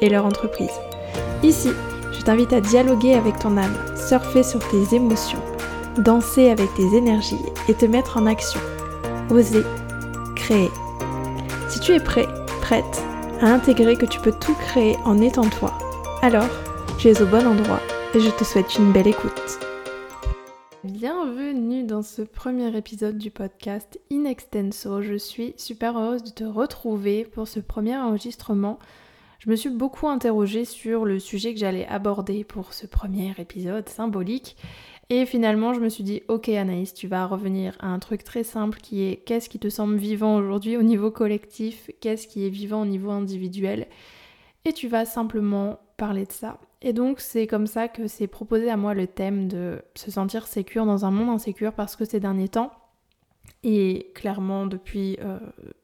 et 0.00 0.08
leur 0.08 0.26
entreprise. 0.26 0.80
Ici, 1.42 1.70
je 2.12 2.22
t'invite 2.22 2.52
à 2.52 2.60
dialoguer 2.60 3.14
avec 3.14 3.38
ton 3.38 3.56
âme, 3.56 3.76
surfer 3.96 4.42
sur 4.42 4.60
tes 4.68 4.94
émotions, 4.94 5.42
danser 5.98 6.50
avec 6.50 6.72
tes 6.74 6.96
énergies 6.96 7.36
et 7.68 7.74
te 7.74 7.86
mettre 7.86 8.18
en 8.18 8.26
action. 8.26 8.60
Oser, 9.30 9.64
créer. 10.36 10.70
Si 11.68 11.80
tu 11.80 11.92
es 11.92 12.00
prêt, 12.00 12.26
prête 12.60 13.02
à 13.40 13.46
intégrer 13.46 13.96
que 13.96 14.06
tu 14.06 14.20
peux 14.20 14.32
tout 14.32 14.54
créer 14.54 14.96
en 15.04 15.20
étant 15.20 15.48
toi, 15.48 15.72
alors 16.22 16.48
tu 16.98 17.08
es 17.08 17.22
au 17.22 17.26
bon 17.26 17.46
endroit 17.46 17.80
et 18.14 18.20
je 18.20 18.30
te 18.30 18.44
souhaite 18.44 18.76
une 18.76 18.92
belle 18.92 19.08
écoute. 19.08 19.60
Bienvenue 20.82 21.84
dans 21.84 22.02
ce 22.02 22.22
premier 22.22 22.76
épisode 22.76 23.18
du 23.18 23.30
podcast 23.30 24.00
In 24.10 24.24
Extenso. 24.24 25.02
Je 25.02 25.16
suis 25.16 25.54
super 25.56 25.98
heureuse 25.98 26.22
de 26.22 26.30
te 26.30 26.44
retrouver 26.44 27.24
pour 27.24 27.48
ce 27.48 27.60
premier 27.60 27.96
enregistrement. 27.96 28.78
Je 29.40 29.48
me 29.48 29.56
suis 29.56 29.70
beaucoup 29.70 30.06
interrogée 30.06 30.66
sur 30.66 31.06
le 31.06 31.18
sujet 31.18 31.54
que 31.54 31.60
j'allais 31.60 31.86
aborder 31.86 32.44
pour 32.44 32.74
ce 32.74 32.86
premier 32.86 33.32
épisode 33.38 33.88
symbolique. 33.88 34.54
Et 35.08 35.24
finalement, 35.24 35.72
je 35.72 35.80
me 35.80 35.88
suis 35.88 36.04
dit, 36.04 36.22
ok 36.28 36.50
Anaïs, 36.50 36.92
tu 36.92 37.08
vas 37.08 37.24
revenir 37.24 37.74
à 37.80 37.88
un 37.88 37.98
truc 37.98 38.22
très 38.22 38.44
simple 38.44 38.78
qui 38.82 39.02
est 39.02 39.16
qu'est-ce 39.24 39.48
qui 39.48 39.58
te 39.58 39.70
semble 39.70 39.96
vivant 39.96 40.36
aujourd'hui 40.36 40.76
au 40.76 40.82
niveau 40.82 41.10
collectif, 41.10 41.90
qu'est-ce 42.00 42.28
qui 42.28 42.46
est 42.46 42.50
vivant 42.50 42.82
au 42.82 42.84
niveau 42.84 43.10
individuel? 43.10 43.86
Et 44.66 44.74
tu 44.74 44.88
vas 44.88 45.06
simplement 45.06 45.80
parler 45.96 46.26
de 46.26 46.32
ça. 46.32 46.58
Et 46.82 46.92
donc 46.92 47.18
c'est 47.18 47.46
comme 47.46 47.66
ça 47.66 47.88
que 47.88 48.08
c'est 48.08 48.26
proposé 48.26 48.68
à 48.68 48.76
moi 48.76 48.92
le 48.92 49.06
thème 49.06 49.48
de 49.48 49.80
se 49.94 50.10
sentir 50.10 50.46
sécure 50.46 50.84
dans 50.84 51.06
un 51.06 51.10
monde 51.10 51.30
insécure 51.30 51.72
parce 51.72 51.96
que 51.96 52.04
ces 52.04 52.20
derniers 52.20 52.50
temps, 52.50 52.72
et 53.62 54.12
clairement 54.14 54.66
depuis 54.66 55.16
euh, 55.22 55.38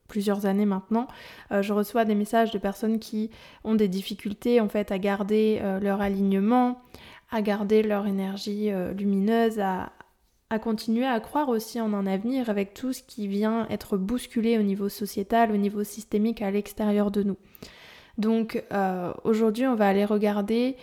plusieurs 0.09 0.47
années 0.47 0.67
maintenant, 0.67 1.09
euh, 1.53 1.62
je 1.62 1.73
reçois 1.73 2.05
des 2.05 2.15
messages 2.15 2.51
de 2.51 2.59
personnes 2.59 2.99
qui 2.99 3.31
ont 3.65 3.75
des 3.75 3.89
difficultés 3.89 4.61
en 4.61 4.69
fait 4.69 4.93
à 4.93 4.98
garder 4.98 5.59
euh, 5.63 5.81
leur 5.81 6.01
alignement, 6.01 6.81
à 7.31 7.43
garder 7.43 7.83
leur 7.83 8.07
énergie 8.07 8.71
lumineuse, 8.97 9.59
à, 9.59 9.91
à 10.51 10.59
continuer 10.59 11.07
à 11.07 11.19
croire 11.19 11.48
aussi 11.48 11.81
en 11.81 11.93
un 11.93 12.07
avenir 12.07 12.51
avec 12.51 12.73
tout 12.73 12.93
ce 12.93 13.03
qui 13.03 13.27
vient 13.27 13.67
être 13.69 13.97
bousculé 13.97 14.59
au 14.59 14.63
niveau 14.63 14.89
sociétal, 14.89 15.51
au 15.51 15.57
niveau 15.57 15.83
systémique 15.83 16.41
à 16.41 16.51
l'extérieur 16.51 17.11
de 17.11 17.25
nous. 17.25 17.37
Donc 18.19 18.63
euh, 18.73 19.13
aujourd'hui, 19.25 19.67
on 19.67 19.75
va 19.75 19.89
aller 19.89 20.05
regarder 20.05 20.77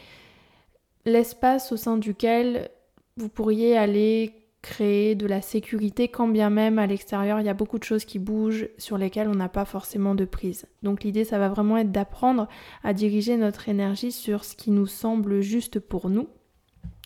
l'espace 1.05 1.71
au 1.71 1.77
sein 1.77 1.97
duquel 1.97 2.69
vous 3.17 3.29
pourriez 3.29 3.77
aller 3.77 4.33
créer 4.63 5.13
de 5.13 5.27
la 5.27 5.41
sécurité 5.41 6.07
quand 6.07 6.27
bien 6.27 6.49
même 6.49 6.79
à 6.79 6.87
l'extérieur 6.87 7.39
il 7.39 7.45
y 7.45 7.49
a 7.49 7.53
beaucoup 7.53 7.77
de 7.77 7.83
choses 7.83 8.05
qui 8.05 8.17
bougent 8.17 8.69
sur 8.79 8.97
lesquelles 8.97 9.27
on 9.27 9.35
n'a 9.35 9.49
pas 9.49 9.65
forcément 9.65 10.15
de 10.15 10.25
prise. 10.25 10.65
Donc 10.81 11.03
l'idée 11.03 11.25
ça 11.25 11.37
va 11.37 11.49
vraiment 11.49 11.77
être 11.77 11.91
d'apprendre 11.91 12.47
à 12.83 12.93
diriger 12.93 13.37
notre 13.37 13.69
énergie 13.69 14.11
sur 14.11 14.43
ce 14.43 14.55
qui 14.55 14.71
nous 14.71 14.87
semble 14.87 15.41
juste 15.41 15.79
pour 15.79 16.09
nous 16.09 16.27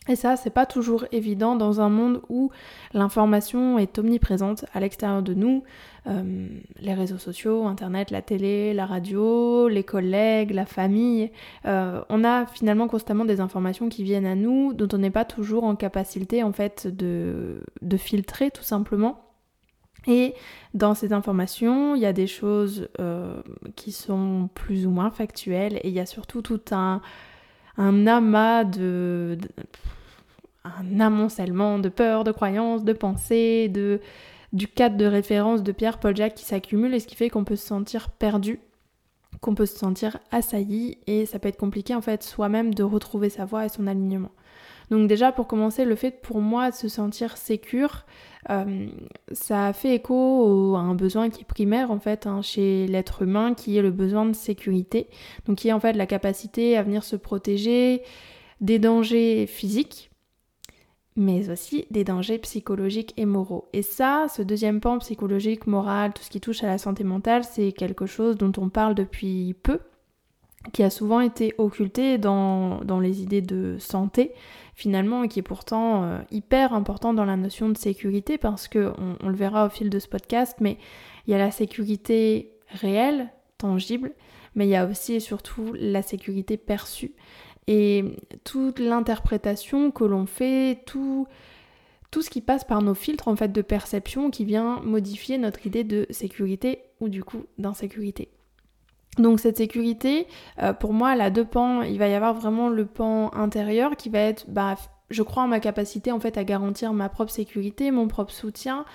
et 0.07 0.15
ça, 0.15 0.37
c'est 0.37 0.49
pas 0.49 0.65
toujours 0.65 1.05
évident 1.11 1.55
dans 1.55 1.81
un 1.81 1.89
monde 1.89 2.21
où 2.29 2.49
l'information 2.93 3.77
est 3.77 3.99
omniprésente 3.99 4.65
à 4.73 4.79
l'extérieur 4.79 5.21
de 5.21 5.33
nous. 5.33 5.63
Euh, 6.07 6.47
les 6.79 6.93
réseaux 6.93 7.17
sociaux, 7.17 7.65
Internet, 7.65 8.11
la 8.11 8.21
télé, 8.21 8.73
la 8.73 8.85
radio, 8.85 9.67
les 9.67 9.83
collègues, 9.83 10.51
la 10.51 10.65
famille. 10.65 11.31
Euh, 11.65 12.01
on 12.09 12.23
a 12.23 12.45
finalement 12.45 12.87
constamment 12.87 13.25
des 13.25 13.41
informations 13.41 13.89
qui 13.89 14.03
viennent 14.03 14.25
à 14.25 14.35
nous, 14.35 14.73
dont 14.73 14.87
on 14.93 14.99
n'est 14.99 15.11
pas 15.11 15.25
toujours 15.25 15.65
en 15.65 15.75
capacité 15.75 16.43
en 16.43 16.53
fait 16.53 16.87
de, 16.87 17.61
de 17.81 17.97
filtrer 17.97 18.51
tout 18.51 18.63
simplement. 18.63 19.23
Et 20.07 20.33
dans 20.73 20.93
ces 20.93 21.11
informations, 21.11 21.95
il 21.95 22.01
y 22.01 22.05
a 22.05 22.13
des 22.13 22.27
choses 22.27 22.87
euh, 22.99 23.41
qui 23.75 23.91
sont 23.91 24.49
plus 24.53 24.87
ou 24.87 24.89
moins 24.89 25.11
factuelles 25.11 25.77
et 25.83 25.89
il 25.89 25.93
y 25.93 25.99
a 25.99 26.05
surtout 26.05 26.41
tout 26.41 26.61
un, 26.71 27.01
un 27.77 28.07
amas 28.07 28.63
de 28.63 29.37
un 30.63 30.99
amoncellement 30.99 31.79
de 31.79 31.89
peurs, 31.89 32.23
de 32.23 32.31
croyances, 32.31 32.83
de 32.83 32.93
pensées, 32.93 33.69
de, 33.69 34.01
du 34.53 34.67
cadre 34.67 34.97
de 34.97 35.05
référence 35.05 35.63
de 35.63 35.71
Pierre-Paul 35.71 36.15
Jacques 36.15 36.35
qui 36.35 36.45
s'accumule 36.45 36.93
et 36.93 36.99
ce 36.99 37.07
qui 37.07 37.15
fait 37.15 37.29
qu'on 37.29 37.43
peut 37.43 37.55
se 37.55 37.67
sentir 37.67 38.09
perdu, 38.09 38.59
qu'on 39.41 39.55
peut 39.55 39.65
se 39.65 39.77
sentir 39.77 40.17
assailli 40.31 40.97
et 41.07 41.25
ça 41.25 41.39
peut 41.39 41.49
être 41.49 41.57
compliqué 41.57 41.93
en 41.95 42.01
fait 42.01 42.23
soi-même 42.23 42.73
de 42.73 42.83
retrouver 42.83 43.29
sa 43.29 43.45
voie 43.45 43.65
et 43.65 43.69
son 43.69 43.87
alignement. 43.87 44.31
Donc 44.89 45.09
déjà 45.09 45.33
pour 45.33 45.47
commencer, 45.47 45.83
le 45.83 45.95
fait 45.95 46.21
pour 46.21 46.39
moi 46.39 46.71
de 46.71 46.75
se 46.75 46.87
sentir 46.87 47.35
sécure, 47.35 48.05
euh, 48.49 48.87
ça 49.33 49.73
fait 49.73 49.95
écho 49.95 50.75
à 50.77 50.79
un 50.79 50.95
besoin 50.95 51.29
qui 51.29 51.41
est 51.41 51.45
primaire 51.45 51.91
en 51.91 51.99
fait 51.99 52.25
hein, 52.25 52.41
chez 52.41 52.87
l'être 52.87 53.23
humain, 53.23 53.53
qui 53.53 53.77
est 53.77 53.81
le 53.81 53.91
besoin 53.91 54.25
de 54.25 54.33
sécurité, 54.33 55.07
donc 55.45 55.57
qui 55.57 55.67
est 55.67 55.73
en 55.73 55.81
fait 55.81 55.93
la 55.93 56.05
capacité 56.05 56.77
à 56.77 56.83
venir 56.83 57.03
se 57.03 57.17
protéger 57.17 58.01
des 58.61 58.79
dangers 58.79 59.45
physiques, 59.45 60.06
mais 61.17 61.49
aussi 61.49 61.85
des 61.89 62.03
dangers 62.03 62.37
psychologiques 62.37 63.13
et 63.17 63.25
moraux. 63.25 63.67
Et 63.73 63.81
ça, 63.81 64.27
ce 64.33 64.43
deuxième 64.43 64.79
pan 64.79 64.99
psychologique, 64.99 65.67
moral, 65.67 66.13
tout 66.13 66.21
ce 66.21 66.29
qui 66.29 66.39
touche 66.39 66.63
à 66.63 66.67
la 66.67 66.77
santé 66.77 67.03
mentale, 67.03 67.43
c'est 67.43 67.71
quelque 67.71 68.05
chose 68.05 68.37
dont 68.37 68.51
on 68.57 68.69
parle 68.69 68.93
depuis 68.93 69.55
peu, 69.63 69.79
qui 70.73 70.83
a 70.83 70.91
souvent 70.91 71.19
été 71.19 71.55
occulté 71.57 72.19
dans, 72.19 72.79
les 73.01 73.23
idées 73.23 73.41
de 73.41 73.77
santé, 73.79 74.31
finalement, 74.75 75.23
et 75.23 75.27
qui 75.27 75.39
est 75.39 75.43
pourtant 75.43 76.03
euh, 76.03 76.19
hyper 76.29 76.73
important 76.73 77.15
dans 77.15 77.25
la 77.25 77.35
notion 77.35 77.69
de 77.69 77.77
sécurité, 77.77 78.37
parce 78.37 78.67
que, 78.67 78.93
on 79.21 79.27
le 79.27 79.35
verra 79.35 79.65
au 79.65 79.69
fil 79.69 79.89
de 79.89 79.99
ce 79.99 80.07
podcast, 80.07 80.57
mais 80.59 80.77
il 81.25 81.31
y 81.31 81.33
a 81.33 81.39
la 81.39 81.51
sécurité 81.51 82.53
réelle, 82.69 83.29
tangible, 83.57 84.13
mais 84.53 84.67
il 84.67 84.69
y 84.69 84.75
a 84.75 84.85
aussi 84.85 85.13
et 85.13 85.19
surtout 85.19 85.73
la 85.73 86.03
sécurité 86.03 86.57
perçue. 86.57 87.13
Et 87.67 88.17
toute 88.43 88.79
l'interprétation 88.79 89.91
que 89.91 90.05
l'on 90.05 90.25
fait, 90.25 90.79
tout, 90.85 91.27
tout 92.11 92.21
ce 92.21 92.29
qui 92.29 92.41
passe 92.41 92.63
par 92.63 92.81
nos 92.81 92.93
filtres 92.93 93.27
en 93.27 93.35
fait 93.35 93.51
de 93.51 93.61
perception 93.61 94.31
qui 94.31 94.45
vient 94.45 94.79
modifier 94.81 95.37
notre 95.37 95.65
idée 95.65 95.83
de 95.83 96.07
sécurité 96.09 96.79
ou 97.01 97.09
du 97.09 97.23
coup 97.23 97.45
d'insécurité. 97.57 98.29
Donc 99.17 99.39
cette 99.39 99.57
sécurité, 99.57 100.27
euh, 100.61 100.73
pour 100.73 100.93
moi, 100.93 101.13
elle 101.13 101.21
a 101.21 101.29
deux 101.29 101.45
pans. 101.45 101.81
Il 101.81 101.97
va 101.97 102.07
y 102.07 102.13
avoir 102.13 102.33
vraiment 102.33 102.69
le 102.69 102.85
pan 102.85 103.33
intérieur 103.33 103.95
qui 103.95 104.09
va 104.09 104.19
être, 104.19 104.45
bah, 104.47 104.75
je 105.09 105.23
crois 105.23 105.43
en 105.43 105.47
ma 105.47 105.59
capacité 105.59 106.11
en 106.11 106.19
fait 106.19 106.37
à 106.37 106.43
garantir 106.43 106.93
ma 106.93 107.09
propre 107.09 107.31
sécurité, 107.31 107.91
mon 107.91 108.07
propre 108.07 108.31
soutien, 108.31 108.85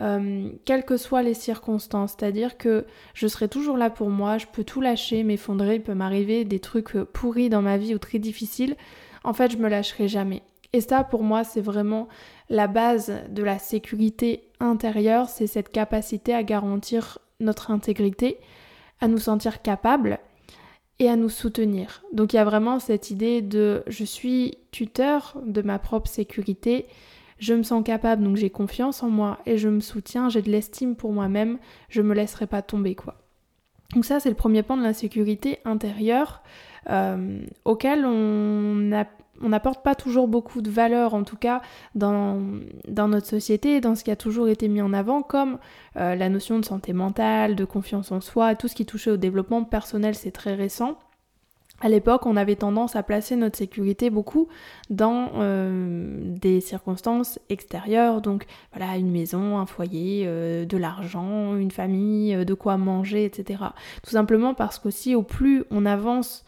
euh, 0.00 0.50
quelles 0.64 0.84
que 0.84 0.96
soient 0.96 1.22
les 1.22 1.34
circonstances. 1.34 2.14
C'est-à-dire 2.18 2.56
que 2.56 2.86
je 3.14 3.26
serai 3.26 3.48
toujours 3.48 3.76
là 3.76 3.90
pour 3.90 4.10
moi, 4.10 4.38
je 4.38 4.46
peux 4.46 4.64
tout 4.64 4.80
lâcher, 4.80 5.24
m'effondrer, 5.24 5.76
il 5.76 5.82
peut 5.82 5.94
m'arriver 5.94 6.44
des 6.44 6.60
trucs 6.60 6.96
euh, 6.96 7.04
pourris 7.04 7.48
dans 7.48 7.62
ma 7.62 7.78
vie 7.78 7.94
ou 7.94 7.98
très 7.98 8.18
difficiles. 8.18 8.76
En 9.24 9.32
fait, 9.32 9.50
je 9.50 9.58
me 9.58 9.68
lâcherai 9.68 10.08
jamais. 10.08 10.42
Et 10.72 10.80
ça, 10.80 11.02
pour 11.02 11.22
moi, 11.22 11.44
c'est 11.44 11.60
vraiment 11.60 12.08
la 12.50 12.66
base 12.66 13.12
de 13.30 13.42
la 13.42 13.58
sécurité 13.58 14.44
intérieure, 14.60 15.28
c'est 15.28 15.46
cette 15.46 15.70
capacité 15.70 16.34
à 16.34 16.42
garantir 16.42 17.18
notre 17.40 17.70
intégrité, 17.70 18.38
à 19.00 19.08
nous 19.08 19.18
sentir 19.18 19.62
capables 19.62 20.18
et 20.98 21.08
à 21.08 21.16
nous 21.16 21.28
soutenir. 21.28 22.02
Donc 22.12 22.32
il 22.32 22.36
y 22.36 22.40
a 22.40 22.44
vraiment 22.44 22.78
cette 22.80 23.10
idée 23.10 23.42
de 23.42 23.82
je 23.86 24.04
suis 24.04 24.58
tuteur 24.72 25.36
de 25.44 25.62
ma 25.62 25.78
propre 25.78 26.08
sécurité, 26.08 26.86
je 27.38 27.54
me 27.54 27.62
sens 27.62 27.84
capable, 27.84 28.22
donc 28.24 28.36
j'ai 28.36 28.50
confiance 28.50 29.02
en 29.02 29.10
moi 29.10 29.38
et 29.46 29.58
je 29.58 29.68
me 29.68 29.80
soutiens, 29.80 30.28
j'ai 30.28 30.42
de 30.42 30.50
l'estime 30.50 30.96
pour 30.96 31.12
moi-même, 31.12 31.58
je 31.88 32.02
me 32.02 32.14
laisserai 32.14 32.46
pas 32.46 32.62
tomber 32.62 32.94
quoi. 32.94 33.16
Donc 33.94 34.04
ça 34.04 34.20
c'est 34.20 34.28
le 34.28 34.34
premier 34.34 34.62
point 34.62 34.76
de 34.76 34.82
l'insécurité 34.82 35.58
intérieure 35.64 36.42
euh, 36.90 37.40
auquel 37.64 38.04
on 38.04 39.48
n'apporte 39.48 39.82
pas 39.82 39.94
toujours 39.94 40.28
beaucoup 40.28 40.62
de 40.62 40.70
valeur, 40.70 41.14
en 41.14 41.22
tout 41.22 41.36
cas 41.36 41.62
dans, 41.94 42.42
dans, 42.86 43.08
notre 43.08 43.26
société, 43.26 43.80
dans 43.80 43.94
ce 43.94 44.04
qui 44.04 44.10
a 44.10 44.16
toujours 44.16 44.48
été 44.48 44.68
mis 44.68 44.82
en 44.82 44.92
avant, 44.92 45.22
comme 45.22 45.58
euh, 45.96 46.14
la 46.14 46.28
notion 46.28 46.58
de 46.58 46.64
santé 46.64 46.92
mentale, 46.92 47.56
de 47.56 47.64
confiance 47.64 48.12
en 48.12 48.20
soi, 48.20 48.54
tout 48.54 48.68
ce 48.68 48.74
qui 48.74 48.86
touchait 48.86 49.10
au 49.10 49.16
développement 49.16 49.64
personnel, 49.64 50.14
c'est 50.14 50.32
très 50.32 50.54
récent 50.54 50.98
à 51.80 51.88
l'époque, 51.88 52.26
on 52.26 52.36
avait 52.36 52.56
tendance 52.56 52.96
à 52.96 53.04
placer 53.04 53.36
notre 53.36 53.56
sécurité 53.56 54.10
beaucoup 54.10 54.48
dans 54.90 55.30
euh, 55.36 56.18
des 56.40 56.60
circonstances 56.60 57.38
extérieures, 57.50 58.20
donc 58.20 58.46
voilà, 58.74 58.96
une 58.96 59.10
maison, 59.10 59.58
un 59.58 59.66
foyer, 59.66 60.24
euh, 60.26 60.64
de 60.64 60.76
l'argent, 60.76 61.54
une 61.54 61.70
famille, 61.70 62.34
euh, 62.34 62.44
de 62.44 62.54
quoi 62.54 62.78
manger, 62.78 63.24
etc. 63.24 63.62
Tout 64.02 64.10
simplement 64.10 64.54
parce 64.54 64.80
qu'aussi, 64.80 65.14
au 65.14 65.22
plus 65.22 65.64
on 65.70 65.86
avance 65.86 66.44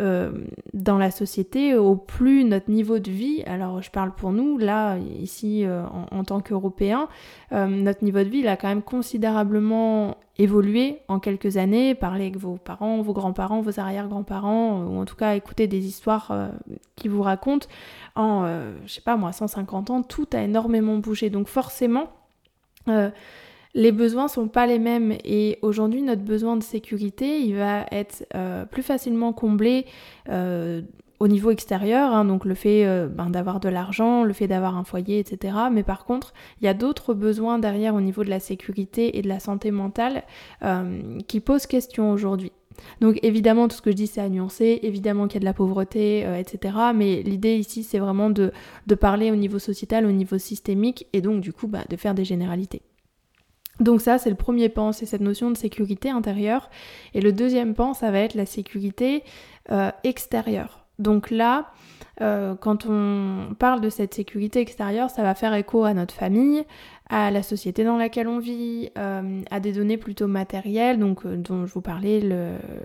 euh, 0.00 0.32
dans 0.72 0.96
la 0.96 1.10
société, 1.10 1.76
au 1.76 1.94
plus 1.94 2.44
notre 2.44 2.70
niveau 2.70 2.98
de 2.98 3.10
vie, 3.10 3.42
alors 3.44 3.82
je 3.82 3.90
parle 3.90 4.14
pour 4.14 4.32
nous, 4.32 4.56
là, 4.56 4.96
ici, 4.98 5.64
euh, 5.66 5.84
en, 6.10 6.24
tant 6.24 6.40
qu'Européens, 6.40 7.08
euh, 7.52 7.66
notre 7.66 8.02
niveau 8.02 8.20
de 8.20 8.28
vie, 8.28 8.38
il 8.38 8.48
a 8.48 8.56
quand 8.56 8.68
même 8.68 8.82
considérablement 8.82 10.16
évolué 10.38 11.00
en 11.08 11.18
quelques 11.18 11.58
années. 11.58 11.94
Parler 11.94 12.24
avec 12.24 12.38
vos 12.38 12.56
parents, 12.56 13.02
vos 13.02 13.12
grands-parents, 13.12 13.60
vos 13.60 13.78
arrière-grands-parents, 13.78 14.84
ou 14.84 14.98
en 15.00 15.04
tout 15.04 15.16
cas 15.16 15.34
écouter 15.34 15.66
des 15.66 15.84
histoires 15.84 16.32
qui 16.96 17.08
vous 17.08 17.22
racontent. 17.22 17.66
En, 18.16 18.46
je 18.86 18.92
sais 18.92 19.02
pas 19.02 19.16
moi, 19.16 19.32
150 19.32 19.90
ans, 19.90 20.02
tout 20.02 20.26
a 20.32 20.42
énormément 20.42 20.96
bougé. 20.96 21.28
Donc 21.28 21.46
forcément, 21.46 22.08
les 23.74 23.92
besoins 23.92 24.28
sont 24.28 24.48
pas 24.48 24.66
les 24.66 24.78
mêmes 24.78 25.12
et 25.24 25.58
aujourd'hui 25.62 26.02
notre 26.02 26.22
besoin 26.22 26.56
de 26.56 26.62
sécurité 26.62 27.40
il 27.40 27.56
va 27.56 27.86
être 27.90 28.26
euh, 28.34 28.64
plus 28.64 28.82
facilement 28.82 29.32
comblé 29.32 29.86
euh, 30.28 30.82
au 31.20 31.28
niveau 31.28 31.50
extérieur, 31.50 32.14
hein, 32.14 32.24
donc 32.24 32.46
le 32.46 32.54
fait 32.54 32.86
euh, 32.86 33.06
ben, 33.06 33.28
d'avoir 33.28 33.60
de 33.60 33.68
l'argent, 33.68 34.24
le 34.24 34.32
fait 34.32 34.48
d'avoir 34.48 34.78
un 34.78 34.84
foyer, 34.84 35.18
etc. 35.18 35.54
Mais 35.70 35.82
par 35.82 36.06
contre, 36.06 36.32
il 36.60 36.64
y 36.64 36.68
a 36.68 36.72
d'autres 36.72 37.12
besoins 37.12 37.58
derrière 37.58 37.94
au 37.94 38.00
niveau 38.00 38.24
de 38.24 38.30
la 38.30 38.40
sécurité 38.40 39.18
et 39.18 39.22
de 39.22 39.28
la 39.28 39.38
santé 39.38 39.70
mentale 39.70 40.22
qui 41.28 41.40
posent 41.40 41.66
question 41.66 42.10
aujourd'hui. 42.10 42.52
Donc 43.02 43.18
évidemment, 43.22 43.68
tout 43.68 43.76
ce 43.76 43.82
que 43.82 43.90
je 43.90 43.96
dis, 43.96 44.06
c'est 44.06 44.22
à 44.22 44.30
nuancer, 44.30 44.80
évidemment 44.82 45.28
qu'il 45.28 45.34
y 45.34 45.36
a 45.36 45.40
de 45.40 45.44
la 45.44 45.52
pauvreté, 45.52 46.20
etc. 46.38 46.74
Mais 46.94 47.22
l'idée 47.22 47.56
ici, 47.56 47.82
c'est 47.82 47.98
vraiment 47.98 48.30
de, 48.30 48.50
parler 48.98 49.30
au 49.30 49.36
niveau 49.36 49.58
sociétal, 49.58 50.06
au 50.06 50.12
niveau 50.12 50.38
systémique, 50.38 51.06
et 51.12 51.20
donc 51.20 51.42
du 51.42 51.52
coup, 51.52 51.66
bah, 51.66 51.84
de 51.86 51.96
faire 51.96 52.14
des 52.14 52.24
généralités. 52.24 52.80
Donc 53.80 54.02
ça, 54.02 54.18
c'est 54.18 54.30
le 54.30 54.36
premier 54.36 54.68
pan, 54.68 54.92
c'est 54.92 55.06
cette 55.06 55.22
notion 55.22 55.50
de 55.50 55.56
sécurité 55.56 56.10
intérieure. 56.10 56.70
Et 57.14 57.20
le 57.20 57.32
deuxième 57.32 57.74
pan, 57.74 57.94
ça 57.94 58.10
va 58.10 58.20
être 58.20 58.34
la 58.34 58.46
sécurité 58.46 59.24
euh, 59.72 59.90
extérieure. 60.04 60.84
Donc 60.98 61.30
là, 61.30 61.72
euh, 62.20 62.54
quand 62.54 62.84
on 62.86 63.54
parle 63.58 63.80
de 63.80 63.88
cette 63.88 64.12
sécurité 64.12 64.60
extérieure, 64.60 65.08
ça 65.08 65.22
va 65.22 65.34
faire 65.34 65.54
écho 65.54 65.84
à 65.84 65.94
notre 65.94 66.12
famille, 66.12 66.64
à 67.08 67.30
la 67.30 67.42
société 67.42 67.82
dans 67.82 67.96
laquelle 67.96 68.28
on 68.28 68.38
vit, 68.38 68.90
euh, 68.98 69.40
à 69.50 69.60
des 69.60 69.72
données 69.72 69.96
plutôt 69.96 70.26
matérielles, 70.26 70.98
donc 70.98 71.26
dont 71.26 71.64
je 71.64 71.72
vous 71.72 71.80
parlais, 71.80 72.20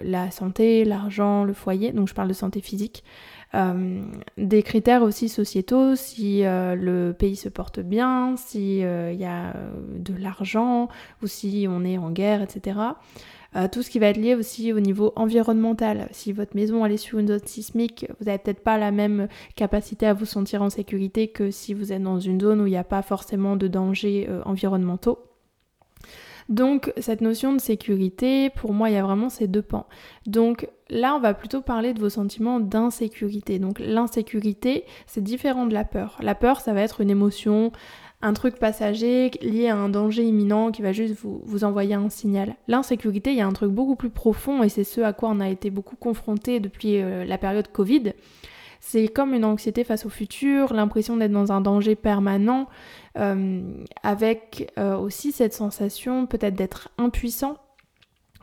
la 0.02 0.32
santé, 0.32 0.86
l'argent, 0.86 1.44
le 1.44 1.54
foyer, 1.54 1.92
donc 1.92 2.08
je 2.08 2.14
parle 2.14 2.30
de 2.30 2.34
santé 2.34 2.62
physique. 2.62 3.04
Euh, 3.56 4.02
des 4.38 4.64
critères 4.64 5.02
aussi 5.02 5.30
sociétaux, 5.30 5.96
si 5.96 6.44
euh, 6.44 6.76
le 6.76 7.14
pays 7.14 7.38
se 7.38 7.48
porte 7.48 7.80
bien, 7.80 8.36
s'il 8.36 8.84
euh, 8.84 9.14
y 9.14 9.24
a 9.24 9.54
de 9.98 10.14
l'argent 10.22 10.90
ou 11.24 11.28
si 11.28 11.66
on 11.70 11.86
est 11.86 11.98
en 11.98 12.12
guerre, 12.12 12.42
etc. 12.42 12.80
tout 13.72 13.82
ce 13.84 13.90
qui 13.90 14.00
va 14.00 14.08
être 14.08 14.18
lié 14.18 14.36
aussi 14.36 14.74
au 14.74 14.82
niveau 14.82 15.14
environnemental. 15.16 16.10
Si 16.12 16.34
votre 16.34 16.58
maison 16.58 16.86
est 16.86 16.98
sur 16.98 17.20
une 17.20 17.30
zone 17.30 17.40
sismique, 17.46 18.06
vous 18.20 18.26
n'avez 18.26 18.38
peut-être 18.38 18.60
pas 18.62 18.78
la 18.78 18.92
même 18.92 19.30
capacité 19.56 20.06
à 20.08 20.14
vous 20.14 20.26
sentir 20.26 20.62
en 20.62 20.70
sécurité 20.70 21.30
que 21.30 21.52
si 21.52 21.74
vous 21.74 21.94
êtes 21.94 22.04
dans 22.04 22.20
une 22.20 22.42
zone 22.42 22.60
où 22.60 22.68
il 22.68 22.72
n'y 22.72 22.78
a 22.78 22.84
pas 22.84 23.02
forcément 23.02 23.56
de 23.56 23.70
dangers 23.70 24.28
environnementaux. 24.44 25.35
Donc 26.48 26.94
cette 26.98 27.22
notion 27.22 27.54
de 27.54 27.60
sécurité, 27.60 28.50
pour 28.52 28.74
moi, 28.74 28.90
il 28.90 28.94
y 28.94 28.98
a 28.98 29.04
vraiment 29.04 29.30
ces 29.30 29.48
deux 29.48 29.62
pans. 29.64 29.88
Donc 30.28 30.68
là, 30.90 31.16
on 31.16 31.20
va 31.20 31.34
plutôt 31.34 31.62
parler 31.62 31.94
de 31.94 32.00
vos 32.00 32.10
sentiments 32.10 32.60
d'insécurité. 32.60 33.58
Donc 33.58 33.80
l'insécurité, 33.80 34.86
c'est 35.08 35.24
différent 35.24 35.66
de 35.66 35.74
la 35.74 35.84
peur. 35.84 36.18
La 36.22 36.36
peur, 36.36 36.62
ça 36.62 36.74
va 36.74 36.82
être 36.82 37.02
une 37.02 37.10
émotion, 37.10 37.72
un 38.22 38.34
truc 38.34 38.58
passager 38.58 39.32
lié 39.42 39.70
à 39.70 39.76
un 39.76 39.90
danger 39.90 40.24
imminent 40.24 40.72
qui 40.72 40.82
va 40.82 40.92
juste 40.92 41.16
vous, 41.16 41.64
envoyer 41.64 41.96
un 41.96 42.10
signal. 42.10 42.56
L'insécurité, 42.68 43.32
il 43.32 43.38
y 43.38 43.42
a 43.42 43.48
un 43.48 43.54
truc 43.54 43.72
beaucoup 43.72 43.96
plus 43.96 44.12
profond 44.12 44.62
et 44.62 44.70
c'est 44.70 44.84
ce 44.84 45.02
à 45.02 45.14
quoi 45.14 45.30
on 45.30 45.40
a 45.40 45.50
été 45.50 45.72
beaucoup 45.72 45.96
confronté 45.96 46.60
depuis 46.60 47.02
euh, 47.02 47.26
la 47.26 47.38
période 47.38 47.68
Covid. 47.72 48.14
C'est 48.80 49.08
comme 49.08 49.34
une 49.34 49.46
anxiété 49.46 49.84
face 49.84 50.06
au 50.06 50.10
futur, 50.10 50.74
l'impression 50.74 51.18
d'être 51.18 51.32
dans 51.32 51.52
un 51.52 51.60
danger 51.60 51.96
permanent, 51.96 52.68
avec 54.04 54.72
euh, 54.78 54.98
aussi 54.98 55.32
cette 55.32 55.54
sensation 55.54 56.26
peut-être 56.28 56.56
d'être 56.56 56.90
impuissant, 56.98 57.58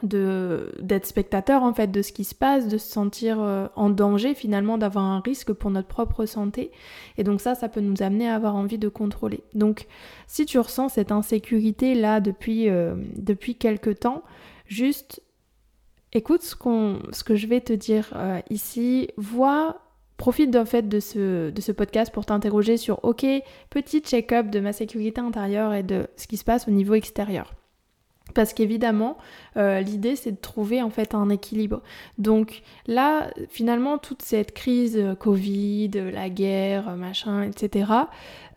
d'être 0.02 1.06
spectateur 1.06 1.62
en 1.62 1.72
fait 1.74 1.88
de 1.88 2.02
ce 2.02 2.12
qui 2.12 2.24
se 2.24 2.34
passe, 2.34 2.66
de 2.66 2.78
se 2.78 2.90
sentir 2.90 3.40
euh, 3.40 3.68
en 3.76 3.90
danger 3.90 4.34
finalement, 4.34 4.78
d'avoir 4.78 5.04
un 5.04 5.20
risque 5.20 5.52
pour 5.52 5.70
notre 5.70 5.88
propre 5.88 6.26
santé. 6.26 6.72
Et 7.18 7.24
donc 7.24 7.40
ça, 7.40 7.54
ça 7.54 7.68
peut 7.68 7.80
nous 7.80 8.02
amener 8.02 8.28
à 8.28 8.34
avoir 8.34 8.56
envie 8.56 8.78
de 8.78 8.88
contrôler. 8.88 9.44
Donc 9.54 9.86
si 10.26 10.46
tu 10.46 10.58
ressens 10.58 10.88
cette 10.90 11.12
insécurité 11.12 11.94
là 11.94 12.20
depuis, 12.20 12.68
depuis 13.16 13.54
quelques 13.54 14.00
temps, 14.00 14.22
juste 14.66 15.22
écoute 16.12 16.42
ce, 16.42 16.56
ce 17.12 17.24
que 17.24 17.36
je 17.36 17.46
vais 17.46 17.60
te 17.60 17.72
dire 17.72 18.12
ici, 18.50 19.08
vois 19.16 19.81
Profite 20.22 20.54
en 20.54 20.64
fait 20.64 20.88
de 20.88 21.00
ce, 21.00 21.72
podcast 21.72 22.14
pour 22.14 22.24
t'interroger 22.24 22.76
sur 22.76 23.04
ok, 23.04 23.26
petit 23.70 23.98
check-up 23.98 24.50
de 24.50 24.60
ma 24.60 24.72
sécurité 24.72 25.20
intérieure 25.20 25.74
et 25.74 25.82
de 25.82 26.06
ce 26.14 26.28
qui 26.28 26.36
se 26.36 26.44
passe 26.44 26.68
au 26.68 26.70
niveau 26.70 26.94
extérieur. 26.94 27.54
Parce 28.32 28.52
qu'évidemment, 28.52 29.18
euh, 29.56 29.80
l'idée 29.80 30.14
c'est 30.14 30.30
de 30.30 30.36
trouver 30.36 30.80
en 30.80 30.90
fait 30.90 31.16
un 31.16 31.28
équilibre. 31.28 31.82
Donc 32.18 32.62
là, 32.86 33.32
finalement, 33.48 33.98
toute 33.98 34.22
cette 34.22 34.52
crise 34.52 34.96
euh, 34.96 35.16
Covid, 35.16 35.90
la 36.12 36.28
guerre, 36.30 36.94
machin, 36.94 37.42
etc., 37.42 37.90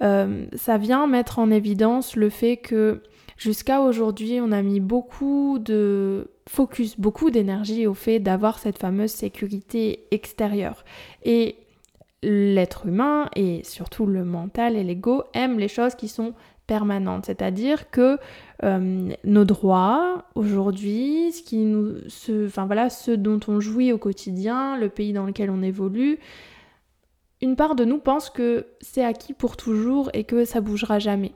euh, 0.04 0.46
ça 0.54 0.78
vient 0.78 1.08
mettre 1.08 1.40
en 1.40 1.50
évidence 1.50 2.16
le 2.16 2.30
fait 2.30 2.58
que 2.58 3.02
jusqu'à 3.38 3.82
aujourd'hui, 3.82 4.40
on 4.42 4.52
a 4.52 4.62
mis 4.62 4.80
beaucoup 4.80 5.60
de 5.60 6.32
focus, 6.48 7.00
beaucoup 7.00 7.32
d'énergie 7.32 7.88
au 7.88 7.94
fait 7.94 8.20
d'avoir 8.20 8.60
cette 8.60 8.78
fameuse 8.78 9.12
sécurité 9.12 10.08
extérieure. 10.12 10.86
Et 11.24 11.58
l'être 12.24 12.88
humain 12.88 13.30
et 13.36 13.64
surtout 13.64 14.06
le 14.06 14.26
mental 14.26 14.76
et 14.76 14.84
l'ego 14.84 15.24
aiment 15.34 15.60
les 15.60 15.68
choses 15.68 15.96
qui 15.96 16.08
sont 16.08 16.34
permanentes, 16.68 17.28
c'est-à-dire 17.28 17.92
que 17.92 18.18
euh, 18.64 19.10
nos 19.24 19.46
droits 19.46 20.26
aujourd'hui, 20.34 21.32
ce 21.32 21.44
qui 21.44 21.58
nous, 21.58 21.98
enfin 22.46 22.66
voilà, 22.66 22.90
ce 22.90 23.12
dont 23.12 23.40
on 23.48 23.60
jouit 23.60 23.92
au 23.92 24.00
quotidien, 24.00 24.76
le 24.78 24.90
pays 24.90 25.14
dans 25.14 25.26
lequel 25.26 25.52
on 25.52 25.62
évolue, 25.62 26.18
une 27.42 27.56
part 27.56 27.76
de 27.76 27.86
nous 27.86 28.00
pense 28.00 28.32
que 28.32 28.66
c'est 28.82 29.04
acquis 29.04 29.34
pour 29.34 29.58
toujours 29.58 30.10
et 30.14 30.24
que 30.24 30.46
ça 30.46 30.62
bougera 30.62 30.98
jamais 30.98 31.34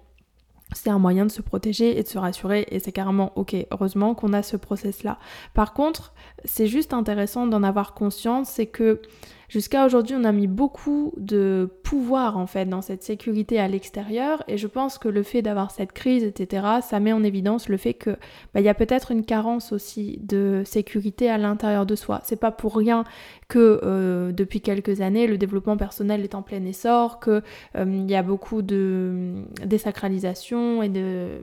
c'est 0.74 0.90
un 0.90 1.00
moyen 1.00 1.26
de 1.26 1.32
se 1.32 1.42
protéger 1.42 1.98
et 1.98 2.04
de 2.04 2.08
se 2.08 2.18
rassurer 2.18 2.66
et 2.70 2.80
c'est 2.80 2.92
carrément 2.92 3.32
ok, 3.36 3.56
heureusement 3.72 4.14
qu'on 4.16 4.34
a 4.34 4.44
ce 4.44 4.58
process 4.58 5.04
là. 5.04 5.18
Par 5.54 5.74
contre, 5.74 6.14
c'est 6.46 6.68
juste 6.68 6.94
intéressant 6.94 7.48
d'en 7.48 7.64
avoir 7.64 7.94
conscience, 7.94 8.50
c'est 8.50 8.68
que 8.68 9.02
jusqu'à 9.50 9.86
aujourd'hui 9.86 10.16
on 10.18 10.24
a 10.24 10.32
mis 10.32 10.48
beaucoup 10.48 11.14
de 11.18 11.70
pouvoir 11.84 12.38
en 12.38 12.48
fait 12.48 12.66
dans 12.66 12.82
cette 12.82 13.04
sécurité 13.04 13.60
à 13.60 13.68
l'extérieur 13.68 14.44
et 14.48 14.58
je 14.58 14.68
pense 14.68 14.98
que 14.98 15.10
le 15.10 15.24
fait 15.24 15.42
d'avoir 15.42 15.72
cette 15.72 15.92
crise 15.92 16.24
etc 16.24 16.66
ça 16.82 17.00
met 17.00 17.12
en 17.12 17.24
évidence 17.24 17.68
le 17.68 17.78
fait 17.78 17.96
que 17.96 18.12
bah, 18.54 18.62
il 18.62 18.64
y 18.64 18.70
a 18.70 18.74
peut-être 18.74 19.12
une 19.12 19.26
carence 19.26 19.72
aussi 19.72 20.20
de 20.24 20.64
sécurité 20.66 21.30
à 21.30 21.38
l'intérieur 21.38 21.86
de 21.86 21.96
soi. 21.96 22.22
C'est 22.24 22.40
pas 22.40 22.52
pour 22.52 22.76
rien 22.76 23.04
que 23.48 23.82
euh, 23.84 24.32
depuis 24.32 24.62
quelques 24.62 25.02
années 25.02 25.28
le 25.28 25.38
développement 25.38 25.78
personnel 25.78 26.24
est 26.24 26.36
en 26.36 26.42
plein 26.42 26.64
essor, 26.66 27.20
que 27.20 27.42
euh, 27.76 27.86
il 27.88 28.10
y 28.10 28.16
a 28.16 28.24
beaucoup 28.24 28.62
de 28.62 29.44
désacralisation 29.66 30.84
et 30.84 30.90
de 30.90 31.42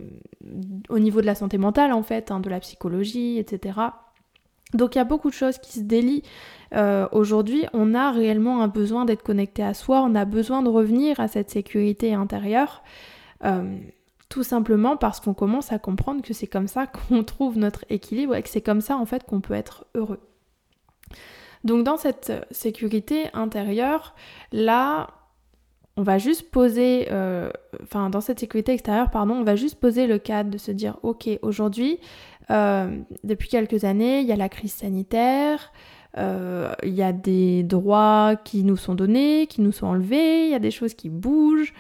au 0.89 0.99
niveau 0.99 1.21
de 1.21 1.27
la 1.27 1.35
santé 1.35 1.59
mentale 1.59 1.93
en 1.93 2.03
fait, 2.03 2.31
hein, 2.31 2.41
de 2.41 2.49
la 2.49 2.61
psychologie 2.61 3.39
etc. 3.39 3.79
Donc 4.75 4.95
il 4.95 4.99
y 4.99 5.01
a 5.01 5.05
beaucoup 5.05 5.29
de 5.29 5.35
choses 5.35 5.59
qui 5.59 5.73
se 5.73 5.81
délient. 5.81 6.23
Euh, 6.75 7.07
aujourd'hui, 7.13 7.65
on 7.73 7.95
a 7.95 8.11
réellement 8.11 8.63
un 8.63 8.69
besoin 8.69 9.05
d'être 9.05 9.23
connecté 9.23 9.63
à 9.63 9.75
soi, 9.75 10.03
on 10.03 10.15
a 10.15 10.25
besoin 10.25 10.63
de 10.63 10.69
revenir 10.69 11.21
à 11.21 11.29
cette 11.29 11.51
sécurité 11.51 12.15
intérieure, 12.15 12.83
euh, 13.45 13.79
tout 14.29 14.43
simplement 14.43 14.97
parce 14.97 15.21
qu'on 15.21 15.35
commence 15.35 15.73
à 15.73 15.79
comprendre 15.79 16.23
que 16.23 16.35
c'est 16.35 16.47
comme 16.47 16.69
ça 16.69 16.87
qu'on 16.87 17.23
trouve 17.25 17.59
notre 17.59 17.85
équilibre 17.89 18.35
et 18.35 18.43
que 18.43 18.49
c'est 18.49 18.63
comme 18.63 18.81
ça 18.81 18.97
en 18.97 19.07
fait 19.07 19.25
qu'on 19.25 19.41
peut 19.41 19.55
être 19.55 19.87
heureux. 19.95 20.21
Donc 21.65 21.85
dans 21.85 21.97
cette 21.97 22.33
sécurité 22.51 23.29
intérieure, 23.33 24.15
là, 24.53 25.09
on 25.97 26.03
va 26.03 26.19
juste 26.19 26.51
poser, 26.51 27.09
euh, 27.11 27.51
enfin 27.83 28.11
dans 28.11 28.21
cette 28.21 28.39
sécurité 28.39 28.73
extérieure, 28.73 29.11
pardon, 29.11 29.35
on 29.35 29.45
va 29.45 29.57
juste 29.57 29.81
poser 29.81 30.07
le 30.07 30.19
cadre 30.19 30.51
de 30.51 30.59
se 30.59 30.71
dire, 30.71 30.99
ok, 31.03 31.29
aujourd'hui, 31.43 31.99
depuis 32.49 33.49
quelques 33.49 33.83
années, 33.83 34.21
il 34.21 34.27
y 34.27 34.31
a 34.31 34.37
la 34.37 34.49
crise 34.49 34.73
sanitaire, 34.73 35.73
il 36.17 36.95
y 36.95 37.03
a 37.03 37.13
des 37.13 37.63
droits 37.63 38.37
qui 38.45 38.65
nous 38.65 38.77
sont 38.77 38.95
donnés, 38.95 39.47
qui 39.47 39.61
nous 39.61 39.73
sont 39.73 39.87
enlevés, 39.87 40.47
il 40.47 40.51
y 40.51 40.55
a 40.55 40.59
des 40.59 40.71
choses 40.71 40.95
qui 40.95 41.09
bougent, 41.09 41.75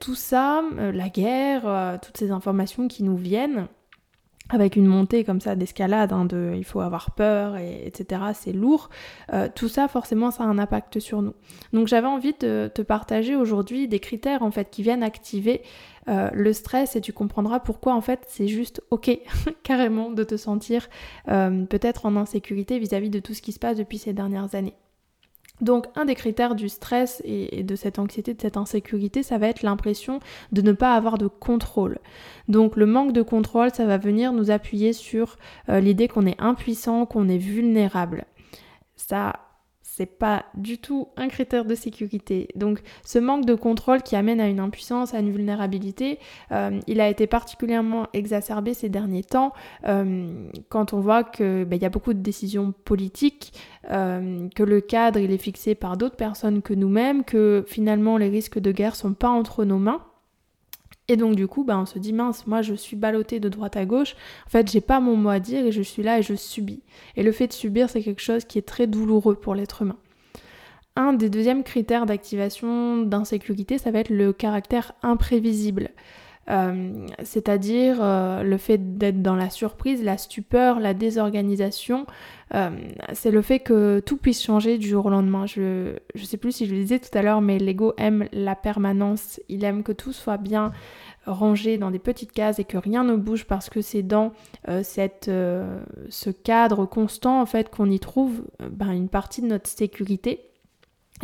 tout 0.00 0.14
ça, 0.14 0.62
la 0.76 1.08
guerre, 1.08 1.98
toutes 2.02 2.16
ces 2.16 2.30
informations 2.30 2.88
qui 2.88 3.02
nous 3.02 3.16
viennent, 3.16 3.68
avec 4.50 4.76
une 4.76 4.86
montée 4.86 5.24
comme 5.24 5.40
ça 5.40 5.56
d'escalade, 5.56 6.12
hein, 6.12 6.26
de 6.26 6.52
il 6.54 6.64
faut 6.64 6.80
avoir 6.80 7.12
peur, 7.12 7.56
et, 7.56 7.86
etc. 7.86 8.20
C'est 8.34 8.52
lourd. 8.52 8.90
Euh, 9.32 9.48
tout 9.54 9.68
ça, 9.68 9.88
forcément, 9.88 10.30
ça 10.30 10.44
a 10.44 10.46
un 10.46 10.58
impact 10.58 11.00
sur 11.00 11.22
nous. 11.22 11.34
Donc 11.72 11.88
j'avais 11.88 12.06
envie 12.06 12.34
de 12.38 12.70
te 12.72 12.82
partager 12.82 13.36
aujourd'hui 13.36 13.88
des 13.88 14.00
critères 14.00 14.42
en 14.42 14.50
fait 14.50 14.70
qui 14.70 14.82
viennent 14.82 15.02
activer 15.02 15.62
euh, 16.08 16.28
le 16.34 16.52
stress 16.52 16.96
et 16.96 17.00
tu 17.00 17.14
comprendras 17.14 17.60
pourquoi 17.60 17.94
en 17.94 18.02
fait 18.02 18.24
c'est 18.28 18.46
juste 18.46 18.82
ok 18.90 19.18
carrément 19.62 20.10
de 20.10 20.22
te 20.22 20.36
sentir 20.36 20.88
euh, 21.28 21.64
peut-être 21.64 22.04
en 22.04 22.16
insécurité 22.16 22.78
vis 22.78 22.92
à 22.92 23.00
-vis 23.00 23.08
de 23.08 23.20
tout 23.20 23.32
ce 23.32 23.40
qui 23.40 23.52
se 23.52 23.58
passe 23.58 23.78
depuis 23.78 23.96
ces 23.96 24.12
dernières 24.12 24.54
années. 24.54 24.74
Donc 25.60 25.86
un 25.94 26.04
des 26.04 26.16
critères 26.16 26.56
du 26.56 26.68
stress 26.68 27.22
et 27.24 27.62
de 27.62 27.76
cette 27.76 27.98
anxiété, 28.00 28.34
de 28.34 28.40
cette 28.40 28.56
insécurité, 28.56 29.22
ça 29.22 29.38
va 29.38 29.46
être 29.46 29.62
l'impression 29.62 30.18
de 30.50 30.62
ne 30.62 30.72
pas 30.72 30.94
avoir 30.94 31.16
de 31.16 31.28
contrôle. 31.28 31.98
Donc 32.48 32.76
le 32.76 32.86
manque 32.86 33.12
de 33.12 33.22
contrôle, 33.22 33.72
ça 33.72 33.86
va 33.86 33.96
venir 33.96 34.32
nous 34.32 34.50
appuyer 34.50 34.92
sur 34.92 35.36
euh, 35.68 35.78
l'idée 35.78 36.08
qu'on 36.08 36.26
est 36.26 36.40
impuissant, 36.40 37.06
qu'on 37.06 37.28
est 37.28 37.38
vulnérable. 37.38 38.24
Ça, 38.96 39.43
c'est 39.96 40.06
pas 40.06 40.44
du 40.56 40.78
tout 40.78 41.06
un 41.16 41.28
critère 41.28 41.64
de 41.64 41.76
sécurité. 41.76 42.48
Donc 42.56 42.80
ce 43.04 43.20
manque 43.20 43.44
de 43.44 43.54
contrôle 43.54 44.02
qui 44.02 44.16
amène 44.16 44.40
à 44.40 44.48
une 44.48 44.58
impuissance, 44.58 45.14
à 45.14 45.20
une 45.20 45.30
vulnérabilité, 45.30 46.18
euh, 46.50 46.80
il 46.88 47.00
a 47.00 47.08
été 47.08 47.28
particulièrement 47.28 48.08
exacerbé 48.12 48.74
ces 48.74 48.88
derniers 48.88 49.22
temps 49.22 49.52
euh, 49.86 50.48
quand 50.68 50.94
on 50.94 51.00
voit 51.00 51.22
qu'il 51.22 51.64
ben, 51.64 51.78
y 51.80 51.84
a 51.84 51.90
beaucoup 51.90 52.12
de 52.12 52.18
décisions 52.18 52.74
politiques, 52.84 53.52
euh, 53.92 54.48
que 54.56 54.64
le 54.64 54.80
cadre 54.80 55.20
il 55.20 55.30
est 55.30 55.38
fixé 55.38 55.76
par 55.76 55.96
d'autres 55.96 56.16
personnes 56.16 56.60
que 56.60 56.74
nous-mêmes, 56.74 57.22
que 57.22 57.64
finalement 57.68 58.16
les 58.16 58.28
risques 58.28 58.58
de 58.58 58.72
guerre 58.72 58.96
sont 58.96 59.14
pas 59.14 59.28
entre 59.28 59.64
nos 59.64 59.78
mains. 59.78 60.00
Et 61.08 61.16
donc 61.16 61.36
du 61.36 61.46
coup, 61.46 61.64
bah, 61.64 61.78
on 61.78 61.86
se 61.86 61.98
dit 61.98 62.12
mince, 62.12 62.46
moi 62.46 62.62
je 62.62 62.74
suis 62.74 62.96
ballottée 62.96 63.40
de 63.40 63.48
droite 63.48 63.76
à 63.76 63.84
gauche. 63.84 64.14
En 64.46 64.50
fait, 64.50 64.70
j'ai 64.70 64.80
pas 64.80 65.00
mon 65.00 65.16
mot 65.16 65.28
à 65.28 65.40
dire 65.40 65.66
et 65.66 65.72
je 65.72 65.82
suis 65.82 66.02
là 66.02 66.18
et 66.18 66.22
je 66.22 66.34
subis. 66.34 66.82
Et 67.16 67.22
le 67.22 67.32
fait 67.32 67.48
de 67.48 67.52
subir, 67.52 67.90
c'est 67.90 68.02
quelque 68.02 68.22
chose 68.22 68.44
qui 68.44 68.58
est 68.58 68.62
très 68.62 68.86
douloureux 68.86 69.34
pour 69.34 69.54
l'être 69.54 69.82
humain. 69.82 69.98
Un 70.96 71.12
des 71.12 71.28
deuxièmes 71.28 71.64
critères 71.64 72.06
d'activation 72.06 73.02
d'insécurité, 73.02 73.78
ça 73.78 73.90
va 73.90 73.98
être 73.98 74.10
le 74.10 74.32
caractère 74.32 74.92
imprévisible. 75.02 75.90
Euh, 76.50 77.06
c'est-à-dire 77.22 77.98
euh, 78.00 78.42
le 78.42 78.56
fait 78.58 78.98
d'être 78.98 79.22
dans 79.22 79.36
la 79.36 79.50
surprise, 79.50 80.02
la 80.02 80.18
stupeur, 80.18 80.78
la 80.78 80.92
désorganisation, 80.92 82.06
euh, 82.54 82.70
c'est 83.12 83.30
le 83.30 83.42
fait 83.42 83.60
que 83.60 84.00
tout 84.00 84.16
puisse 84.16 84.42
changer 84.42 84.78
du 84.78 84.88
jour 84.88 85.06
au 85.06 85.10
lendemain. 85.10 85.46
Je 85.46 85.94
ne 86.14 86.24
sais 86.24 86.36
plus 86.36 86.52
si 86.52 86.66
je 86.66 86.74
le 86.74 86.82
disais 86.82 86.98
tout 86.98 87.16
à 87.16 87.22
l'heure, 87.22 87.40
mais 87.40 87.58
l'ego 87.58 87.94
aime 87.96 88.28
la 88.32 88.54
permanence, 88.54 89.40
il 89.48 89.64
aime 89.64 89.82
que 89.82 89.92
tout 89.92 90.12
soit 90.12 90.36
bien 90.36 90.72
rangé 91.26 91.78
dans 91.78 91.90
des 91.90 91.98
petites 91.98 92.32
cases 92.32 92.58
et 92.58 92.64
que 92.64 92.76
rien 92.76 93.02
ne 93.02 93.16
bouge 93.16 93.46
parce 93.46 93.70
que 93.70 93.80
c'est 93.80 94.02
dans 94.02 94.32
cette, 94.82 95.30
ce 95.30 96.30
cadre 96.30 96.84
constant 96.84 97.40
en 97.40 97.46
fait 97.46 97.70
qu'on 97.70 97.90
y 97.90 97.98
trouve 97.98 98.42
ben, 98.70 98.90
une 98.90 99.08
partie 99.08 99.40
de 99.40 99.46
notre 99.46 99.70
sécurité. 99.70 100.50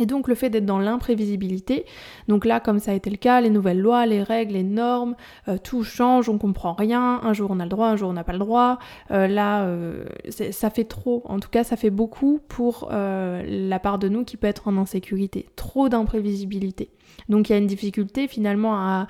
Et 0.01 0.07
donc 0.07 0.27
le 0.27 0.33
fait 0.33 0.49
d'être 0.49 0.65
dans 0.65 0.79
l'imprévisibilité, 0.79 1.85
donc 2.27 2.43
là 2.43 2.59
comme 2.59 2.79
ça 2.79 2.89
a 2.89 2.95
été 2.95 3.11
le 3.11 3.17
cas, 3.17 3.39
les 3.39 3.51
nouvelles 3.51 3.79
lois, 3.79 4.07
les 4.07 4.23
règles, 4.23 4.55
les 4.55 4.63
normes, 4.63 5.15
euh, 5.47 5.59
tout 5.63 5.83
change, 5.83 6.27
on 6.27 6.39
comprend 6.39 6.73
rien, 6.73 7.21
un 7.21 7.33
jour 7.33 7.51
on 7.51 7.59
a 7.59 7.65
le 7.65 7.69
droit, 7.69 7.85
un 7.85 7.97
jour 7.97 8.09
on 8.09 8.13
n'a 8.13 8.23
pas 8.23 8.33
le 8.33 8.39
droit, 8.39 8.79
euh, 9.11 9.27
là 9.27 9.65
euh, 9.65 10.05
ça 10.29 10.71
fait 10.71 10.85
trop, 10.85 11.21
en 11.25 11.39
tout 11.39 11.49
cas 11.49 11.63
ça 11.63 11.75
fait 11.75 11.91
beaucoup 11.91 12.39
pour 12.47 12.89
la 12.91 13.79
part 13.79 13.99
de 13.99 14.09
nous 14.09 14.23
qui 14.23 14.37
peut 14.37 14.47
être 14.47 14.67
en 14.67 14.75
insécurité, 14.77 15.45
trop 15.55 15.87
d'imprévisibilité. 15.87 16.89
Donc 17.29 17.49
il 17.49 17.51
y 17.51 17.55
a 17.55 17.59
une 17.59 17.67
difficulté 17.67 18.27
finalement 18.27 18.73
à, 18.73 19.07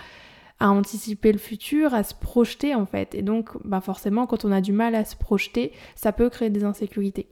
à 0.60 0.72
anticiper 0.72 1.32
le 1.32 1.38
futur, 1.38 1.94
à 1.94 2.04
se 2.04 2.14
projeter 2.14 2.76
en 2.76 2.86
fait, 2.86 3.16
et 3.16 3.22
donc 3.22 3.52
bah 3.64 3.80
forcément 3.80 4.28
quand 4.28 4.44
on 4.44 4.52
a 4.52 4.60
du 4.60 4.74
mal 4.74 4.94
à 4.94 5.06
se 5.06 5.16
projeter, 5.16 5.72
ça 5.96 6.12
peut 6.12 6.30
créer 6.30 6.50
des 6.50 6.66
insécurités. 6.66 7.30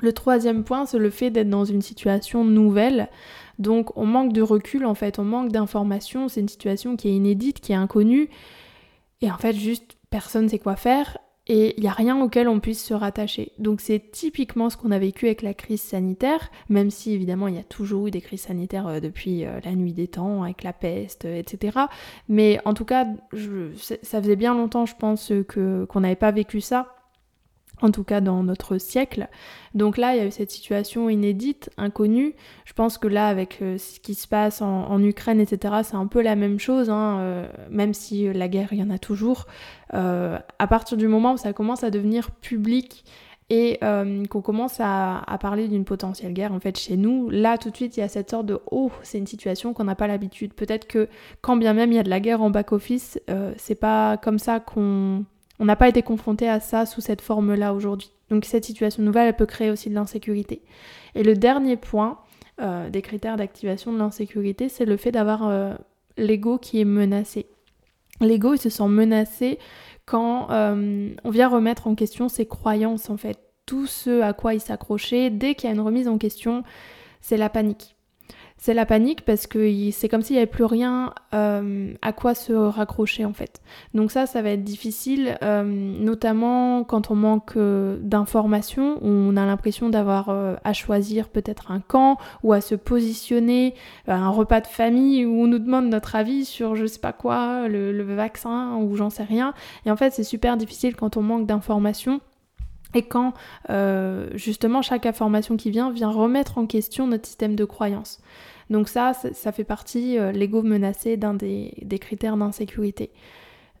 Le 0.00 0.12
troisième 0.12 0.64
point, 0.64 0.86
c'est 0.86 0.98
le 0.98 1.10
fait 1.10 1.30
d'être 1.30 1.50
dans 1.50 1.64
une 1.64 1.82
situation 1.82 2.44
nouvelle. 2.44 3.08
Donc 3.58 3.96
on 3.96 4.06
manque 4.06 4.32
de 4.32 4.42
recul 4.42 4.84
en 4.86 4.94
fait, 4.94 5.18
on 5.18 5.24
manque 5.24 5.50
d'informations, 5.50 6.28
c'est 6.28 6.40
une 6.40 6.48
situation 6.48 6.96
qui 6.96 7.08
est 7.08 7.14
inédite, 7.14 7.60
qui 7.60 7.72
est 7.72 7.76
inconnue. 7.76 8.30
Et 9.20 9.30
en 9.30 9.38
fait, 9.38 9.54
juste 9.54 9.96
personne 10.10 10.44
ne 10.44 10.48
sait 10.48 10.58
quoi 10.58 10.76
faire 10.76 11.18
et 11.48 11.74
il 11.78 11.82
n'y 11.82 11.88
a 11.88 11.92
rien 11.92 12.20
auquel 12.20 12.46
on 12.48 12.60
puisse 12.60 12.84
se 12.84 12.94
rattacher. 12.94 13.52
Donc 13.58 13.80
c'est 13.80 14.10
typiquement 14.12 14.68
ce 14.68 14.76
qu'on 14.76 14.90
a 14.90 14.98
vécu 14.98 15.26
avec 15.26 15.42
la 15.42 15.54
crise 15.54 15.80
sanitaire, 15.80 16.50
même 16.68 16.90
si 16.90 17.12
évidemment 17.12 17.48
il 17.48 17.54
y 17.56 17.58
a 17.58 17.64
toujours 17.64 18.06
eu 18.06 18.10
des 18.10 18.20
crises 18.20 18.42
sanitaires 18.42 18.86
euh, 18.86 19.00
depuis 19.00 19.44
euh, 19.44 19.58
la 19.64 19.74
nuit 19.74 19.94
des 19.94 20.08
temps, 20.08 20.42
avec 20.42 20.62
la 20.62 20.74
peste, 20.74 21.24
euh, 21.24 21.38
etc. 21.38 21.78
Mais 22.28 22.60
en 22.66 22.74
tout 22.74 22.84
cas, 22.84 23.06
ça 24.02 24.20
faisait 24.20 24.36
bien 24.36 24.54
longtemps, 24.54 24.84
je 24.84 24.94
pense, 24.94 25.32
qu'on 25.48 26.00
n'avait 26.00 26.16
pas 26.16 26.30
vécu 26.30 26.60
ça 26.60 26.94
en 27.82 27.90
tout 27.90 28.04
cas 28.04 28.20
dans 28.20 28.42
notre 28.42 28.78
siècle. 28.78 29.28
Donc 29.74 29.96
là, 29.96 30.14
il 30.14 30.18
y 30.18 30.20
a 30.20 30.26
eu 30.26 30.30
cette 30.30 30.50
situation 30.50 31.08
inédite, 31.08 31.70
inconnue. 31.76 32.34
Je 32.64 32.72
pense 32.72 32.98
que 32.98 33.08
là, 33.08 33.28
avec 33.28 33.58
euh, 33.62 33.78
ce 33.78 34.00
qui 34.00 34.14
se 34.14 34.26
passe 34.26 34.62
en, 34.62 35.02
Ukraine, 35.02 35.40
etc., 35.40 35.74
c'est 35.84 35.96
un 35.96 36.06
peu 36.06 36.22
la 36.22 36.36
même 36.36 36.58
chose, 36.58 36.90
hein, 36.90 37.18
euh, 37.20 37.48
même 37.70 37.94
si 37.94 38.26
euh, 38.26 38.32
la 38.32 38.48
guerre, 38.48 38.68
il 38.72 38.78
y 38.78 38.82
en 38.82 38.90
a 38.90 38.98
toujours. 38.98 39.46
à 39.92 40.66
partir 40.68 40.96
du 40.96 41.08
moment 41.08 41.34
où 41.34 41.36
ça 41.36 41.52
commence 41.52 41.84
à 41.84 41.90
devenir 41.90 42.30
public 42.30 43.04
et 43.50 43.78
qu'on 43.80 44.42
commence 44.42 44.76
à, 44.80 45.38
parler 45.40 45.68
d'une 45.68 45.86
potentielle 45.86 46.34
guerre, 46.34 46.52
en 46.52 46.60
fait, 46.60 46.76
chez 46.78 46.98
nous, 46.98 47.30
là, 47.30 47.56
tout 47.56 47.70
de 47.70 47.76
suite, 47.76 47.96
il 47.96 48.00
y 48.00 48.02
a 48.02 48.08
cette 48.08 48.28
sorte 48.28 48.44
de 48.44 48.60
«oh, 48.70 48.90
c'est 49.02 49.16
une 49.16 49.26
situation 49.26 49.72
qu'on 49.72 49.84
n'a 49.84 49.94
pas 49.94 50.06
l'habitude». 50.06 50.52
Peut-être 50.54 50.86
que, 50.86 51.08
quand 51.40 51.56
bien 51.56 51.72
même 51.72 51.90
il 51.90 51.94
y 51.94 51.98
a 51.98 52.02
de 52.02 52.10
la 52.10 52.20
guerre 52.20 52.42
en 52.42 52.50
back-office, 52.50 53.18
c'est 53.56 53.80
pas 53.80 54.18
comme 54.18 54.38
ça 54.38 54.60
qu'on 54.60 55.24
on 55.58 55.64
n'a 55.64 55.76
pas 55.76 55.88
été 55.88 56.02
confronté 56.02 56.48
à 56.48 56.60
ça 56.60 56.86
sous 56.86 57.00
cette 57.00 57.20
forme-là 57.20 57.74
aujourd'hui. 57.74 58.10
Donc 58.30 58.44
cette 58.44 58.64
situation 58.64 59.02
nouvelle, 59.02 59.28
elle 59.28 59.36
peut 59.36 59.46
créer 59.46 59.70
aussi 59.70 59.88
de 59.90 59.94
l'insécurité. 59.94 60.62
Et 61.14 61.22
le 61.22 61.34
dernier 61.34 61.76
point 61.76 62.18
euh, 62.60 62.90
des 62.90 63.02
critères 63.02 63.36
d'activation 63.36 63.92
de 63.92 63.98
l'insécurité, 63.98 64.68
c'est 64.68 64.84
le 64.84 64.96
fait 64.96 65.12
d'avoir 65.12 65.48
euh, 65.48 65.74
l'ego 66.16 66.58
qui 66.58 66.80
est 66.80 66.84
menacé. 66.84 67.46
L'ego, 68.20 68.54
il 68.54 68.58
se 68.58 68.70
sent 68.70 68.88
menacé 68.88 69.58
quand 70.06 70.50
euh, 70.50 71.10
on 71.24 71.30
vient 71.30 71.48
remettre 71.48 71.86
en 71.86 71.94
question 71.94 72.28
ses 72.28 72.46
croyances, 72.46 73.10
en 73.10 73.16
fait. 73.16 73.38
Tout 73.66 73.86
ce 73.86 74.22
à 74.22 74.32
quoi 74.32 74.54
il 74.54 74.60
s'accrochait, 74.60 75.30
dès 75.30 75.54
qu'il 75.54 75.68
y 75.68 75.72
a 75.72 75.74
une 75.74 75.82
remise 75.82 76.08
en 76.08 76.16
question, 76.16 76.64
c'est 77.20 77.36
la 77.36 77.50
panique 77.50 77.97
c'est 78.58 78.74
la 78.74 78.84
panique 78.84 79.24
parce 79.24 79.46
que 79.46 79.90
c'est 79.92 80.08
comme 80.08 80.22
s'il 80.22 80.34
n'y 80.34 80.42
avait 80.42 80.50
plus 80.50 80.64
rien 80.64 81.14
euh, 81.32 81.94
à 82.02 82.12
quoi 82.12 82.34
se 82.34 82.52
raccrocher 82.52 83.24
en 83.24 83.32
fait. 83.32 83.62
Donc 83.94 84.10
ça, 84.10 84.26
ça 84.26 84.42
va 84.42 84.50
être 84.50 84.64
difficile, 84.64 85.38
euh, 85.42 85.62
notamment 85.62 86.82
quand 86.82 87.10
on 87.12 87.14
manque 87.14 87.56
euh, 87.56 87.96
d'informations, 88.00 88.98
on 89.00 89.36
a 89.36 89.46
l'impression 89.46 89.88
d'avoir 89.88 90.28
à 90.64 90.72
choisir 90.72 91.28
peut-être 91.28 91.70
un 91.70 91.80
camp 91.80 92.18
ou 92.42 92.52
à 92.52 92.60
se 92.60 92.74
positionner, 92.74 93.74
un 94.08 94.30
repas 94.30 94.60
de 94.60 94.66
famille 94.66 95.24
où 95.24 95.42
on 95.42 95.46
nous 95.46 95.60
demande 95.60 95.88
notre 95.88 96.16
avis 96.16 96.44
sur 96.44 96.74
je 96.74 96.86
sais 96.86 96.98
pas 96.98 97.12
quoi, 97.12 97.68
le, 97.68 97.92
le 97.92 98.14
vaccin 98.14 98.76
ou 98.76 98.96
j'en 98.96 99.10
sais 99.10 99.22
rien. 99.22 99.54
Et 99.86 99.90
en 99.90 99.96
fait, 99.96 100.12
c'est 100.12 100.24
super 100.24 100.56
difficile 100.56 100.96
quand 100.96 101.16
on 101.16 101.22
manque 101.22 101.46
d'informations 101.46 102.20
et 102.94 103.02
quand 103.02 103.34
euh, 103.70 104.28
justement 104.34 104.82
chaque 104.82 105.06
information 105.06 105.56
qui 105.56 105.70
vient 105.70 105.90
vient 105.90 106.10
remettre 106.10 106.58
en 106.58 106.66
question 106.66 107.06
notre 107.06 107.26
système 107.26 107.54
de 107.54 107.64
croyance. 107.64 108.20
Donc 108.70 108.88
ça, 108.88 109.12
ça 109.14 109.52
fait 109.52 109.64
partie, 109.64 110.18
euh, 110.18 110.30
l'ego 110.32 110.62
menacé, 110.62 111.16
d'un 111.16 111.34
des, 111.34 111.72
critères 112.00 112.36
d'insécurité. 112.36 113.10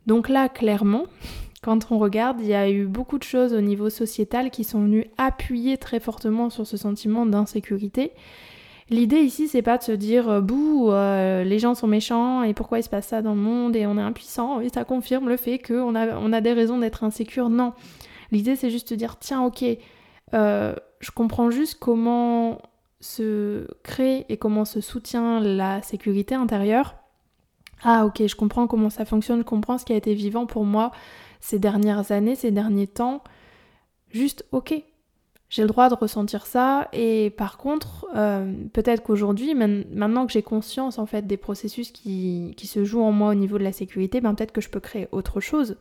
Donc 0.06 0.28
là, 0.28 0.48
clairement, 0.48 1.04
quand 1.62 1.90
on 1.90 1.98
regarde, 1.98 2.38
il 2.40 2.46
y 2.46 2.54
a 2.54 2.70
eu 2.70 2.86
beaucoup 2.86 3.18
de 3.18 3.24
choses 3.24 3.52
au 3.52 3.60
niveau 3.60 3.90
sociétal 3.90 4.50
qui 4.50 4.64
sont 4.64 4.80
venues 4.80 5.06
appuyer 5.18 5.76
très 5.76 6.00
fortement 6.00 6.50
sur 6.50 6.66
ce 6.66 6.76
sentiment 6.76 7.26
d'insécurité. 7.26 8.12
L'idée 8.90 9.20
ici, 9.20 9.48
c'est 9.48 9.60
pas 9.60 9.76
de 9.76 9.82
se 9.82 9.92
dire 9.92 10.30
euh, 10.30 10.40
bouh, 10.40 10.90
les 10.90 11.58
gens 11.58 11.74
sont 11.74 11.86
méchants 11.86 12.42
et 12.42 12.54
pourquoi 12.54 12.78
il 12.78 12.82
se 12.82 12.88
passe 12.88 13.08
ça 13.08 13.20
dans 13.20 13.34
le 13.34 13.40
monde 13.40 13.76
et 13.76 13.86
on 13.86 13.98
est 13.98 14.02
impuissant 14.02 14.60
et 14.60 14.70
ça 14.70 14.84
confirme 14.84 15.28
le 15.28 15.36
fait 15.36 15.58
qu'on 15.58 15.94
a, 15.94 16.16
on 16.16 16.32
a 16.32 16.40
des 16.40 16.54
raisons 16.54 16.78
d'être 16.78 17.04
insécure. 17.04 17.50
Non, 17.50 17.74
L'idée, 18.30 18.56
c'est 18.56 18.70
juste 18.70 18.90
de 18.90 18.96
dire, 18.96 19.18
tiens, 19.18 19.42
ok, 19.42 19.64
euh, 20.34 20.74
je 21.00 21.10
comprends 21.10 21.50
juste 21.50 21.78
comment 21.78 22.60
se 23.00 23.66
crée 23.82 24.26
et 24.28 24.36
comment 24.36 24.64
se 24.64 24.80
soutient 24.80 25.40
la 25.40 25.82
sécurité 25.82 26.34
intérieure. 26.34 26.96
Ah, 27.82 28.04
ok, 28.06 28.26
je 28.26 28.34
comprends 28.34 28.66
comment 28.66 28.90
ça 28.90 29.04
fonctionne, 29.04 29.38
je 29.38 29.44
comprends 29.44 29.78
ce 29.78 29.84
qui 29.84 29.92
a 29.92 29.96
été 29.96 30.14
vivant 30.14 30.46
pour 30.46 30.64
moi 30.64 30.90
ces 31.40 31.58
dernières 31.58 32.10
années, 32.10 32.34
ces 32.34 32.50
derniers 32.50 32.88
temps. 32.88 33.22
Juste, 34.10 34.44
ok, 34.50 34.82
j'ai 35.48 35.62
le 35.62 35.68
droit 35.68 35.88
de 35.88 35.94
ressentir 35.94 36.46
ça 36.46 36.88
et 36.92 37.30
par 37.30 37.56
contre 37.56 38.06
euh, 38.14 38.52
peut-être 38.72 39.02
qu'aujourd'hui 39.02 39.54
maintenant 39.54 40.26
que 40.26 40.32
j'ai 40.32 40.42
conscience 40.42 40.98
en 40.98 41.06
fait 41.06 41.26
des 41.26 41.38
processus 41.38 41.90
qui, 41.90 42.54
se 42.62 42.84
jouent 42.84 43.02
en 43.02 43.12
moi 43.12 43.30
au 43.30 43.34
niveau 43.34 43.56
de 43.56 43.64
la 43.64 43.72
sécurité 43.72 44.20
ben 44.20 44.34
peut-être 44.34 44.52
que 44.52 44.60
je 44.60 44.68
peux 44.68 44.80
créer 44.80 45.08
autre 45.10 45.40
chose 45.40 45.76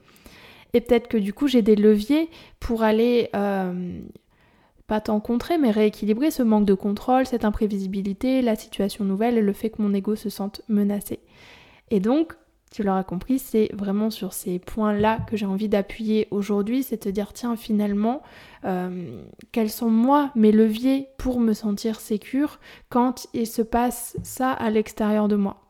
et 0.74 0.81
peut-être 0.81 1.07
que 1.07 1.17
du 1.17 1.33
coup, 1.33 1.47
j'ai 1.47 1.62
des 1.62 1.75
leviers 1.75 2.29
pour 2.59 2.83
aller, 2.83 3.29
euh, 3.36 4.00
pas 4.88 5.01
tant 5.01 5.19
contrer, 5.19 5.57
mais 5.57 5.71
rééquilibrer 5.71 6.31
ce 6.31 6.43
manque 6.43 6.65
de 6.65 6.74
contrôle, 6.74 7.25
cette 7.25 7.45
imprévisibilité, 7.45 8.41
la 8.41 8.55
situation 8.55 9.05
nouvelle 9.05 9.38
et 9.38 9.41
le 9.41 9.53
fait 9.53 9.69
que 9.69 9.81
mon 9.81 9.93
ego 9.93 10.15
se 10.15 10.29
sente 10.29 10.62
menacé. 10.67 11.19
Et 11.89 12.00
donc, 12.00 12.33
tu 12.71 12.83
l'auras 12.83 13.03
compris, 13.03 13.39
c'est 13.39 13.69
vraiment 13.74 14.09
sur 14.09 14.33
ces 14.33 14.59
points-là 14.59 15.19
que 15.29 15.38
j'ai 15.38 15.45
envie 15.45 15.69
d'appuyer 15.69 16.27
aujourd'hui, 16.31 16.83
c'est 16.83 16.97
te 16.97 17.09
dire 17.09 17.31
tiens 17.31 17.55
finalement, 17.55 18.21
euh, 18.65 19.21
quels 19.51 19.69
sont 19.69 19.89
moi 19.89 20.31
mes 20.36 20.51
leviers 20.51 21.07
pour 21.17 21.39
me 21.39 21.53
sentir 21.53 22.00
sécure 22.00 22.59
quand 22.89 23.27
il 23.33 23.47
se 23.47 23.62
passe 23.62 24.17
ça 24.21 24.51
à 24.51 24.69
l'extérieur 24.69 25.29
de 25.29 25.38
moi. 25.38 25.66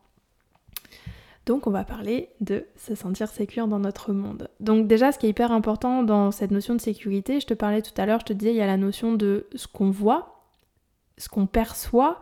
Donc 1.48 1.66
on 1.66 1.70
va 1.70 1.82
parler 1.82 2.28
de 2.42 2.66
se 2.76 2.94
sentir 2.94 3.26
sécure 3.28 3.68
dans 3.68 3.78
notre 3.78 4.12
monde. 4.12 4.50
Donc 4.60 4.86
déjà 4.86 5.12
ce 5.12 5.18
qui 5.18 5.24
est 5.24 5.30
hyper 5.30 5.50
important 5.50 6.02
dans 6.02 6.30
cette 6.30 6.50
notion 6.50 6.74
de 6.74 6.80
sécurité, 6.80 7.40
je 7.40 7.46
te 7.46 7.54
parlais 7.54 7.80
tout 7.80 7.98
à 7.98 8.04
l'heure, 8.04 8.20
je 8.20 8.26
te 8.26 8.32
disais 8.34 8.52
il 8.52 8.56
y 8.58 8.60
a 8.60 8.66
la 8.66 8.76
notion 8.76 9.14
de 9.14 9.46
ce 9.54 9.66
qu'on 9.66 9.88
voit, 9.88 10.44
ce 11.16 11.30
qu'on 11.30 11.46
perçoit 11.46 12.20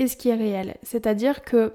et 0.00 0.08
ce 0.08 0.16
qui 0.16 0.30
est 0.30 0.34
réel. 0.34 0.76
C'est-à-dire 0.82 1.42
que 1.42 1.72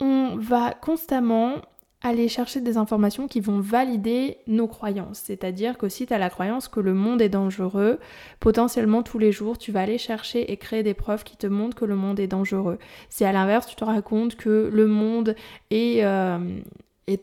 on 0.00 0.34
va 0.38 0.72
constamment 0.72 1.62
aller 2.02 2.28
chercher 2.28 2.60
des 2.60 2.76
informations 2.76 3.28
qui 3.28 3.40
vont 3.40 3.60
valider 3.60 4.38
nos 4.46 4.66
croyances. 4.66 5.22
C'est-à-dire 5.24 5.78
que 5.78 5.88
si 5.88 6.06
tu 6.06 6.12
as 6.12 6.18
la 6.18 6.30
croyance 6.30 6.68
que 6.68 6.80
le 6.80 6.94
monde 6.94 7.22
est 7.22 7.28
dangereux, 7.28 7.98
potentiellement 8.40 9.02
tous 9.02 9.18
les 9.18 9.32
jours, 9.32 9.58
tu 9.58 9.72
vas 9.72 9.82
aller 9.82 9.98
chercher 9.98 10.50
et 10.50 10.56
créer 10.56 10.82
des 10.82 10.94
preuves 10.94 11.24
qui 11.24 11.36
te 11.36 11.46
montrent 11.46 11.76
que 11.76 11.84
le 11.84 11.96
monde 11.96 12.18
est 12.18 12.26
dangereux. 12.26 12.78
Si 13.08 13.24
à 13.24 13.32
l'inverse, 13.32 13.66
tu 13.66 13.76
te 13.76 13.84
racontes 13.84 14.36
que 14.36 14.70
le 14.72 14.86
monde 14.86 15.36
est... 15.70 16.04
Euh, 16.04 16.38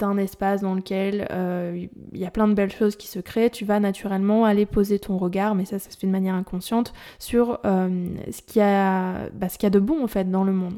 un 0.01 0.17
espace 0.17 0.62
dans 0.62 0.75
lequel 0.75 1.27
euh, 1.31 1.88
il 2.13 2.19
y 2.19 2.25
a 2.25 2.29
plein 2.29 2.48
de 2.48 2.53
belles 2.53 2.71
choses 2.71 2.95
qui 2.95 3.07
se 3.07 3.17
créent, 3.17 3.50
tu 3.50 3.65
vas 3.65 3.79
naturellement 3.79 4.45
aller 4.45 4.67
poser 4.67 5.00
ton 5.00 5.17
regard, 5.17 5.55
mais 5.55 5.65
ça, 5.65 5.79
ça 5.79 5.89
se 5.89 5.98
fait 5.98 6.05
de 6.05 6.12
manière 6.12 6.36
inconsciente, 6.36 6.93
sur 7.17 7.59
euh, 7.65 8.07
ce 8.31 8.41
qu'il 8.43 8.62
bah, 8.62 9.48
y 9.62 9.65
a 9.65 9.69
de 9.71 9.79
bon 9.79 10.03
en 10.03 10.07
fait 10.07 10.29
dans 10.29 10.43
le 10.43 10.53
monde. 10.53 10.75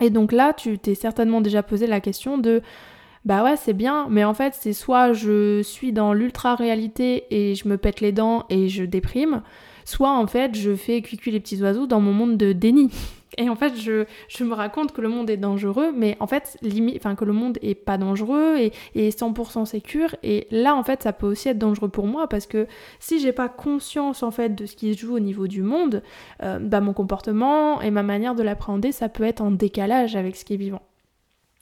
Et 0.00 0.10
donc 0.10 0.32
là, 0.32 0.52
tu 0.52 0.78
t'es 0.78 0.94
certainement 0.94 1.40
déjà 1.40 1.62
posé 1.62 1.86
la 1.86 2.00
question 2.00 2.36
de 2.36 2.60
bah 3.26 3.42
ouais, 3.42 3.56
c'est 3.56 3.72
bien, 3.72 4.06
mais 4.08 4.22
en 4.22 4.34
fait, 4.34 4.54
c'est 4.56 4.72
soit 4.72 5.12
je 5.12 5.60
suis 5.60 5.92
dans 5.92 6.12
l'ultra-réalité 6.12 7.24
et 7.30 7.56
je 7.56 7.66
me 7.66 7.76
pète 7.76 8.00
les 8.00 8.12
dents 8.12 8.46
et 8.50 8.68
je 8.68 8.84
déprime, 8.84 9.42
soit 9.84 10.12
en 10.12 10.28
fait, 10.28 10.54
je 10.54 10.76
fais 10.76 11.02
cuicui 11.02 11.32
les 11.32 11.40
petits 11.40 11.60
oiseaux 11.60 11.88
dans 11.88 12.00
mon 12.00 12.12
monde 12.12 12.36
de 12.36 12.52
déni. 12.52 12.90
Et 13.38 13.50
en 13.50 13.56
fait, 13.56 13.74
je, 13.76 14.44
me 14.44 14.54
raconte 14.54 14.92
que 14.92 15.02
le 15.02 15.08
monde 15.08 15.28
est 15.28 15.36
dangereux, 15.36 15.92
mais 15.94 16.16
en 16.20 16.26
fait, 16.26 16.56
limite, 16.62 17.02
que 17.02 17.24
le 17.24 17.34
monde 17.34 17.58
est 17.60 17.74
pas 17.74 17.98
dangereux 17.98 18.56
et, 18.56 18.72
et 18.94 19.10
100% 19.10 19.66
sécure. 19.66 20.16
Et 20.22 20.46
là, 20.50 20.74
en 20.74 20.82
fait, 20.82 21.02
ça 21.02 21.12
peut 21.12 21.26
aussi 21.26 21.50
être 21.50 21.58
dangereux 21.58 21.90
pour 21.90 22.06
moi 22.06 22.28
parce 22.28 22.46
que 22.46 22.66
si 22.98 23.20
j'ai 23.20 23.32
pas 23.32 23.50
conscience, 23.50 24.22
en 24.22 24.30
fait, 24.30 24.54
de 24.54 24.64
ce 24.64 24.74
qui 24.74 24.94
se 24.94 25.00
joue 25.00 25.16
au 25.16 25.20
niveau 25.20 25.48
du 25.48 25.60
monde, 25.60 26.02
euh, 26.42 26.58
bah, 26.60 26.80
mon 26.80 26.94
comportement 26.94 27.82
et 27.82 27.90
ma 27.90 28.02
manière 28.02 28.34
de 28.34 28.42
l'appréhender, 28.42 28.90
ça 28.90 29.10
peut 29.10 29.24
être 29.24 29.42
en 29.42 29.50
décalage 29.50 30.16
avec 30.16 30.34
ce 30.34 30.46
qui 30.46 30.54
est 30.54 30.58
vivant. 30.58 30.80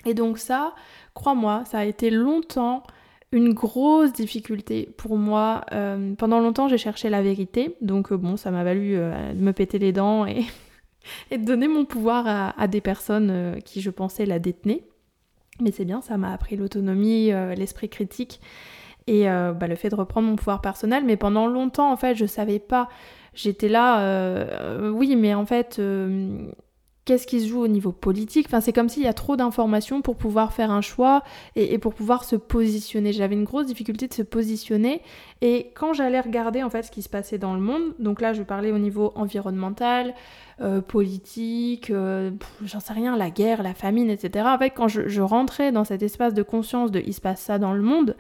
Et 0.04 0.14
donc 0.14 0.38
ça, 0.38 0.75
crois-moi, 1.14 1.64
ça 1.66 1.78
a 1.78 1.84
été 1.84 2.11
longtemps 2.11 2.82
une 3.32 3.52
grosse 3.52 4.12
difficulté 4.12 4.94
pour 4.96 5.16
moi. 5.16 5.64
Euh, 5.73 6.14
pendant 6.14 6.40
longtemps, 6.40 6.68
j'ai 6.68 6.78
cherché 6.78 7.11
la 7.11 7.23
vérité, 7.23 7.76
donc 7.80 8.12
euh, 8.12 8.16
bon, 8.16 8.37
ça 8.37 8.50
m'a 8.50 8.62
valu 8.62 8.96
de 8.96 9.40
me 9.40 9.52
péter 9.52 9.78
les 9.78 9.92
dents 9.92 10.25
et 10.26 10.44
de 11.30 11.44
donner 11.44 11.68
mon 11.68 11.84
pouvoir 11.84 12.52
à, 12.56 12.68
des 12.68 12.80
personnes 12.80 13.30
euh, 13.30 13.61
qui, 13.61 13.80
je 13.80 13.90
pensais, 13.90 14.26
la 14.26 14.38
détenaient. 14.38 14.84
Mais 15.61 15.70
c'est 15.70 15.84
bien, 15.84 16.00
ça 16.00 16.16
m'a 16.16 16.32
appris 16.32 16.56
l'autonomie, 16.56 17.32
euh, 17.32 17.54
l'esprit 17.54 17.88
critique 17.88 18.40
et 19.06 19.30
euh, 19.30 19.52
bah, 19.52 19.68
le 19.68 19.76
fait 19.76 19.90
de 19.90 19.94
reprendre 19.94 20.28
mon 20.28 20.37
pouvoir 20.37 20.61
personnel. 20.61 21.04
Mais 21.04 21.16
pendant 21.16 21.46
longtemps, 21.46 21.92
en 21.92 21.96
fait, 21.96 22.14
je 22.14 22.26
savais 22.26 22.58
pas. 22.58 22.88
J'étais 23.34 23.68
là, 23.68 24.78
oui, 24.92 25.16
mais 25.16 25.34
en 25.34 25.44
fait, 25.44 25.80
qu'est-ce 27.04 27.26
qui 27.26 27.40
se 27.40 27.49
joue 27.49 27.61
au 27.61 27.68
niveau 27.68 27.92
politique. 27.92 28.46
Enfin, 28.49 28.61
c'est 28.61 28.73
comme 28.73 28.88
s'il 28.88 29.02
y 29.02 29.06
a 29.06 29.12
trop 29.12 29.37
d'informations 29.37 30.00
pour 30.00 30.16
pouvoir 30.16 30.52
faire 30.52 30.70
un 30.70 30.80
choix 30.80 31.23
et, 31.54 31.78
pour 31.78 31.94
pouvoir 31.94 32.25
se 32.25 32.37
positionner. 32.37 33.12
J'avais 33.12 33.34
une 33.34 33.44
grosse 33.44 33.66
difficulté 33.66 34.08
de 34.08 34.14
se 34.14 34.23
positionner. 34.23 35.02
Et 35.42 35.70
quand 35.75 35.92
j'allais 35.92 36.20
regarder 36.20 36.62
en 36.62 36.70
fait 36.70 36.84
ce 36.84 36.90
qui 36.90 37.02
se 37.02 37.08
passait 37.08 37.38
dans 37.38 37.54
le 37.54 37.61
monde, 37.61 37.94
donc 37.99 38.20
là 38.20 38.32
je 38.32 38.42
parlais 38.42 38.73
au 38.73 38.78
niveau 38.78 39.12
environnemental, 39.16 40.14
euh, 40.61 40.80
politique, 40.80 41.90
euh, 41.90 42.30
j'en 42.64 42.80
sais 42.80 42.92
rien, 42.92 43.16
la 43.16 43.30
guerre, 43.30 43.62
la 43.62 43.75
famine, 43.75 44.08
etc. 44.08 44.46
En 44.49 44.58
fait, 44.58 44.70
quand 44.70 44.88
je, 44.88 45.20
rentrais 45.20 45.73
dans 45.73 45.84
cet 45.84 46.02
espace 46.02 46.32
de 46.32 46.42
conscience 46.42 46.90
de 46.90 47.02
il 47.04 47.12
se 47.12 47.20
passe 47.20 47.40
ça 47.40 47.58
dans 47.58 47.75
le 47.75 47.82
monde, 47.82 48.16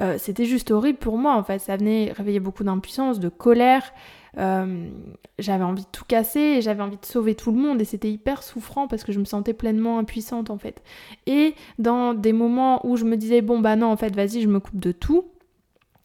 euh, 0.00 0.16
c'était 0.18 0.44
juste 0.44 0.70
horrible 0.70 0.98
pour 0.98 1.18
moi 1.18 1.34
en 1.34 1.42
fait. 1.42 1.58
Ça 1.58 1.76
venait 1.76 2.12
réveiller 2.16 2.40
beaucoup 2.40 2.64
d'impuissance, 2.64 3.18
de 3.18 3.28
colère. 3.28 3.92
Euh, 4.36 4.90
j'avais 5.38 5.64
envie 5.64 5.84
de 5.84 5.88
tout 5.90 6.04
casser 6.04 6.40
et 6.40 6.62
j'avais 6.62 6.82
envie 6.82 6.98
de 6.98 7.06
sauver 7.06 7.34
tout 7.34 7.50
le 7.50 7.58
monde 7.58 7.80
et 7.80 7.84
c'était 7.84 8.10
hyper 8.10 8.42
souffrant 8.42 8.86
parce 8.86 9.04
que 9.04 9.12
je 9.12 9.18
me 9.18 9.24
sentais 9.24 9.54
pleinement 9.54 9.98
impuissante 9.98 10.50
en 10.50 10.58
fait. 10.58 10.82
Et 11.26 11.54
dans 11.78 12.12
des 12.12 12.32
moments 12.32 12.86
où 12.86 12.96
je 12.96 13.04
me 13.04 13.16
disais 13.16 13.40
bon 13.40 13.60
bah 13.60 13.76
non 13.76 13.86
en 13.86 13.96
fait 13.96 14.14
vas-y 14.14 14.42
je 14.42 14.48
me 14.48 14.60
coupe 14.60 14.78
de 14.78 14.92
tout, 14.92 15.24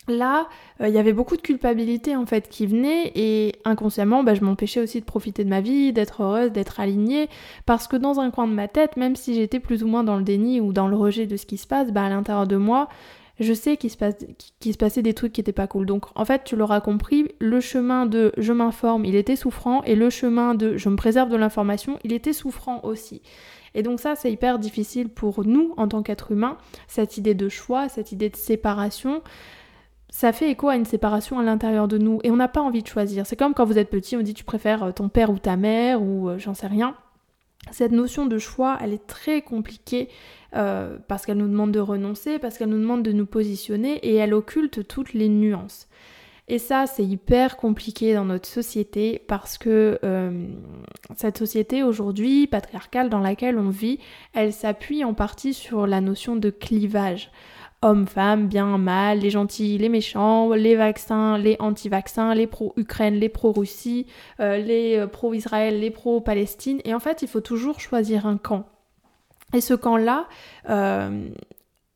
là, 0.08 0.48
euh, 0.82 0.88
il 0.88 0.94
y 0.94 0.98
avait 0.98 1.14
beaucoup 1.14 1.36
de 1.36 1.42
culpabilité 1.42 2.16
en 2.16 2.26
fait 2.26 2.50
qui 2.50 2.66
venait 2.66 3.12
et 3.16 3.56
inconsciemment, 3.66 4.24
bah, 4.24 4.36
je 4.36 4.44
m'empêchais 4.44 4.82
aussi 4.82 5.00
de 5.00 5.06
profiter 5.06 5.44
de 5.44 5.50
ma 5.50 5.62
vie, 5.62 5.94
d'être 5.94 6.24
heureuse, 6.24 6.52
d'être 6.52 6.80
alignée, 6.80 7.30
parce 7.66 7.88
que 7.88 7.96
dans 7.96 8.20
un 8.20 8.32
coin 8.32 8.48
de 8.48 8.54
ma 8.54 8.68
tête, 8.68 8.98
même 8.98 9.16
si 9.16 9.34
j'étais 9.36 9.60
plus 9.60 9.84
ou 9.84 9.88
moins 9.88 10.04
dans 10.04 10.18
le 10.18 10.24
déni 10.24 10.60
ou 10.62 10.74
dans 10.74 10.88
le 10.88 10.96
rejet 10.96 11.26
de 11.28 11.38
ce 11.38 11.46
qui 11.46 11.58
se 11.58 11.68
passe, 11.68 11.92
bah, 11.92 12.06
à 12.06 12.10
l'intérieur 12.10 12.48
de 12.48 12.58
moi, 12.58 12.90
je 13.40 13.54
sais 13.54 13.78
qu'il 13.78 13.90
se, 13.90 13.98
passait 14.78 15.02
des 15.02 15.14
trucs 15.14 15.34
qui 15.34 15.42
étaient 15.42 15.52
pas 15.52 15.68
cool. 15.68 15.86
Donc 15.86 16.06
en 16.16 16.26
fait, 16.26 16.44
tu 16.44 16.56
l'auras 16.56 16.82
compris, 16.82 17.28
le 17.40 17.60
chemin 17.60 18.06
de 18.06 18.32
je 18.38 18.54
m'informe, 18.54 19.06
il 19.06 19.16
était 19.16 19.36
souffrant, 19.36 19.84
et 19.84 19.96
le 19.96 20.10
chemin 20.10 20.54
de 20.54 20.78
je 20.78 20.90
me 20.90 20.96
préserve 20.96 21.30
de 21.30 21.38
l'information, 21.38 21.98
il 22.04 22.14
était 22.14 22.34
souffrant 22.34 22.82
aussi. 22.84 23.22
Et 23.76 23.82
donc 23.82 24.00
ça, 24.00 24.16
c'est 24.16 24.32
hyper 24.32 24.60
difficile 24.60 25.10
pour 25.10 25.46
nous 25.46 25.74
en 25.78 25.88
tant 25.88 26.04
qu'êtres 26.04 26.32
humains, 26.32 26.58
cette 26.88 27.18
idée 27.18 27.34
de 27.34 27.50
choix, 27.50 27.90
cette 27.90 28.12
idée 28.12 28.30
de 28.30 28.36
séparation. 28.36 29.24
Ça 30.10 30.32
fait 30.32 30.52
écho 30.52 30.70
à 30.70 30.76
une 30.76 30.86
séparation 30.86 31.40
à 31.40 31.44
l'intérieur 31.44 31.88
de 31.88 31.98
nous 31.98 32.20
et 32.24 32.30
on 32.30 32.36
n'a 32.36 32.48
pas 32.48 32.62
envie 32.62 32.84
de 32.84 32.88
choisir. 32.88 33.26
C'est 33.26 33.36
comme 33.36 33.56
quand 33.56 33.66
vous 33.66 33.80
êtes 33.80 33.90
petit, 33.90 34.16
on 34.16 34.22
dit 34.22 34.36
tu 34.36 34.44
préfères 34.44 34.94
ton 34.94 35.10
père 35.10 35.32
ou 35.32 35.40
ta 35.40 35.58
mère 35.58 36.04
ou 36.04 36.30
euh, 36.30 36.38
j'en 36.38 36.54
sais 36.54 36.68
rien. 36.68 36.96
Cette 37.72 37.92
notion 37.92 38.26
de 38.26 38.38
choix, 38.38 38.78
elle 38.82 38.94
est 38.94 39.08
très 39.08 39.42
compliquée 39.42 40.10
euh, 40.56 40.98
parce 41.08 41.26
qu'elle 41.26 41.38
nous 41.38 41.48
demande 41.48 41.72
de 41.72 41.80
renoncer, 41.80 42.40
parce 42.40 42.58
qu'elle 42.58 42.70
nous 42.70 42.80
demande 42.80 43.04
de 43.04 43.12
nous 43.12 43.26
positionner 43.26 43.96
et 44.06 44.16
elle 44.16 44.34
occulte 44.34 44.88
toutes 44.88 45.14
les 45.14 45.30
nuances. 45.30 45.88
Et 46.50 46.60
ça, 46.60 46.86
c'est 46.88 47.06
hyper 47.06 47.56
compliqué 47.56 48.14
dans 48.14 48.26
notre 48.26 48.50
société 48.50 49.24
parce 49.28 49.58
que 49.58 49.98
euh, 50.04 50.48
cette 51.16 51.38
société 51.38 51.84
aujourd'hui, 51.84 52.48
patriarcale 52.48 53.10
dans 53.10 53.22
laquelle 53.22 53.58
on 53.58 53.70
vit, 53.70 54.00
elle 54.34 54.52
s'appuie 54.52 55.06
en 55.06 55.14
partie 55.14 55.54
sur 55.54 55.88
la 55.88 56.02
notion 56.02 56.36
de 56.36 56.50
clivage. 56.50 57.32
Hommes, 57.84 58.08
femmes, 58.08 58.48
bien, 58.48 58.78
mal, 58.78 59.20
les 59.20 59.30
gentils, 59.30 59.78
les 59.78 59.90
méchants, 59.90 60.54
les 60.54 60.76
vaccins, 60.76 61.38
les 61.38 61.58
anti-vaccins, 61.60 62.34
les 62.34 62.48
pro-Ukraine, 62.48 63.16
les 63.16 63.30
pro-Russie, 63.30 64.08
euh, 64.40 64.58
les 64.58 65.06
pro-Israël, 65.08 65.80
les 65.80 65.92
pro-Palestine. 65.92 66.80
Et 66.86 66.94
en 66.94 67.00
fait, 67.00 67.22
il 67.22 67.28
faut 67.28 67.42
toujours 67.42 67.80
choisir 67.80 68.26
un 68.26 68.38
camp. 68.38 68.66
Et 69.54 69.62
ce 69.62 69.74
camp-là, 69.74 70.28
euh, 70.70 71.30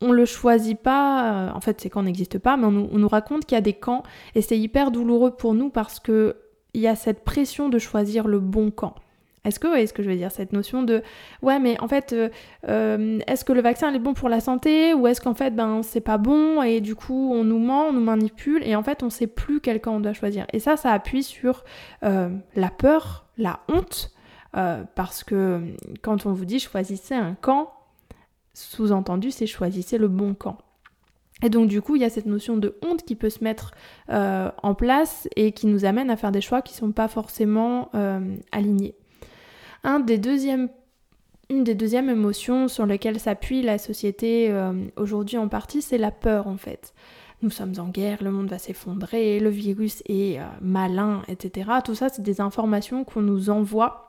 on 0.02 0.12
le 0.12 0.26
choisit 0.26 0.80
pas, 0.80 1.48
euh, 1.48 1.52
en 1.52 1.60
fait 1.60 1.82
c'est 1.82 1.90
qu'on 1.90 2.04
n'existe 2.04 2.38
pas, 2.38 2.56
mais 2.56 2.66
on 2.66 2.72
nous, 2.72 3.08
raconte 3.08 3.46
qu'il 3.46 3.56
y 3.56 3.58
a 3.58 3.62
des 3.62 3.74
camps 3.74 4.04
et 4.36 4.42
c'est 4.42 4.58
hyper 4.58 4.92
douloureux 4.92 5.32
pour 5.32 5.54
nous 5.54 5.70
parce 5.70 6.00
que 6.00 6.36
il 6.74 6.82
y 6.82 6.88
a 6.88 6.96
cette 6.96 7.24
pression 7.24 7.70
de 7.70 7.80
choisir 7.80 8.28
le 8.28 8.40
bon 8.40 8.70
camp. 8.70 8.94
Est-ce 9.48 9.60
que 9.60 9.68
vous 9.68 9.74
voyez 9.74 9.88
ce 9.88 9.94
que 9.94 10.04
je 10.04 10.10
veux 10.10 10.16
dire 10.16 10.32
Cette 10.32 10.54
notion 10.54 10.84
de 10.84 11.02
ouais, 11.42 11.60
mais 11.60 11.80
en 11.80 11.88
fait, 11.88 12.14
euh, 12.68 13.20
est-ce 13.28 13.46
que 13.46 13.54
le 13.54 13.62
vaccin 13.62 13.94
est 13.94 14.00
bon 14.00 14.14
pour 14.14 14.30
la 14.30 14.40
santé 14.40 14.94
ou 14.94 15.08
est-ce 15.08 15.22
qu'en 15.22 15.34
fait, 15.34 15.56
ben 15.56 15.82
c'est 15.84 16.02
pas 16.02 16.18
bon 16.18 16.62
et 16.62 16.82
du 16.82 16.96
coup 16.96 17.32
on 17.34 17.44
nous 17.44 17.60
ment, 17.60 17.88
on 17.88 17.94
nous 17.94 18.02
manipule 18.02 18.64
et 18.64 18.76
en 18.76 18.84
fait 18.84 19.04
on 19.04 19.10
sait 19.10 19.28
plus 19.28 19.62
quel 19.62 19.82
camp 19.82 19.96
on 19.96 20.00
doit 20.00 20.14
choisir. 20.14 20.46
Et 20.54 20.60
ça, 20.60 20.78
ça 20.78 20.92
appuie 20.92 21.24
sur 21.24 21.64
la 22.02 22.70
peur, 22.78 23.26
la 23.38 23.62
honte 23.70 24.12
euh, 24.56 24.84
parce 24.96 25.24
que 25.24 25.62
quand 26.02 26.26
on 26.26 26.34
vous 26.34 26.46
dit 26.46 26.60
choisissez 26.60 27.16
un 27.16 27.36
camp, 27.36 27.74
sous-entendu 28.54 29.32
c'est 29.32 29.46
choisissez 29.46 29.98
le 29.98 30.08
bon 30.08 30.34
camp. 30.34 30.58
Et 31.44 31.50
donc 31.50 31.68
du 31.68 31.82
coup, 31.82 31.96
il 31.96 32.02
y 32.02 32.06
a 32.06 32.10
cette 32.10 32.26
notion 32.26 32.58
de 32.58 32.78
honte 32.82 33.04
qui 33.04 33.16
peut 33.16 33.30
se 33.30 33.44
mettre 33.44 33.72
euh, 34.10 34.50
en 34.64 34.74
place 34.74 35.28
et 35.36 35.52
qui 35.52 35.68
nous 35.68 35.86
amène 35.86 36.10
à 36.10 36.18
faire 36.18 36.32
des 36.32 36.42
choix 36.42 36.64
qui 36.64 36.74
ne 36.74 36.78
sont 36.78 36.92
pas 36.92 37.08
forcément 37.08 37.90
euh, 37.94 38.36
alignés. 38.52 38.96
Un 39.88 40.02
des 40.02 40.18
deuxièmes, 40.18 40.68
une 41.50 41.64
des 41.64 41.74
deuxièmes 41.74 42.10
émotions 42.10 42.68
sur 42.68 42.86
lesquelles 42.86 43.22
s'appuie 43.22 43.62
la 43.62 43.78
société 43.78 44.54
aujourd'hui 44.98 45.38
en 45.38 45.48
partie, 45.48 45.82
c'est 45.82 45.98
la 45.98 46.12
peur 46.12 46.48
en 46.48 46.58
fait. 46.58 46.94
Nous 47.42 47.50
sommes 47.50 47.74
en 47.78 47.88
guerre, 47.88 48.22
le 48.22 48.30
monde 48.30 48.50
va 48.50 48.60
s'effondrer, 48.60 49.40
le 49.40 49.50
virus 49.50 50.04
est 50.10 50.40
malin, 50.60 51.22
etc. 51.30 51.70
Tout 51.86 51.96
ça, 51.96 52.10
c'est 52.10 52.22
des 52.22 52.42
informations 52.42 53.06
qu'on 53.06 53.22
nous 53.22 53.50
envoie 53.50 54.04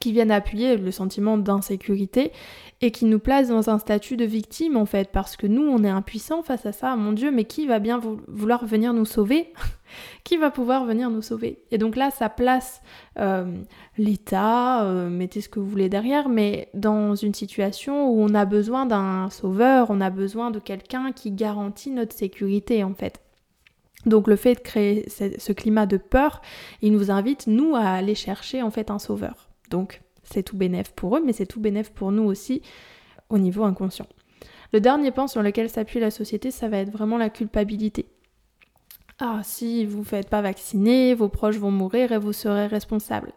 qui 0.00 0.10
viennent 0.10 0.32
appuyer 0.32 0.76
le 0.76 0.90
sentiment 0.90 1.38
d'insécurité 1.38 2.32
et 2.80 2.90
qui 2.90 3.04
nous 3.04 3.20
placent 3.20 3.48
dans 3.48 3.70
un 3.70 3.78
statut 3.78 4.16
de 4.16 4.24
victime 4.24 4.76
en 4.76 4.84
fait, 4.84 5.10
parce 5.12 5.36
que 5.36 5.46
nous 5.46 5.62
on 5.62 5.84
est 5.84 5.88
impuissants 5.88 6.42
face 6.42 6.66
à 6.66 6.72
ça, 6.72 6.96
mon 6.96 7.12
Dieu, 7.12 7.30
mais 7.30 7.44
qui 7.44 7.68
va 7.68 7.78
bien 7.78 8.00
vouloir 8.26 8.66
venir 8.66 8.92
nous 8.92 9.04
sauver? 9.04 9.52
Qui 10.24 10.36
va 10.36 10.50
pouvoir 10.50 10.84
venir 10.84 11.10
nous 11.10 11.22
sauver 11.22 11.62
Et 11.70 11.78
donc 11.78 11.96
là, 11.96 12.10
ça 12.10 12.28
place 12.28 12.82
euh, 13.18 13.62
l'État, 13.96 14.84
euh, 14.84 15.08
mettez 15.08 15.40
ce 15.40 15.48
que 15.48 15.60
vous 15.60 15.68
voulez 15.68 15.88
derrière, 15.88 16.28
mais 16.28 16.68
dans 16.74 17.14
une 17.14 17.34
situation 17.34 18.10
où 18.10 18.20
on 18.20 18.34
a 18.34 18.44
besoin 18.44 18.86
d'un 18.86 19.30
sauveur, 19.30 19.88
on 19.90 20.00
a 20.00 20.10
besoin 20.10 20.50
de 20.50 20.58
quelqu'un 20.58 21.12
qui 21.12 21.32
garantit 21.32 21.90
notre 21.90 22.14
sécurité 22.14 22.84
en 22.84 22.94
fait. 22.94 23.20
Donc 24.06 24.28
le 24.28 24.36
fait 24.36 24.54
de 24.54 24.60
créer 24.60 25.08
ce 25.08 25.52
climat 25.52 25.86
de 25.86 25.96
peur, 25.96 26.40
il 26.82 26.92
nous 26.92 27.10
invite, 27.10 27.46
nous, 27.46 27.74
à 27.74 27.84
aller 27.84 28.14
chercher 28.14 28.62
en 28.62 28.70
fait 28.70 28.90
un 28.90 28.98
sauveur. 28.98 29.48
Donc 29.70 30.02
c'est 30.22 30.42
tout 30.42 30.56
bénéf 30.56 30.92
pour 30.92 31.16
eux, 31.16 31.22
mais 31.24 31.32
c'est 31.32 31.46
tout 31.46 31.60
bénéf 31.60 31.90
pour 31.90 32.12
nous 32.12 32.22
aussi 32.22 32.62
au 33.28 33.38
niveau 33.38 33.64
inconscient. 33.64 34.06
Le 34.72 34.80
dernier 34.80 35.10
point 35.10 35.26
sur 35.26 35.42
lequel 35.42 35.70
s'appuie 35.70 36.00
la 36.00 36.10
société, 36.10 36.50
ça 36.50 36.68
va 36.68 36.78
être 36.78 36.90
vraiment 36.90 37.16
la 37.16 37.30
culpabilité. 37.30 38.06
Ah, 39.20 39.40
si 39.42 39.84
vous 39.84 40.00
ne 40.00 40.04
faites 40.04 40.30
pas 40.30 40.42
vacciner, 40.42 41.14
vos 41.14 41.28
proches 41.28 41.56
vont 41.56 41.72
mourir 41.72 42.12
et 42.12 42.18
vous 42.18 42.32
serez 42.32 42.68
responsable. 42.68 43.32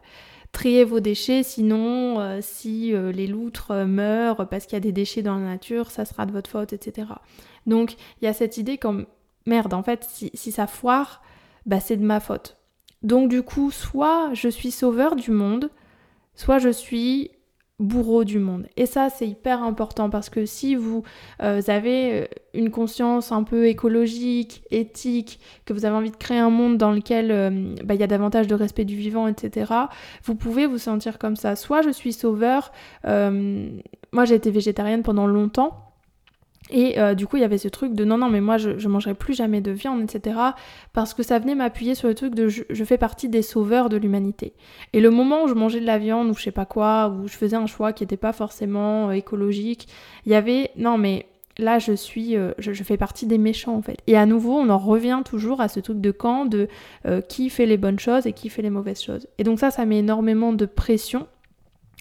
Triez 0.52 0.84
vos 0.84 1.00
déchets, 1.00 1.44
sinon 1.44 2.20
euh, 2.20 2.40
si 2.42 2.94
euh, 2.94 3.12
les 3.12 3.26
loutres 3.26 3.72
euh, 3.72 3.86
meurent 3.86 4.48
parce 4.50 4.66
qu'il 4.66 4.76
y 4.76 4.78
a 4.78 4.82
des 4.82 4.92
déchets 4.92 5.24
dans 5.24 5.36
la 5.36 5.46
nature, 5.46 5.90
ça 5.90 6.06
sera 6.06 6.26
de 6.26 6.32
votre 6.32 6.50
faute, 6.50 6.74
etc. 6.74 7.08
Donc 7.66 7.94
il 8.22 8.26
y 8.26 8.28
a 8.28 8.34
cette 8.34 8.58
idée 8.58 8.78
comme 8.78 9.08
merde, 9.48 9.74
en 9.74 9.82
fait, 9.82 10.06
si, 10.08 10.30
si 10.34 10.52
ça 10.52 10.68
foire, 10.68 11.22
bah 11.66 11.80
c'est 11.80 11.98
de 11.98 12.04
ma 12.04 12.20
faute. 12.20 12.58
Donc 13.02 13.30
du 13.30 13.42
coup, 13.42 13.72
soit 13.72 14.32
je 14.34 14.50
suis 14.50 14.72
sauveur 14.72 15.16
du 15.16 15.32
monde, 15.32 15.72
soit 16.36 16.60
je 16.60 16.70
suis 16.70 17.32
bourreau 17.82 18.24
du 18.24 18.40
monde. 18.40 18.68
Et 18.78 18.86
ça, 18.86 19.10
c'est 19.10 19.28
hyper 19.28 19.64
important 19.64 20.10
parce 20.10 20.30
que 20.30 20.46
si 20.46 20.76
vous 20.76 21.04
euh, 21.42 21.62
avez 21.68 22.22
euh, 22.22 22.26
une 22.54 22.70
conscience 22.70 23.32
un 23.32 23.44
peu 23.44 23.68
écologique, 23.68 24.64
éthique, 24.72 25.40
que 25.66 25.74
vous 25.74 25.86
avez 25.86 25.96
envie 25.96 26.12
de 26.12 26.16
créer 26.16 26.38
un 26.38 26.50
monde 26.50 26.78
dans 26.78 26.92
lequel 26.92 27.32
euh, 27.32 27.76
bah, 27.84 27.96
il 27.96 28.00
y 28.00 28.04
a 28.04 28.08
davantage 28.08 28.48
de 28.48 28.56
respect 28.56 28.86
du 28.86 28.96
vivant, 28.96 29.28
etc., 29.28 29.74
vous 30.24 30.36
pouvez 30.36 30.68
vous 30.68 30.78
sentir 30.78 31.18
comme 31.18 31.36
ça. 31.36 31.56
Soit 31.56 31.82
je 31.82 31.90
suis 31.90 32.14
sauveur, 32.14 32.72
moi 33.04 34.26
j'ai 34.26 34.36
été 34.36 34.52
végétarienne 34.52 35.04
pendant 35.04 35.28
longtemps, 35.28 35.91
et 36.72 37.00
euh, 37.00 37.14
du 37.14 37.28
coup, 37.28 37.38
il 37.38 37.42
y 37.42 37.46
avait 37.46 37.58
ce 37.58 37.68
truc 37.68 37.94
de 37.94 38.06
non, 38.06 38.18
non, 38.18 38.30
mais 38.30 38.42
moi, 38.42 38.58
je, 38.58 38.78
je 38.78 38.88
mangerai 38.88 39.14
plus 39.14 39.34
jamais 39.34 39.62
de 39.62 39.72
viande, 39.72 40.02
etc. 40.02 40.40
Parce 40.94 41.14
que 41.14 41.22
ça 41.22 41.38
venait 41.38 41.56
m'appuyer 41.56 41.96
sur 41.96 42.08
le 42.08 42.16
truc 42.16 42.34
de 42.34 42.48
je, 42.48 42.84
fais 42.84 42.98
partie 42.98 43.30
des 43.30 43.42
sauveurs 43.42 43.90
de 43.90 43.98
l'humanité. 43.98 44.54
Et 44.94 45.02
le 45.02 45.10
moment 45.10 45.44
où 45.44 45.48
je 45.48 45.54
mangeais 45.54 45.82
de 45.82 45.86
la 45.86 45.98
viande 45.98 46.30
ou 46.30 46.34
je 46.34 46.44
sais 46.44 46.52
pas 46.52 46.66
quoi, 46.66 47.10
où 47.10 47.28
je 47.28 47.34
faisais 47.34 47.58
un 47.58 47.68
choix 47.68 47.94
qui 47.94 48.04
n'était 48.04 48.18
pas 48.18 48.34
forcément 48.34 49.10
euh, 49.10 49.12
écologique, 49.12 49.88
il 50.26 50.32
y 50.32 50.36
avait 50.36 50.72
non, 50.78 50.98
mais 50.98 51.28
là, 51.58 51.78
je 51.78 51.92
suis, 51.92 52.38
euh, 52.38 52.52
je, 52.58 52.72
fais 52.84 52.98
partie 52.98 53.28
des 53.28 53.38
méchants 53.38 53.76
en 53.76 53.82
fait. 53.82 53.98
Et 54.08 54.18
à 54.18 54.26
nouveau, 54.26 54.54
on 54.54 54.70
en 54.70 54.78
revient 54.78 55.22
toujours 55.26 55.60
à 55.60 55.68
ce 55.68 55.80
truc 55.82 56.00
de 56.00 56.12
camp 56.12 56.46
de 56.46 56.70
qui 57.28 57.50
fait 57.50 57.66
les 57.66 57.78
bonnes 57.78 58.00
choses 58.00 58.26
et 58.26 58.34
qui 58.34 58.50
fait 58.50 58.62
les 58.62 58.70
mauvaises 58.70 59.02
choses. 59.02 59.28
Et 59.38 59.44
donc 59.44 59.60
ça, 59.60 59.72
ça 59.72 59.86
met 59.86 60.00
énormément 60.00 60.54
de 60.54 60.66
pression 60.66 61.28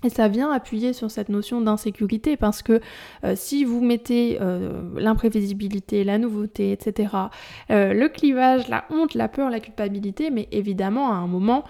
et 0.05 0.09
ça 0.09 0.29
vient 0.29 0.51
appuyer 0.51 0.93
sur 0.93 1.11
cette 1.11 1.29
notion 1.29 1.61
d'insécurité 1.61 2.37
parce 2.37 2.63
que 2.63 2.81
euh, 3.25 3.35
si 3.37 3.65
vous 3.65 3.81
mettez 3.81 4.39
euh, 4.41 4.83
l'imprévisibilité, 4.97 6.05
la 6.05 6.19
nouveauté, 6.19 6.73
etc., 6.73 7.15
euh, 7.71 7.93
le 7.93 8.09
clivage, 8.09 8.69
la 8.69 8.85
honte, 8.91 9.15
la 9.15 9.29
peur, 9.29 9.51
la 9.51 9.61
culpabilité, 9.61 10.31
mais 10.31 10.49
évidemment 10.53 11.13
à 11.13 11.17
un 11.17 11.27
moment, 11.27 11.65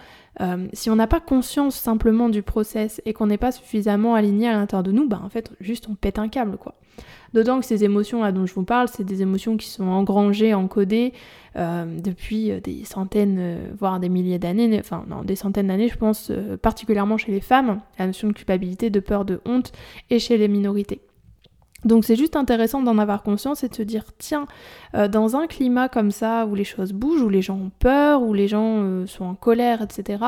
si 0.72 0.88
on 0.90 0.96
n'a 0.96 1.06
pas 1.06 1.20
conscience 1.20 1.76
simplement 1.76 2.28
du 2.28 2.42
process 2.42 3.02
et 3.04 3.12
qu'on 3.12 3.26
n'est 3.26 3.36
pas 3.36 3.52
suffisamment 3.52 4.14
aligné 4.14 4.48
à 4.48 4.52
l'intérieur 4.52 4.82
de 4.82 4.92
nous, 4.92 5.06
bah 5.06 5.20
en 5.22 5.28
fait 5.28 5.52
juste 5.60 5.86
on 5.90 5.94
pète 5.94 6.18
un 6.18 6.28
câble 6.28 6.56
quoi. 6.56 6.74
D'autant 7.32 7.60
que 7.60 7.66
ces 7.66 7.84
émotions 7.84 8.22
là 8.22 8.32
dont 8.32 8.46
je 8.46 8.54
vous 8.54 8.64
parle, 8.64 8.88
c'est 8.88 9.04
des 9.04 9.22
émotions 9.22 9.56
qui 9.56 9.68
sont 9.68 9.86
engrangées, 9.86 10.52
encodées 10.52 11.12
euh, 11.56 11.84
depuis 12.00 12.50
euh, 12.50 12.60
des 12.60 12.84
centaines, 12.84 13.38
euh, 13.38 13.70
voire 13.78 14.00
des 14.00 14.08
milliers 14.08 14.38
d'années, 14.38 14.76
enfin 14.78 15.04
non, 15.08 15.22
des 15.22 15.36
centaines 15.36 15.68
d'années 15.68 15.88
je 15.88 15.96
pense, 15.96 16.32
particulièrement 16.62 17.16
chez 17.16 17.32
les 17.32 17.40
femmes, 17.40 17.80
la 17.98 18.06
notion 18.06 18.28
de 18.28 18.32
culpabilité, 18.32 18.90
de 18.90 19.00
peur, 19.00 19.24
de 19.24 19.40
honte, 19.44 19.72
et 20.10 20.18
chez 20.18 20.38
les 20.38 20.48
minorités. 20.48 21.00
Donc 21.84 22.04
c'est 22.04 22.16
juste 22.16 22.36
intéressant 22.36 22.82
d'en 22.82 22.98
avoir 22.98 23.22
conscience 23.22 23.64
et 23.64 23.68
de 23.68 23.74
se 23.74 23.82
dire 23.82 24.04
tiens, 24.18 24.46
dans 24.94 25.36
un 25.36 25.46
climat 25.46 25.88
comme 25.88 26.10
ça 26.10 26.46
où 26.46 26.54
les 26.54 26.64
choses 26.64 26.92
bougent, 26.92 27.22
où 27.22 27.28
les 27.28 27.42
gens 27.42 27.56
ont 27.56 27.70
peur, 27.78 28.22
où 28.22 28.34
les 28.34 28.48
gens 28.48 29.06
sont 29.06 29.24
en 29.24 29.34
colère, 29.34 29.80
etc. 29.80 30.18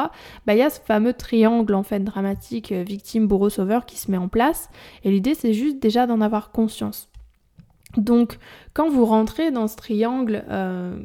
Bah 0.47 0.55
il 0.55 0.59
y 0.59 0.63
a 0.63 0.71
ce 0.71 0.81
fameux 0.81 1.13
triangle 1.13 1.75
en 1.75 1.83
fait 1.83 2.01
dramatique 2.01 2.73
victime 2.73 3.27
bourreau 3.27 3.51
sauveur 3.51 3.85
qui 3.85 3.99
se 3.99 4.11
met 4.11 4.17
en 4.17 4.29
place. 4.29 4.71
Et 5.05 5.11
l'idée 5.11 5.35
c'est 5.35 5.53
juste 5.53 5.79
déjà 5.79 6.07
d'en 6.07 6.21
avoir 6.21 6.53
conscience. 6.53 7.13
Donc 7.97 8.39
quand 8.75 8.89
vous 8.89 9.05
rentrez 9.05 9.51
dans 9.51 9.69
ce 9.69 9.77
triangle 9.77 10.45
euh, 10.49 10.97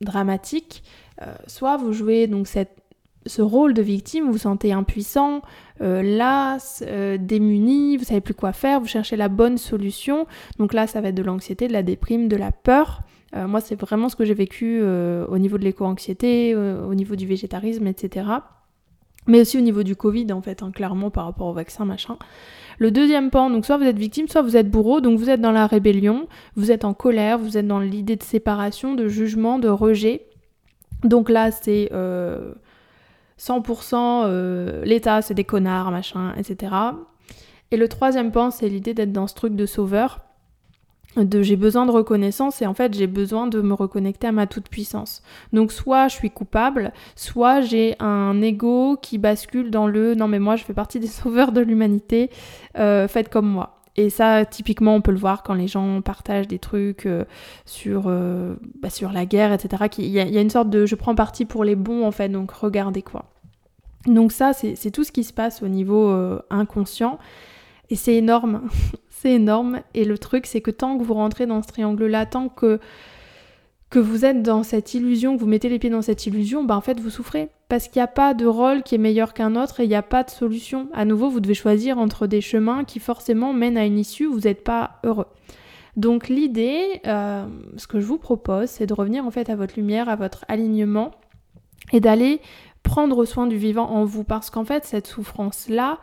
dramatique, 0.00 0.82
euh, 1.20 1.34
soit 1.46 1.76
vous 1.76 1.92
jouez 1.92 2.26
donc 2.26 2.46
ce 3.26 3.42
rôle 3.42 3.74
de 3.74 3.82
victime, 3.82 4.26
vous 4.26 4.32
vous 4.32 4.38
sentez 4.38 4.72
impuissant, 4.72 5.42
euh, 5.80 6.02
las, 6.02 6.82
démuni, 7.18 7.96
vous 7.96 8.04
savez 8.04 8.20
plus 8.20 8.34
quoi 8.34 8.52
faire, 8.52 8.80
vous 8.80 8.86
cherchez 8.86 9.16
la 9.16 9.28
bonne 9.28 9.58
solution. 9.58 10.26
Donc 10.58 10.72
là, 10.72 10.86
ça 10.86 11.00
va 11.00 11.08
être 11.08 11.14
de 11.14 11.22
l'anxiété, 11.22 11.68
de 11.68 11.72
la 11.72 11.82
déprime, 11.82 12.28
de 12.28 12.36
la 12.36 12.52
peur. 12.52 13.02
moi, 13.34 13.60
c'est 13.60 13.80
vraiment 13.80 14.08
ce 14.08 14.16
que 14.16 14.24
j'ai 14.24 14.34
vécu 14.34 14.82
au 14.82 15.38
niveau 15.38 15.58
de 15.58 15.64
l'éco-anxiété, 15.64 16.54
au 16.54 16.94
niveau 16.94 17.16
du 17.16 17.26
végétarisme, 17.26 17.86
etc. 17.86 18.26
Mais 19.26 19.40
aussi 19.40 19.56
au 19.56 19.60
niveau 19.60 19.82
du 19.82 19.94
Covid, 19.94 20.32
en 20.32 20.42
fait, 20.42 20.62
hein, 20.62 20.72
clairement 20.72 21.10
par 21.10 21.26
rapport 21.26 21.46
au 21.46 21.52
vaccin, 21.52 21.84
machin. 21.84 22.16
Le 22.78 22.90
deuxième 22.90 23.30
pan, 23.30 23.50
donc 23.50 23.64
soit 23.64 23.76
vous 23.76 23.84
êtes 23.84 23.98
victime, 23.98 24.26
soit 24.26 24.42
vous 24.42 24.56
êtes 24.56 24.68
bourreau, 24.68 25.00
donc 25.00 25.18
vous 25.18 25.30
êtes 25.30 25.40
dans 25.40 25.52
la 25.52 25.66
rébellion, 25.66 26.26
vous 26.56 26.72
êtes 26.72 26.84
en 26.84 26.94
colère, 26.94 27.38
vous 27.38 27.56
êtes 27.56 27.66
dans 27.66 27.78
l'idée 27.78 28.16
de 28.16 28.22
séparation, 28.22 28.94
de 28.94 29.06
jugement, 29.06 29.58
de 29.58 29.68
rejet. 29.68 30.26
Donc 31.04 31.30
là, 31.30 31.50
c'est 31.52 31.90
100% 33.42 34.22
euh, 34.26 34.84
l'État, 34.84 35.20
c'est 35.20 35.34
des 35.34 35.44
connards, 35.44 35.90
machin, 35.90 36.32
etc. 36.36 36.72
Et 37.72 37.76
le 37.76 37.88
troisième 37.88 38.30
pan, 38.30 38.50
c'est 38.50 38.68
l'idée 38.68 38.94
d'être 38.94 39.12
dans 39.12 39.26
ce 39.26 39.34
truc 39.34 39.56
de 39.56 39.66
sauveur 39.66 40.20
de 41.16 41.42
j'ai 41.42 41.56
besoin 41.56 41.84
de 41.84 41.90
reconnaissance 41.90 42.62
et 42.62 42.66
en 42.66 42.72
fait 42.72 42.94
j'ai 42.94 43.06
besoin 43.06 43.46
de 43.46 43.60
me 43.60 43.74
reconnecter 43.74 44.28
à 44.28 44.32
ma 44.32 44.46
toute 44.46 44.70
puissance. 44.70 45.22
Donc 45.52 45.70
soit 45.70 46.08
je 46.08 46.14
suis 46.14 46.30
coupable, 46.30 46.92
soit 47.16 47.60
j'ai 47.60 47.96
un 48.00 48.40
ego 48.40 48.96
qui 48.96 49.18
bascule 49.18 49.70
dans 49.70 49.86
le 49.86 50.14
non 50.14 50.26
mais 50.26 50.38
moi 50.38 50.56
je 50.56 50.64
fais 50.64 50.72
partie 50.72 51.00
des 51.00 51.06
sauveurs 51.08 51.52
de 51.52 51.60
l'humanité, 51.60 52.30
euh, 52.78 53.08
faites 53.08 53.28
comme 53.28 53.46
moi. 53.46 53.78
Et 53.94 54.08
ça, 54.08 54.46
typiquement, 54.46 54.94
on 54.94 55.02
peut 55.02 55.10
le 55.10 55.18
voir 55.18 55.42
quand 55.42 55.52
les 55.52 55.68
gens 55.68 56.00
partagent 56.00 56.48
des 56.48 56.58
trucs 56.58 57.06
sur, 57.66 58.04
euh, 58.06 58.54
bah, 58.80 58.88
sur 58.88 59.12
la 59.12 59.26
guerre, 59.26 59.52
etc. 59.52 59.84
Il 59.98 60.06
y, 60.06 60.12
y, 60.12 60.38
a 60.38 60.40
une 60.40 60.48
sorte 60.48 60.70
de 60.70 60.86
je 60.86 60.94
prends 60.94 61.14
parti 61.14 61.44
pour 61.44 61.62
les 61.62 61.76
bons, 61.76 62.06
en 62.06 62.10
fait, 62.10 62.30
donc 62.30 62.52
regardez 62.52 63.02
quoi. 63.02 63.31
Donc 64.06 64.32
ça, 64.32 64.52
c'est 64.52 64.90
tout 64.90 65.04
ce 65.04 65.12
qui 65.12 65.24
se 65.24 65.32
passe 65.32 65.62
au 65.62 65.68
niveau 65.68 66.12
inconscient. 66.50 67.18
Et 67.90 67.94
c'est 67.94 68.14
énorme. 68.14 68.62
c'est 69.10 69.32
énorme. 69.32 69.80
Et 69.94 70.04
le 70.04 70.18
truc, 70.18 70.46
c'est 70.46 70.60
que 70.60 70.70
tant 70.70 70.98
que 70.98 71.04
vous 71.04 71.14
rentrez 71.14 71.46
dans 71.46 71.62
ce 71.62 71.68
triangle-là, 71.68 72.26
tant 72.26 72.48
que, 72.48 72.80
que 73.90 73.98
vous 73.98 74.24
êtes 74.24 74.42
dans 74.42 74.62
cette 74.62 74.94
illusion, 74.94 75.36
que 75.36 75.40
vous 75.40 75.46
mettez 75.46 75.68
les 75.68 75.78
pieds 75.78 75.90
dans 75.90 76.02
cette 76.02 76.26
illusion, 76.26 76.64
bah 76.64 76.76
en 76.76 76.80
fait, 76.80 76.98
vous 76.98 77.10
souffrez. 77.10 77.50
Parce 77.68 77.88
qu'il 77.88 78.00
n'y 78.00 78.04
a 78.04 78.08
pas 78.08 78.34
de 78.34 78.46
rôle 78.46 78.82
qui 78.82 78.94
est 78.94 78.98
meilleur 78.98 79.34
qu'un 79.34 79.56
autre 79.56 79.80
et 79.80 79.84
il 79.84 79.88
n'y 79.88 79.94
a 79.94 80.02
pas 80.02 80.24
de 80.24 80.30
solution. 80.30 80.88
À 80.92 81.04
nouveau, 81.04 81.28
vous 81.28 81.40
devez 81.40 81.54
choisir 81.54 81.98
entre 81.98 82.26
des 82.26 82.40
chemins 82.40 82.84
qui 82.84 82.98
forcément 82.98 83.52
mènent 83.52 83.78
à 83.78 83.84
une 83.84 83.98
issue 83.98 84.26
où 84.26 84.32
vous 84.32 84.40
n'êtes 84.40 84.64
pas 84.64 84.98
heureux. 85.04 85.26
Donc 85.96 86.28
l'idée, 86.28 87.00
euh, 87.06 87.46
ce 87.76 87.86
que 87.86 88.00
je 88.00 88.06
vous 88.06 88.18
propose, 88.18 88.70
c'est 88.70 88.86
de 88.86 88.94
revenir 88.94 89.26
en 89.26 89.30
fait 89.30 89.50
à 89.50 89.56
votre 89.56 89.74
lumière, 89.76 90.08
à 90.08 90.16
votre 90.16 90.44
alignement 90.48 91.10
et 91.92 92.00
d'aller 92.00 92.40
prendre 92.92 93.24
soin 93.24 93.46
du 93.46 93.56
vivant 93.56 93.88
en 93.88 94.04
vous 94.04 94.22
parce 94.22 94.50
qu'en 94.50 94.66
fait 94.66 94.84
cette 94.84 95.06
souffrance 95.06 95.70
là 95.70 95.98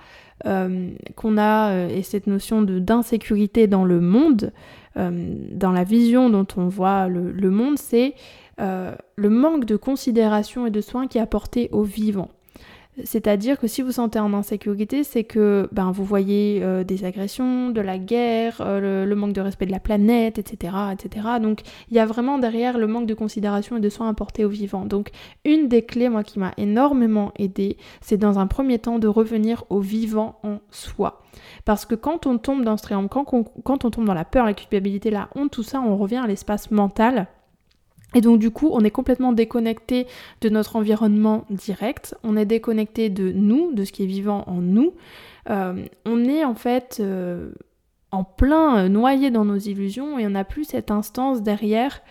euh, 0.48 0.90
qu'on 1.16 1.38
a 1.38 1.70
euh, 1.70 1.88
et 1.88 2.02
cette 2.02 2.26
notion 2.26 2.64
d'insécurité 2.64 3.68
dans 3.68 3.86
le 3.86 4.02
monde, 4.02 4.52
euh, 4.98 5.36
dans 5.52 5.72
la 5.72 5.84
vision 5.84 6.32
dont 6.32 6.48
on 6.58 6.68
voit 6.68 7.08
le, 7.08 7.52
monde, 7.52 7.78
c'est 7.78 8.16
le 8.58 9.30
manque 9.30 9.66
de 9.66 9.76
considération 9.76 10.66
et 10.66 10.72
de 10.72 10.82
soins 10.82 11.06
qui 11.06 11.20
est 11.20 11.22
apporté 11.22 11.70
aux 11.72 11.84
vivants. 11.84 12.32
C'est-à-dire 13.04 13.60
que 13.60 13.68
si 13.68 13.82
vous 13.82 13.92
sentez 13.92 14.20
en 14.20 14.34
insécurité, 14.34 15.04
c'est 15.04 15.24
que 15.24 15.68
ben, 15.72 15.92
vous 15.92 16.04
voyez 16.04 16.60
euh, 16.64 16.84
des 16.84 17.06
agressions, 17.06 17.70
de 17.70 17.82
la 17.82 17.98
guerre, 17.98 18.62
euh, 18.62 19.06
le, 19.06 19.16
manque 19.16 19.34
de 19.34 19.42
respect 19.42 19.66
de 19.66 19.72
la 19.72 19.80
planète, 19.80 20.38
etc., 20.40 20.74
etc. 20.94 21.28
Donc 21.42 21.62
il 21.90 21.98
y 21.98 22.00
a 22.00 22.06
vraiment 22.06 22.38
derrière 22.38 22.78
le 22.78 22.88
manque 22.88 23.06
de 23.06 23.14
considération 23.14 23.78
et 23.78 23.80
de 23.80 23.90
soins 23.90 24.10
apportés 24.10 24.46
aux 24.46 24.50
vivants. 24.50 24.86
Donc 24.86 25.10
une 25.46 25.68
des 25.68 25.84
clés, 25.84 26.10
moi, 26.10 26.24
qui 26.24 26.40
m'a 26.40 26.54
énormément 26.58 27.32
aidé, 27.38 27.78
c'est 28.02 28.18
dans 28.18 28.40
un 28.40 28.48
premier 28.48 28.80
temps 28.80 29.00
de 29.00 29.08
revenir 29.08 29.64
au 29.70 29.80
vivant 29.80 30.40
en 30.44 30.60
soi. 30.72 31.22
Parce 31.66 31.86
que 31.86 31.96
quand 31.96 32.26
on 32.26 32.38
tombe 32.38 32.64
dans 32.64 32.78
ce 32.78 32.84
triangle, 32.84 33.10
quand 33.10 33.26
quand 33.64 33.86
on 33.86 33.92
tombe 33.92 34.06
dans 34.06 34.14
la 34.14 34.26
peur, 34.26 34.46
la 34.46 34.54
culpabilité, 34.54 35.10
la 35.10 35.30
honte, 35.36 35.52
tout 35.52 35.64
ça, 35.64 35.82
on 35.82 35.98
revient 35.98 36.18
à 36.18 36.28
l'espace 36.28 36.72
mental 36.72 37.28
Et 38.16 38.22
donc 38.22 38.40
du 38.40 38.50
coup, 38.52 38.70
on 38.72 38.84
est 38.84 38.92
complètement 38.92 39.34
déconnecté 39.34 40.08
de 40.42 40.50
notre 40.50 40.76
environnement 40.76 41.46
direct, 41.50 42.16
on 42.24 42.36
est 42.36 42.46
déconnecté 42.46 43.10
de 43.10 43.32
nous, 43.32 43.72
de 43.74 43.84
ce 43.84 43.92
qui 43.92 44.04
est 44.04 44.08
vivant 44.08 44.44
en 44.48 44.62
nous. 44.62 44.94
Euh, 45.50 45.86
on 46.06 46.26
est 46.26 46.44
en 46.44 46.56
fait 46.56 46.98
euh, 47.00 47.52
en 48.12 48.24
plein 48.24 48.78
euh, 48.86 48.90
noyé 48.90 49.32
dans 49.32 49.46
nos 49.46 49.58
illusions 49.58 50.20
et 50.20 50.26
on 50.26 50.32
n'a 50.32 50.44
plus 50.44 50.66
cette 50.66 50.92
instance 50.92 51.42
derrière 51.42 52.02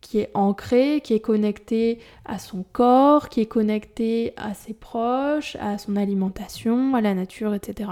qui 0.00 0.18
est 0.18 0.30
ancrée, 0.32 1.02
qui 1.04 1.12
est 1.12 1.20
connectée 1.20 1.98
à 2.24 2.38
son 2.38 2.64
corps, 2.72 3.28
qui 3.28 3.42
est 3.42 3.46
connectée 3.46 4.32
à 4.38 4.54
ses 4.54 4.72
proches, 4.72 5.58
à 5.60 5.76
son 5.76 5.94
alimentation, 5.94 6.94
à 6.94 7.02
la 7.02 7.12
nature, 7.12 7.52
etc. 7.52 7.90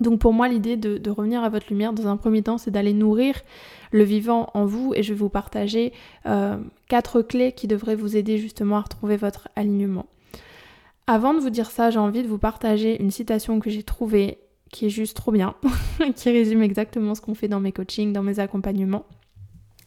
Donc 0.00 0.20
pour 0.20 0.32
moi, 0.32 0.48
l'idée 0.48 0.76
de, 0.76 1.10
revenir 1.10 1.44
à 1.44 1.50
votre 1.50 1.66
lumière 1.68 1.92
dans 1.92 2.06
un 2.06 2.16
premier 2.16 2.42
temps, 2.42 2.56
c'est 2.56 2.70
d'aller 2.70 2.94
nourrir 2.94 3.34
le 3.92 4.02
vivant 4.02 4.50
en 4.54 4.64
vous 4.64 4.92
et 4.94 5.02
je 5.02 5.12
vais 5.12 5.18
vous 5.18 5.28
partager 5.28 5.92
euh, 6.26 6.56
quatre 6.88 7.22
clés 7.22 7.52
qui 7.52 7.68
devraient 7.68 7.94
vous 7.94 8.16
aider 8.16 8.38
justement 8.38 8.78
à 8.78 8.80
retrouver 8.80 9.16
votre 9.16 9.48
alignement. 9.54 10.06
Avant 11.06 11.34
de 11.34 11.40
vous 11.40 11.50
dire 11.50 11.70
ça, 11.70 11.90
j'ai 11.90 11.98
envie 11.98 12.22
de 12.22 12.28
vous 12.28 12.38
partager 12.38 13.00
une 13.00 13.10
citation 13.10 13.60
que 13.60 13.70
j'ai 13.70 13.82
trouvée 13.82 14.38
qui 14.70 14.86
est 14.86 14.90
juste 14.90 15.16
trop 15.16 15.30
bien, 15.30 15.54
qui 16.16 16.30
résume 16.30 16.62
exactement 16.62 17.14
ce 17.14 17.20
qu'on 17.20 17.34
fait 17.34 17.48
dans 17.48 17.60
mes 17.60 17.72
coachings, 17.72 18.12
dans 18.12 18.22
mes 18.22 18.40
accompagnements 18.40 19.04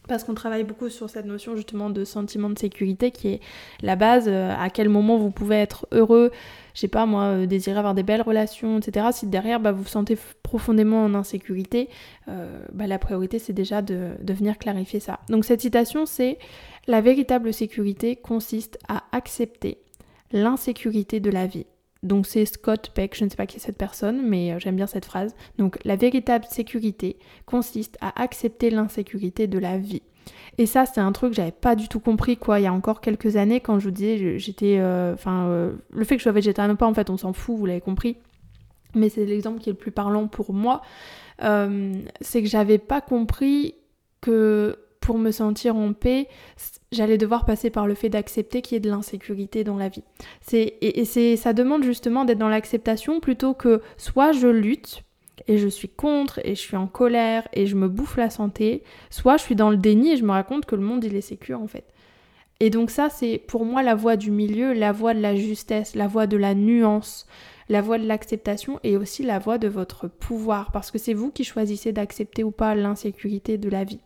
parce 0.06 0.24
qu'on 0.24 0.34
travaille 0.34 0.64
beaucoup 0.64 0.88
sur 0.88 1.10
cette 1.10 1.26
notion 1.26 1.56
justement 1.56 1.90
de 1.90 2.04
sentiment 2.04 2.50
de 2.50 2.58
sécurité 2.58 3.10
qui 3.10 3.28
est 3.28 3.40
la 3.82 3.96
base, 3.96 4.26
euh, 4.28 4.54
à 4.58 4.70
quel 4.70 4.88
moment 4.88 5.18
vous 5.18 5.30
pouvez 5.30 5.56
être 5.56 5.86
heureux, 5.92 6.30
je 6.74 6.80
sais 6.80 6.88
pas 6.88 7.06
moi, 7.06 7.22
euh, 7.24 7.46
désirer 7.46 7.78
avoir 7.78 7.94
des 7.94 8.02
belles 8.02 8.22
relations, 8.22 8.78
etc. 8.78 9.08
Si 9.12 9.26
derrière 9.26 9.60
bah, 9.60 9.72
vous 9.72 9.82
vous 9.82 9.88
sentez 9.88 10.18
profondément 10.42 11.04
en 11.04 11.14
insécurité, 11.14 11.88
euh, 12.28 12.64
bah, 12.72 12.86
la 12.86 12.98
priorité 12.98 13.38
c'est 13.38 13.52
déjà 13.52 13.82
de, 13.82 14.12
de 14.20 14.32
venir 14.32 14.58
clarifier 14.58 15.00
ça. 15.00 15.20
Donc 15.28 15.44
cette 15.44 15.60
citation 15.60 16.06
c'est 16.06 16.38
La 16.86 17.00
véritable 17.00 17.52
sécurité 17.52 18.16
consiste 18.16 18.78
à 18.88 19.04
accepter 19.12 19.78
l'insécurité 20.32 21.20
de 21.20 21.30
la 21.30 21.46
vie. 21.46 21.66
Donc 22.02 22.26
c'est 22.26 22.44
Scott 22.44 22.90
Peck, 22.94 23.16
je 23.16 23.24
ne 23.24 23.30
sais 23.30 23.36
pas 23.36 23.46
qui 23.46 23.56
est 23.56 23.60
cette 23.60 23.78
personne, 23.78 24.26
mais 24.26 24.52
euh, 24.52 24.58
j'aime 24.58 24.76
bien 24.76 24.86
cette 24.86 25.04
phrase. 25.04 25.34
Donc 25.58 25.78
la 25.84 25.96
véritable 25.96 26.44
sécurité 26.48 27.18
consiste 27.46 27.96
à 28.00 28.20
accepter 28.20 28.70
l'insécurité 28.70 29.46
de 29.46 29.58
la 29.58 29.78
vie. 29.78 30.02
Et 30.58 30.66
ça, 30.66 30.86
c'est 30.86 31.00
un 31.00 31.12
truc 31.12 31.30
que 31.30 31.36
j'avais 31.36 31.52
pas 31.52 31.76
du 31.76 31.88
tout 31.88 32.00
compris, 32.00 32.36
quoi, 32.36 32.58
il 32.60 32.64
y 32.64 32.66
a 32.66 32.72
encore 32.72 33.00
quelques 33.00 33.36
années, 33.36 33.60
quand 33.60 33.78
je 33.78 33.84
vous 33.84 33.90
disais, 33.92 34.38
j'étais. 34.38 34.78
Euh, 34.78 35.14
enfin, 35.14 35.46
euh, 35.46 35.72
le 35.92 36.04
fait 36.04 36.16
que 36.16 36.20
je 36.20 36.24
sois 36.24 36.32
végétarien 36.32 36.72
ou 36.72 36.76
pas, 36.76 36.86
en 36.86 36.94
fait, 36.94 37.10
on 37.10 37.16
s'en 37.16 37.32
fout, 37.32 37.56
vous 37.56 37.66
l'avez 37.66 37.80
compris. 37.80 38.16
Mais 38.94 39.08
c'est 39.08 39.24
l'exemple 39.24 39.60
qui 39.60 39.68
est 39.68 39.72
le 39.72 39.78
plus 39.78 39.90
parlant 39.92 40.26
pour 40.26 40.52
moi. 40.52 40.82
c'est 41.38 42.42
que 42.42 42.48
j'avais 42.48 42.78
pas 42.78 43.00
compris 43.00 43.74
que 44.20 44.78
pour 45.06 45.18
me 45.18 45.30
sentir 45.30 45.76
en 45.76 45.92
paix, 45.92 46.26
j'allais 46.90 47.16
devoir 47.16 47.44
passer 47.44 47.70
par 47.70 47.86
le 47.86 47.94
fait 47.94 48.08
d'accepter 48.08 48.60
qu'il 48.60 48.74
y 48.74 48.76
ait 48.78 48.80
de 48.80 48.90
l'insécurité 48.90 49.62
dans 49.62 49.76
la 49.76 49.88
vie. 49.88 50.02
et, 50.52 51.04
c'est, 51.04 51.36
ça 51.36 51.52
demande 51.52 51.84
justement 51.84 52.24
d'être 52.24 52.38
dans 52.38 52.48
l'acceptation 52.48 53.20
plutôt 53.20 53.54
que 53.54 53.82
soit 53.98 54.32
je 54.32 54.48
lutte 54.48 55.04
et 55.46 55.58
je 55.58 55.68
suis 55.68 55.88
contre 55.88 56.40
et 56.42 56.56
je 56.56 56.60
suis 56.60 56.76
en 56.76 56.88
colère 56.88 57.46
et 57.52 57.66
je 57.66 57.76
me 57.76 57.86
bouffe 57.86 58.16
la 58.16 58.30
santé, 58.30 58.82
soit 59.08 59.36
je 59.36 59.44
suis 59.44 59.54
dans 59.54 59.70
le 59.70 59.76
déni 59.76 60.14
et 60.14 60.16
je 60.16 60.24
me 60.24 60.32
raconte 60.32 60.66
que 60.66 60.74
le 60.74 60.82
monde 60.82 61.04
il 61.04 61.14
est 61.14 61.20
sécure 61.20 61.60
en 61.60 61.68
fait. 61.68 61.84
Et 62.58 62.70
donc 62.70 62.90
ça 62.90 63.08
c'est 63.08 63.38
pour 63.38 63.64
moi 63.64 63.84
la 63.84 63.94
voie 63.94 64.16
du 64.16 64.32
milieu, 64.32 64.72
la 64.72 64.90
voie 64.90 65.14
de 65.14 65.20
la 65.20 65.36
justesse, 65.36 65.94
la 65.94 66.08
voie 66.08 66.26
de 66.26 66.36
la 66.36 66.56
nuance, 66.56 67.28
la 67.68 67.80
voie 67.80 67.98
de 67.98 68.08
l'acceptation 68.08 68.80
et 68.82 68.96
aussi 68.96 69.22
la 69.22 69.38
voie 69.38 69.58
de 69.58 69.68
votre 69.68 70.08
pouvoir 70.08 70.72
parce 70.72 70.90
que 70.90 70.98
c'est 70.98 71.14
vous 71.14 71.30
qui 71.30 71.44
choisissez 71.44 71.92
d'accepter 71.92 72.42
ou 72.42 72.50
pas 72.50 72.74
l'insécurité 72.74 73.56
de 73.56 73.68
la 73.68 73.84
vie. 73.84 74.00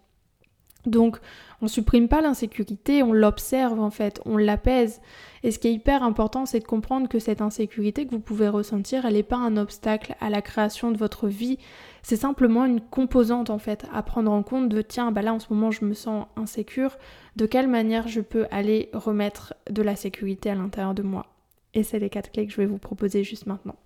Donc, 0.87 1.19
on 1.63 1.69
supprime 1.69 2.09
pas 2.09 2.23
l'insécurité, 2.23 3.03
on 3.03 3.13
l'observe 3.13 3.81
en 3.81 3.91
fait, 3.91 4.21
on 4.25 4.37
l'apaise. 4.37 5.01
Et 5.43 5.51
ce 5.51 5.59
qui 5.59 5.69
est 5.69 5.73
hyper 5.73 6.03
important, 6.03 6.47
c'est 6.47 6.61
de 6.61 6.65
comprendre 6.65 7.09
que 7.09 7.19
cette 7.19 7.43
insécurité 7.43 8.07
que 8.07 8.13
vous 8.13 8.21
pouvez 8.21 8.49
ressentir, 8.49 9.05
elle 9.05 9.15
n'est 9.15 9.23
pas 9.23 9.37
un 9.37 9.57
obstacle 9.57 10.15
à 10.21 10.31
la 10.31 10.43
création 10.43 10.91
de 10.91 10.97
votre 10.97 11.29
vie. 11.29 11.59
C'est 12.03 12.17
simplement 12.17 12.65
une 12.65 12.81
composante 12.81 13.51
en 13.51 13.59
fait 13.59 13.87
à 13.93 14.03
prendre 14.03 14.33
en 14.33 14.43
compte 14.43 14.71
de 14.71 14.81
tiens, 14.81 15.13
bah 15.13 15.23
là 15.23 15.35
en 15.35 15.39
ce 15.39 15.53
moment 15.53 15.71
je 15.71 15.85
me 15.85 15.93
sens 15.93 16.27
insécure, 16.37 16.97
de 17.37 17.45
quelle 17.45 17.69
manière 17.69 18.09
je 18.09 18.23
peux 18.23 18.47
aller 18.51 18.89
remettre 18.95 19.55
de 19.71 19.83
la 19.83 19.97
sécurité 19.97 20.51
à 20.51 20.55
l'intérieur 20.55 20.95
de 20.95 21.03
moi? 21.03 21.27
Et 21.75 21.83
c'est 21.83 21.99
les 21.99 22.11
quatre 22.11 22.33
clés 22.33 22.47
que 22.47 22.53
je 22.53 22.57
vais 22.57 22.67
vous 22.67 22.79
proposer 22.79 23.23
juste 23.23 23.47
maintenant. 23.47 23.77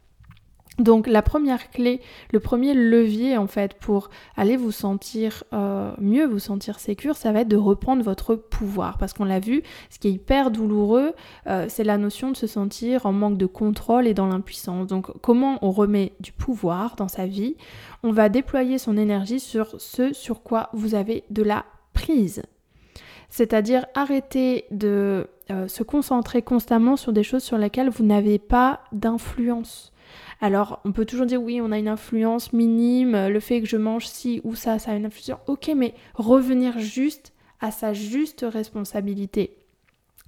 Donc 0.78 1.06
la 1.06 1.22
première 1.22 1.70
clé, 1.70 2.00
le 2.32 2.40
premier 2.40 2.74
levier 2.74 3.38
en 3.38 3.46
fait 3.46 3.74
pour 3.74 4.10
aller 4.36 4.56
vous 4.56 4.72
sentir 4.72 5.44
euh, 5.52 5.92
mieux, 5.98 6.26
vous 6.26 6.40
sentir 6.40 6.80
sécure, 6.80 7.16
ça 7.16 7.32
va 7.32 7.40
être 7.40 7.48
de 7.48 7.56
reprendre 7.56 8.02
votre 8.02 8.34
pouvoir. 8.34 8.98
Parce 8.98 9.12
qu'on 9.12 9.24
l'a 9.24 9.40
vu, 9.40 9.62
ce 9.90 9.98
qui 9.98 10.08
est 10.08 10.12
hyper 10.12 10.50
douloureux, 10.50 11.14
euh, 11.46 11.66
c'est 11.68 11.84
la 11.84 11.96
notion 11.96 12.30
de 12.30 12.36
se 12.36 12.46
sentir 12.46 13.06
en 13.06 13.12
manque 13.12 13.38
de 13.38 13.46
contrôle 13.46 14.06
et 14.06 14.14
dans 14.14 14.26
l'impuissance. 14.26 14.88
Donc 14.88 15.06
comment 15.20 15.58
on 15.62 15.70
remet 15.70 16.12
du 16.20 16.32
pouvoir 16.32 16.96
dans 16.96 17.08
sa 17.08 17.26
vie? 17.26 17.56
On 18.02 18.10
va 18.10 18.28
déployer 18.28 18.78
son 18.78 18.96
énergie 18.96 19.40
sur 19.40 19.80
ce 19.80 20.12
sur 20.12 20.42
quoi 20.42 20.70
vous 20.72 20.94
avez 20.94 21.24
de 21.30 21.42
la 21.42 21.64
prise. 21.92 22.42
C'est-à-dire 23.30 23.86
arrêter 23.94 24.64
de 24.70 25.28
euh, 25.50 25.68
se 25.68 25.82
concentrer 25.82 26.42
constamment 26.42 26.96
sur 26.96 27.12
des 27.12 27.22
choses 27.22 27.42
sur 27.42 27.58
lesquelles 27.58 27.90
vous 27.90 28.04
n'avez 28.04 28.38
pas 28.38 28.80
d'influence. 28.92 29.92
Alors, 30.40 30.80
on 30.84 30.92
peut 30.92 31.04
toujours 31.04 31.26
dire 31.26 31.42
oui, 31.42 31.60
on 31.60 31.72
a 31.72 31.78
une 31.78 31.88
influence 31.88 32.52
minime, 32.52 33.28
le 33.28 33.40
fait 33.40 33.60
que 33.60 33.68
je 33.68 33.76
mange 33.76 34.06
ci 34.06 34.40
ou 34.44 34.54
ça, 34.54 34.78
ça 34.78 34.92
a 34.92 34.94
une 34.94 35.06
influence. 35.06 35.40
Ok, 35.46 35.70
mais 35.76 35.94
revenir 36.14 36.78
juste 36.78 37.32
à 37.60 37.70
sa 37.70 37.92
juste 37.92 38.44
responsabilité. 38.48 39.56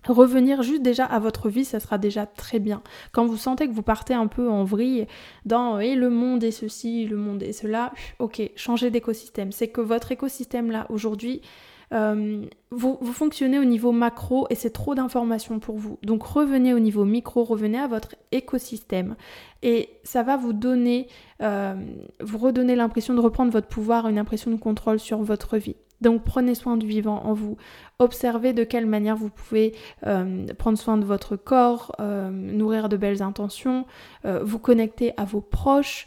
Revenir 0.08 0.62
juste 0.62 0.82
déjà 0.82 1.04
à 1.04 1.18
votre 1.18 1.48
vie, 1.48 1.64
ça 1.64 1.80
sera 1.80 1.98
déjà 1.98 2.26
très 2.26 2.60
bien. 2.60 2.82
Quand 3.12 3.26
vous 3.26 3.36
sentez 3.36 3.66
que 3.66 3.72
vous 3.72 3.82
partez 3.82 4.14
un 4.14 4.28
peu 4.28 4.48
en 4.48 4.62
vrille 4.62 5.06
dans 5.44 5.80
et 5.80 5.96
le 5.96 6.10
monde 6.10 6.44
est 6.44 6.52
ceci, 6.52 7.06
le 7.06 7.16
monde 7.16 7.42
est 7.42 7.52
cela, 7.52 7.92
ok, 8.20 8.50
changez 8.54 8.90
d'écosystème. 8.90 9.50
C'est 9.50 9.68
que 9.68 9.80
votre 9.80 10.12
écosystème 10.12 10.70
là 10.70 10.86
aujourd'hui, 10.90 11.42
euh, 11.92 12.44
vous, 12.70 12.98
fonctionnez 13.12 13.58
au 13.58 13.64
niveau 13.64 13.92
macro 13.92 14.46
et 14.50 14.54
c'est 14.54 14.70
trop 14.70 14.94
d'informations 14.94 15.58
pour 15.58 15.76
vous. 15.76 15.98
Donc 16.02 16.24
revenez 16.24 16.74
au 16.74 16.78
niveau 16.78 17.04
micro, 17.04 17.44
revenez 17.44 17.78
à 17.78 17.86
votre 17.86 18.16
écosystème 18.32 19.16
et 19.62 19.90
ça 20.02 20.22
va 20.22 20.36
vous 20.36 20.52
donner, 20.52 21.08
euh, 21.42 21.74
vous 22.20 22.38
redonner 22.38 22.74
l'impression 22.74 23.14
de 23.14 23.20
reprendre 23.20 23.52
votre 23.52 23.68
pouvoir, 23.68 24.08
une 24.08 24.18
impression 24.18 24.50
de 24.50 24.56
contrôle 24.56 24.98
sur 24.98 25.22
votre 25.22 25.56
vie. 25.56 25.76
Donc 26.02 26.24
prenez 26.24 26.54
soin 26.54 26.76
du 26.76 26.86
vivant 26.86 27.22
en 27.24 27.32
vous. 27.32 27.56
Observez 27.98 28.52
de 28.52 28.64
quelle 28.64 28.84
manière 28.84 29.16
vous 29.16 29.30
pouvez 29.30 29.74
euh, 30.06 30.46
prendre 30.58 30.76
soin 30.76 30.98
de 30.98 31.04
votre 31.06 31.36
corps, 31.36 31.92
nourrir 31.98 32.90
de 32.90 32.98
belles 32.98 33.22
intentions, 33.22 33.86
vous 34.24 34.58
connecter 34.58 35.14
à 35.16 35.24
vos 35.24 35.40
proches, 35.40 36.06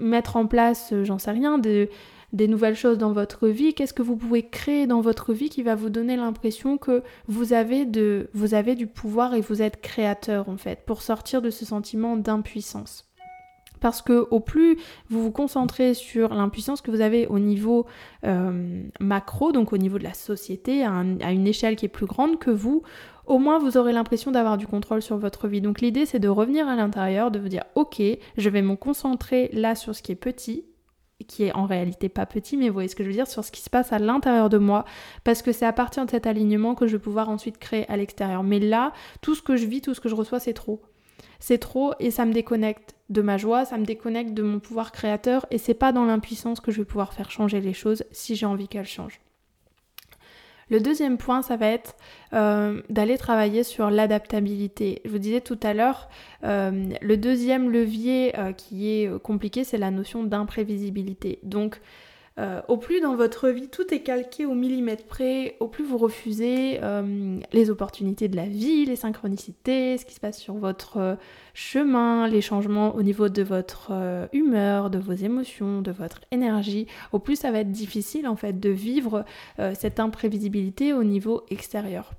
mettre 0.00 0.36
en 0.36 0.46
place, 0.46 0.92
j'en 1.04 1.18
sais 1.18 1.30
rien, 1.30 1.58
de 1.58 1.88
des 2.32 2.48
nouvelles 2.48 2.76
choses 2.76 2.98
dans 2.98 3.12
votre 3.12 3.48
vie, 3.48 3.74
qu'est-ce 3.74 3.92
que 3.92 4.02
vous 4.02 4.16
pouvez 4.16 4.48
créer 4.48 4.86
dans 4.86 5.00
votre 5.00 5.32
vie 5.32 5.50
qui 5.50 5.62
va 5.62 5.74
vous 5.74 5.90
donner 5.90 6.16
l'impression 6.16 6.78
que 6.78 7.02
vous 7.26 7.52
avez, 7.52 7.84
de, 7.84 8.30
vous 8.32 8.54
avez 8.54 8.74
du 8.74 8.86
pouvoir 8.86 9.34
et 9.34 9.40
vous 9.40 9.60
êtes 9.60 9.80
créateur 9.80 10.48
en 10.48 10.56
fait, 10.56 10.80
pour 10.86 11.02
sortir 11.02 11.42
de 11.42 11.50
ce 11.50 11.64
sentiment 11.64 12.16
d'impuissance? 12.16 13.08
Parce 13.80 14.00
que 14.00 14.28
au 14.30 14.38
plus 14.38 14.78
vous 15.10 15.22
vous 15.24 15.32
concentrez 15.32 15.92
sur 15.92 16.32
l'impuissance 16.32 16.80
que 16.80 16.90
vous 16.92 17.00
avez 17.00 17.26
au 17.26 17.40
niveau 17.40 17.84
euh, 18.24 18.82
macro, 19.00 19.50
donc 19.50 19.72
au 19.72 19.76
niveau 19.76 19.98
de 19.98 20.04
la 20.04 20.14
société, 20.14 20.84
à, 20.84 21.04
à 21.20 21.32
une 21.32 21.46
échelle 21.46 21.74
qui 21.76 21.86
est 21.86 21.88
plus 21.88 22.06
grande 22.06 22.38
que 22.38 22.50
vous, 22.50 22.82
au 23.26 23.38
moins 23.38 23.58
vous 23.58 23.76
aurez 23.76 23.92
l'impression 23.92 24.30
d'avoir 24.30 24.56
du 24.56 24.68
contrôle 24.68 25.02
sur 25.02 25.18
votre 25.18 25.48
vie. 25.48 25.60
Donc 25.60 25.80
l'idée 25.80 26.06
c'est 26.06 26.20
de 26.20 26.28
revenir 26.28 26.68
à 26.68 26.76
l'intérieur, 26.76 27.30
de 27.30 27.40
vous 27.40 27.48
dire 27.48 27.64
ok, 27.74 28.00
je 28.36 28.48
vais 28.48 28.62
me 28.62 28.76
concentrer 28.76 29.50
là 29.52 29.74
sur 29.74 29.94
ce 29.94 30.02
qui 30.02 30.12
est 30.12 30.16
petit, 30.16 30.64
qui 31.24 31.44
est 31.44 31.52
en 31.52 31.66
réalité 31.66 32.08
pas 32.08 32.26
petit, 32.26 32.56
mais 32.56 32.68
vous 32.68 32.74
voyez 32.74 32.88
ce 32.88 32.96
que 32.96 33.04
je 33.04 33.08
veux 33.08 33.14
dire, 33.14 33.26
sur 33.26 33.44
ce 33.44 33.52
qui 33.52 33.60
se 33.60 33.70
passe 33.70 33.92
à 33.92 33.98
l'intérieur 33.98 34.48
de 34.48 34.58
moi, 34.58 34.84
parce 35.24 35.42
que 35.42 35.52
c'est 35.52 35.66
à 35.66 35.72
partir 35.72 36.04
de 36.04 36.10
cet 36.10 36.26
alignement 36.26 36.74
que 36.74 36.86
je 36.86 36.96
vais 36.96 37.02
pouvoir 37.02 37.28
ensuite 37.28 37.58
créer 37.58 37.88
à 37.90 37.96
l'extérieur. 37.96 38.42
Mais 38.42 38.58
là, 38.58 38.92
tout 39.20 39.34
ce 39.34 39.42
que 39.42 39.56
je 39.56 39.66
vis, 39.66 39.80
tout 39.80 39.94
ce 39.94 40.00
que 40.00 40.08
je 40.08 40.14
reçois, 40.14 40.40
c'est 40.40 40.54
trop. 40.54 40.82
C'est 41.40 41.58
trop 41.58 41.92
et 41.98 42.10
ça 42.10 42.24
me 42.24 42.32
déconnecte 42.32 42.94
de 43.10 43.20
ma 43.20 43.36
joie, 43.36 43.64
ça 43.64 43.76
me 43.76 43.84
déconnecte 43.84 44.32
de 44.32 44.42
mon 44.42 44.60
pouvoir 44.60 44.92
créateur 44.92 45.44
et 45.50 45.58
c'est 45.58 45.74
pas 45.74 45.92
dans 45.92 46.04
l'impuissance 46.04 46.60
que 46.60 46.70
je 46.70 46.78
vais 46.78 46.84
pouvoir 46.84 47.12
faire 47.12 47.30
changer 47.30 47.60
les 47.60 47.72
choses 47.72 48.04
si 48.12 48.36
j'ai 48.36 48.46
envie 48.46 48.68
qu'elles 48.68 48.86
changent. 48.86 49.20
Le 50.72 50.80
deuxième 50.80 51.18
point, 51.18 51.42
ça 51.42 51.58
va 51.58 51.66
être 51.66 51.96
euh, 52.32 52.80
d'aller 52.88 53.18
travailler 53.18 53.62
sur 53.62 53.90
l'adaptabilité. 53.90 55.02
Je 55.04 55.10
vous 55.10 55.18
disais 55.18 55.42
tout 55.42 55.60
à 55.62 55.74
l'heure, 55.74 56.08
euh, 56.44 56.88
le 56.98 57.16
deuxième 57.18 57.70
levier 57.70 58.34
euh, 58.38 58.52
qui 58.54 58.88
est 58.88 59.20
compliqué, 59.20 59.64
c'est 59.64 59.76
la 59.76 59.90
notion 59.90 60.24
d'imprévisibilité. 60.24 61.40
Donc, 61.42 61.78
euh, 62.38 62.62
au 62.68 62.78
plus 62.78 63.02
dans 63.02 63.14
votre 63.14 63.50
vie 63.50 63.68
tout 63.68 63.92
est 63.92 64.00
calqué 64.00 64.46
au 64.46 64.54
millimètre 64.54 65.04
près, 65.04 65.56
au 65.60 65.68
plus 65.68 65.84
vous 65.84 65.98
refusez 65.98 66.78
euh, 66.82 67.38
les 67.52 67.68
opportunités 67.68 68.28
de 68.28 68.36
la 68.36 68.46
vie, 68.46 68.86
les 68.86 68.96
synchronicités, 68.96 69.98
ce 69.98 70.06
qui 70.06 70.14
se 70.14 70.20
passe 70.20 70.38
sur 70.38 70.54
votre 70.54 70.96
euh, 70.96 71.14
chemin, 71.52 72.26
les 72.28 72.40
changements 72.40 72.94
au 72.94 73.02
niveau 73.02 73.28
de 73.28 73.42
votre 73.42 73.92
humeur, 74.32 74.88
de 74.88 74.98
vos 74.98 75.12
émotions, 75.12 75.82
de 75.82 75.92
votre 75.92 76.20
énergie, 76.30 76.86
au 77.12 77.18
plus 77.18 77.36
ça 77.36 77.50
va 77.50 77.58
être 77.58 77.70
difficile 77.70 78.26
en 78.26 78.36
fait 78.36 78.58
de 78.58 78.70
vivre 78.70 79.24
cette 79.74 80.00
imprévisibilité 80.00 80.94
au 80.94 81.04
niveau 81.04 81.42
extérieur. 81.50 82.12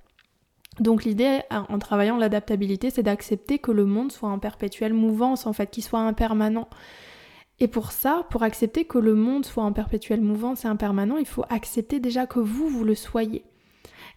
Donc 0.79 1.03
l'idée 1.03 1.41
en 1.49 1.79
travaillant 1.79 2.17
l'adaptabilité, 2.17 2.89
c'est 2.89 3.03
d'accepter 3.03 3.59
que 3.59 3.71
le 3.71 3.85
monde 3.85 4.11
soit 4.11 4.29
en 4.29 4.39
perpétuelle 4.39 4.93
mouvance, 4.93 5.45
en 5.45 5.53
fait, 5.53 5.69
qu'il 5.69 5.83
soit 5.83 5.99
impermanent. 5.99 6.67
Et 7.59 7.67
pour 7.67 7.91
ça, 7.91 8.25
pour 8.29 8.43
accepter 8.43 8.85
que 8.85 8.97
le 8.97 9.15
monde 9.15 9.45
soit 9.45 9.63
en 9.63 9.73
perpétuelle 9.73 10.21
mouvance 10.21 10.65
et 10.65 10.67
impermanent, 10.67 11.17
il 11.17 11.25
faut 11.25 11.45
accepter 11.49 11.99
déjà 11.99 12.25
que 12.25 12.39
vous, 12.39 12.67
vous 12.67 12.83
le 12.83 12.95
soyez. 12.95 13.43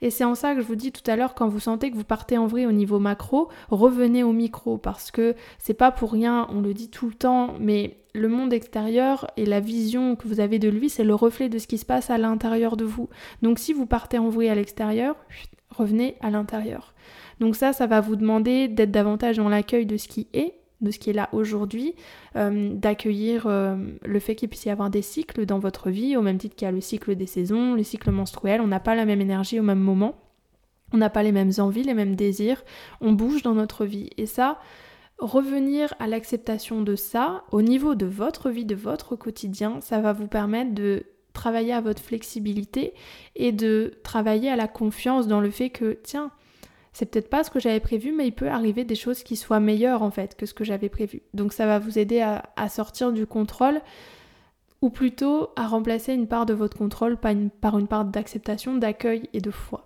Et 0.03 0.11
c'est 0.11 0.25
en 0.25 0.35
ça 0.35 0.55
que 0.55 0.61
je 0.61 0.66
vous 0.66 0.77
dis 0.77 0.92
tout 0.92 1.09
à 1.11 1.16
l'heure, 1.16 1.35
quand 1.35 1.49
vous 1.49 1.61
sentez 1.61 1.90
que 1.90 1.96
vous 1.96 2.05
partez 2.05 2.37
en 2.37 2.46
vrille 2.46 2.66
au 2.66 2.72
niveau 2.72 2.99
macro, 2.99 3.49
revenez 3.70 4.22
au 4.22 4.33
micro, 4.33 4.77
parce 4.77 5.11
que 5.11 5.35
c'est 5.59 5.75
pas 5.75 5.90
pour 5.90 6.12
rien, 6.12 6.46
on 6.51 6.61
le 6.61 6.75
dit 6.75 6.90
tout 6.90 7.09
le 7.09 7.14
temps, 7.14 7.55
mais 7.61 7.99
le 8.14 8.29
monde 8.29 8.53
extérieur 8.53 9.31
et 9.37 9.46
la 9.46 9.61
vision 9.61 10.16
que 10.16 10.29
vous 10.29 10.40
avez 10.40 10.59
de 10.59 10.68
lui, 10.68 10.90
c'est 10.90 11.05
le 11.05 11.14
reflet 11.14 11.49
de 11.49 11.59
ce 11.59 11.66
qui 11.66 11.79
se 11.79 11.87
passe 11.87 12.11
à 12.11 12.18
l'intérieur 12.18 12.77
de 12.77 12.85
vous. 12.85 13.09
Donc 13.42 13.59
si 13.59 13.72
vous 13.72 13.87
partez 13.87 14.18
en 14.18 14.29
vrille 14.29 14.49
à 14.49 14.55
l'extérieur, 14.55 15.16
revenez 15.70 16.16
à 16.20 16.31
l'intérieur. 16.31 16.94
Donc 17.40 17.57
ça, 17.57 17.72
ça 17.72 17.87
va 17.87 18.01
vous 18.01 18.16
demander 18.16 18.68
d'être 18.68 18.90
davantage 18.90 19.37
dans 19.37 19.49
l'accueil 19.49 19.87
de 19.87 19.96
ce 19.96 20.09
qui 20.09 20.29
est, 20.33 20.55
de 20.80 20.90
ce 20.90 20.98
qui 20.98 21.10
est 21.10 21.14
là 21.14 21.28
aujourd'hui, 21.32 21.94
euh, 22.36 22.74
d'accueillir 22.74 23.46
euh, 23.46 23.76
le 24.04 24.18
fait 24.20 24.34
qu'il 24.34 24.48
puisse 24.48 24.66
y 24.66 24.70
avoir 24.70 24.90
des 24.90 25.02
cycles 25.02 25.46
dans 25.46 25.58
votre 25.58 25.90
vie, 25.90 26.16
au 26.16 26.22
même 26.22 26.38
titre 26.38 26.54
qu'il 26.54 26.66
y 26.66 26.68
a 26.68 26.72
le 26.72 26.80
cycle 26.80 27.14
des 27.14 27.26
saisons, 27.26 27.74
le 27.74 27.82
cycle 27.82 28.10
menstruel, 28.10 28.60
on 28.60 28.66
n'a 28.66 28.80
pas 28.80 28.94
la 28.94 29.06
même 29.06 29.20
énergie 29.20 29.58
au 29.58 29.62
même 29.62 29.80
moment, 29.80 30.16
on 30.92 30.98
n'a 30.98 31.10
pas 31.10 31.22
les 31.22 31.32
mêmes 31.32 31.52
envies, 31.58 31.82
les 31.82 31.94
mêmes 31.94 32.14
désirs, 32.14 32.62
on 33.00 33.12
bouge 33.12 33.42
dans 33.42 33.54
notre 33.54 33.84
vie. 33.84 34.10
Et 34.18 34.26
ça, 34.26 34.58
revenir 35.18 35.94
à 35.98 36.06
l'acceptation 36.06 36.82
de 36.82 36.94
ça, 36.94 37.44
au 37.50 37.62
niveau 37.62 37.94
de 37.94 38.06
votre 38.06 38.50
vie, 38.50 38.64
de 38.64 38.74
votre 38.74 39.16
quotidien, 39.16 39.80
ça 39.80 40.00
va 40.00 40.12
vous 40.12 40.28
permettre 40.28 40.74
de 40.74 41.04
travailler 41.32 41.72
à 41.72 41.80
votre 41.80 42.02
flexibilité 42.02 42.94
et 43.34 43.52
de 43.52 43.94
travailler 44.02 44.50
à 44.50 44.56
la 44.56 44.68
confiance 44.68 45.26
dans 45.26 45.40
le 45.40 45.50
fait 45.50 45.70
que, 45.70 45.98
tiens, 46.02 46.30
c'est 46.96 47.04
peut-être 47.04 47.28
pas 47.28 47.44
ce 47.44 47.50
que 47.50 47.61
j'avais 47.61 47.78
prévu, 47.78 48.11
mais 48.11 48.26
il 48.26 48.32
peut 48.32 48.48
arriver 48.48 48.82
des 48.82 48.94
choses 48.94 49.22
qui 49.22 49.37
soient 49.37 49.61
meilleures 49.61 50.00
en 50.00 50.11
fait 50.11 50.35
que 50.35 50.46
ce 50.46 50.54
que 50.54 50.64
j'avais 50.64 50.88
prévu. 50.88 51.20
Donc 51.35 51.52
ça 51.52 51.66
va 51.66 51.78
vous 51.78 51.98
aider 51.98 52.22
à, 52.22 52.68
sortir 52.70 53.12
du 53.12 53.26
contrôle 53.26 53.82
ou 54.80 54.88
plutôt 54.88 55.50
à 55.56 55.66
remplacer 55.66 56.14
une 56.14 56.26
part 56.26 56.46
de 56.46 56.54
votre 56.54 56.78
contrôle 56.78 57.18
par 57.18 57.32
une, 57.32 57.50
par 57.50 57.78
une 57.78 57.87
part 57.87 58.06
d'acceptation, 58.06 58.76
d'accueil 58.76 59.28
et 59.35 59.42
de 59.42 59.50
foi. 59.50 59.85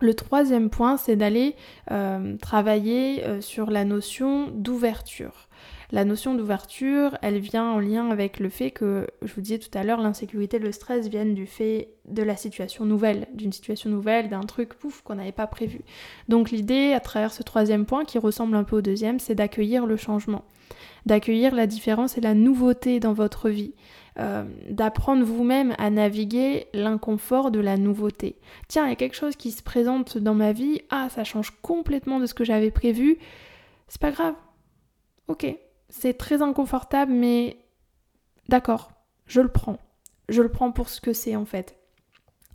Le 0.00 0.12
troisième 0.12 0.70
point, 0.70 0.96
c'est 0.96 1.14
d'aller 1.14 1.54
euh, 1.92 2.36
travailler 2.38 3.24
euh, 3.24 3.40
sur 3.40 3.70
la 3.70 3.84
notion 3.84 4.50
d'ouverture. 4.50 5.47
La 5.90 6.04
notion 6.04 6.34
d'ouverture, 6.34 7.16
elle 7.22 7.38
vient 7.38 7.70
en 7.70 7.78
lien 7.78 8.10
avec 8.10 8.40
le 8.40 8.50
fait 8.50 8.70
que, 8.70 9.06
je 9.22 9.32
vous 9.32 9.40
disais 9.40 9.58
tout 9.58 9.70
à 9.72 9.84
l'heure, 9.84 10.02
l'insécurité, 10.02 10.58
le 10.58 10.70
stress 10.70 11.08
viennent 11.08 11.34
du 11.34 11.46
fait 11.46 11.88
de 12.04 12.22
la 12.22 12.36
situation 12.36 12.84
nouvelle, 12.84 13.26
d'une 13.32 13.52
situation 13.52 13.88
nouvelle, 13.88 14.28
d'un 14.28 14.42
truc 14.42 14.74
pouf 14.74 15.00
qu'on 15.00 15.14
n'avait 15.14 15.32
pas 15.32 15.46
prévu. 15.46 15.80
Donc 16.28 16.50
l'idée, 16.50 16.92
à 16.92 17.00
travers 17.00 17.32
ce 17.32 17.42
troisième 17.42 17.86
point 17.86 18.04
qui 18.04 18.18
ressemble 18.18 18.54
un 18.56 18.64
peu 18.64 18.76
au 18.76 18.82
deuxième, 18.82 19.18
c'est 19.18 19.34
d'accueillir 19.34 19.86
le 19.86 19.96
changement, 19.96 20.44
d'accueillir 21.06 21.54
la 21.54 21.66
différence 21.66 22.18
et 22.18 22.20
la 22.20 22.34
nouveauté 22.34 23.00
dans 23.00 23.14
votre 23.14 23.48
vie. 23.48 23.72
Euh, 24.18 24.44
d'apprendre 24.68 25.24
vous-même 25.24 25.76
à 25.78 25.90
naviguer 25.90 26.66
l'inconfort 26.74 27.52
de 27.52 27.60
la 27.60 27.76
nouveauté. 27.76 28.36
Tiens, 28.66 28.84
il 28.86 28.88
y 28.88 28.92
a 28.92 28.96
quelque 28.96 29.14
chose 29.14 29.36
qui 29.36 29.52
se 29.52 29.62
présente 29.62 30.18
dans 30.18 30.34
ma 30.34 30.52
vie, 30.52 30.80
ah, 30.90 31.08
ça 31.08 31.22
change 31.22 31.52
complètement 31.62 32.18
de 32.18 32.26
ce 32.26 32.34
que 32.34 32.42
j'avais 32.42 32.72
prévu, 32.72 33.18
c'est 33.86 34.00
pas 34.00 34.10
grave. 34.10 34.34
Ok, 35.28 35.46
c'est 35.88 36.14
très 36.14 36.42
inconfortable, 36.42 37.12
mais 37.12 37.58
d'accord, 38.48 38.92
je 39.26 39.40
le 39.40 39.48
prends. 39.48 39.78
Je 40.28 40.42
le 40.42 40.50
prends 40.50 40.72
pour 40.72 40.88
ce 40.88 41.00
que 41.00 41.12
c'est 41.12 41.36
en 41.36 41.44
fait. 41.44 41.76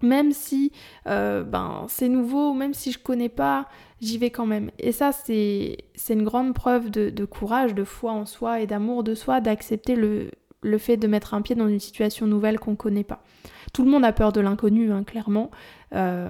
Même 0.02 0.32
si 0.34 0.72
euh, 1.08 1.44
ben, 1.44 1.86
c'est 1.88 2.10
nouveau, 2.10 2.54
même 2.54 2.74
si 2.74 2.92
je 2.92 3.00
connais 3.00 3.30
pas, 3.30 3.68
j'y 4.02 4.18
vais 4.18 4.32
quand 4.32 4.46
même. 4.46 4.70
Et 4.78 4.92
ça, 4.92 5.12
c'est 5.14 5.78
une 6.10 6.24
grande 6.24 6.54
preuve 6.54 6.92
de, 6.92 7.26
courage, 7.26 7.74
de 7.74 7.84
foi 7.84 8.12
en 8.12 8.26
soi 8.26 8.60
et 8.60 8.68
d'amour 8.68 9.04
de 9.04 9.16
soi, 9.16 9.40
d'accepter 9.40 9.96
le, 9.96 10.30
fait 10.78 10.98
de 10.98 11.08
mettre 11.08 11.34
un 11.34 11.42
pied 11.42 11.56
dans 11.56 11.70
une 11.70 11.80
situation 11.80 12.28
nouvelle 12.28 12.60
qu'on 12.60 12.76
connaît 12.76 13.06
pas. 13.06 13.24
Tout 13.72 13.86
le 13.86 13.90
monde 13.90 14.04
a 14.04 14.12
peur 14.12 14.34
de 14.34 14.42
l'inconnu, 14.42 14.92
hein, 14.92 15.04
clairement. 15.04 15.50
Euh, 15.94 16.30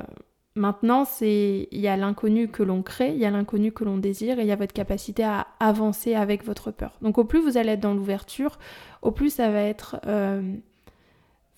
Maintenant, 0.55 1.03
c'est 1.03 1.67
il 1.71 1.79
y 1.79 1.87
a 1.87 1.97
l'inconnu 1.97 2.47
que 2.47 2.61
l'on 2.61 2.83
crée, 2.83 3.11
il 3.13 3.17
y 3.17 3.25
a 3.25 3.31
l'inconnu 3.31 3.71
que 3.71 3.83
l'on 3.83 3.97
désire 3.97 4.37
et 4.37 4.43
il 4.43 4.47
y 4.47 4.51
a 4.51 4.55
votre 4.55 4.73
capacité 4.73 5.23
à 5.23 5.47
avancer 5.59 6.13
avec 6.13 6.43
votre 6.43 6.69
peur. 6.69 6.91
Donc 7.01 7.17
au 7.17 7.23
plus 7.23 7.41
vous 7.41 7.57
allez 7.57 7.71
être 7.71 7.79
dans 7.79 7.95
l'ouverture, 7.95 8.59
au 9.01 9.09
plus 9.11 9.31
ça 9.31 9.49
va 9.49 9.61
être 9.61 9.99
euh, 10.05 10.55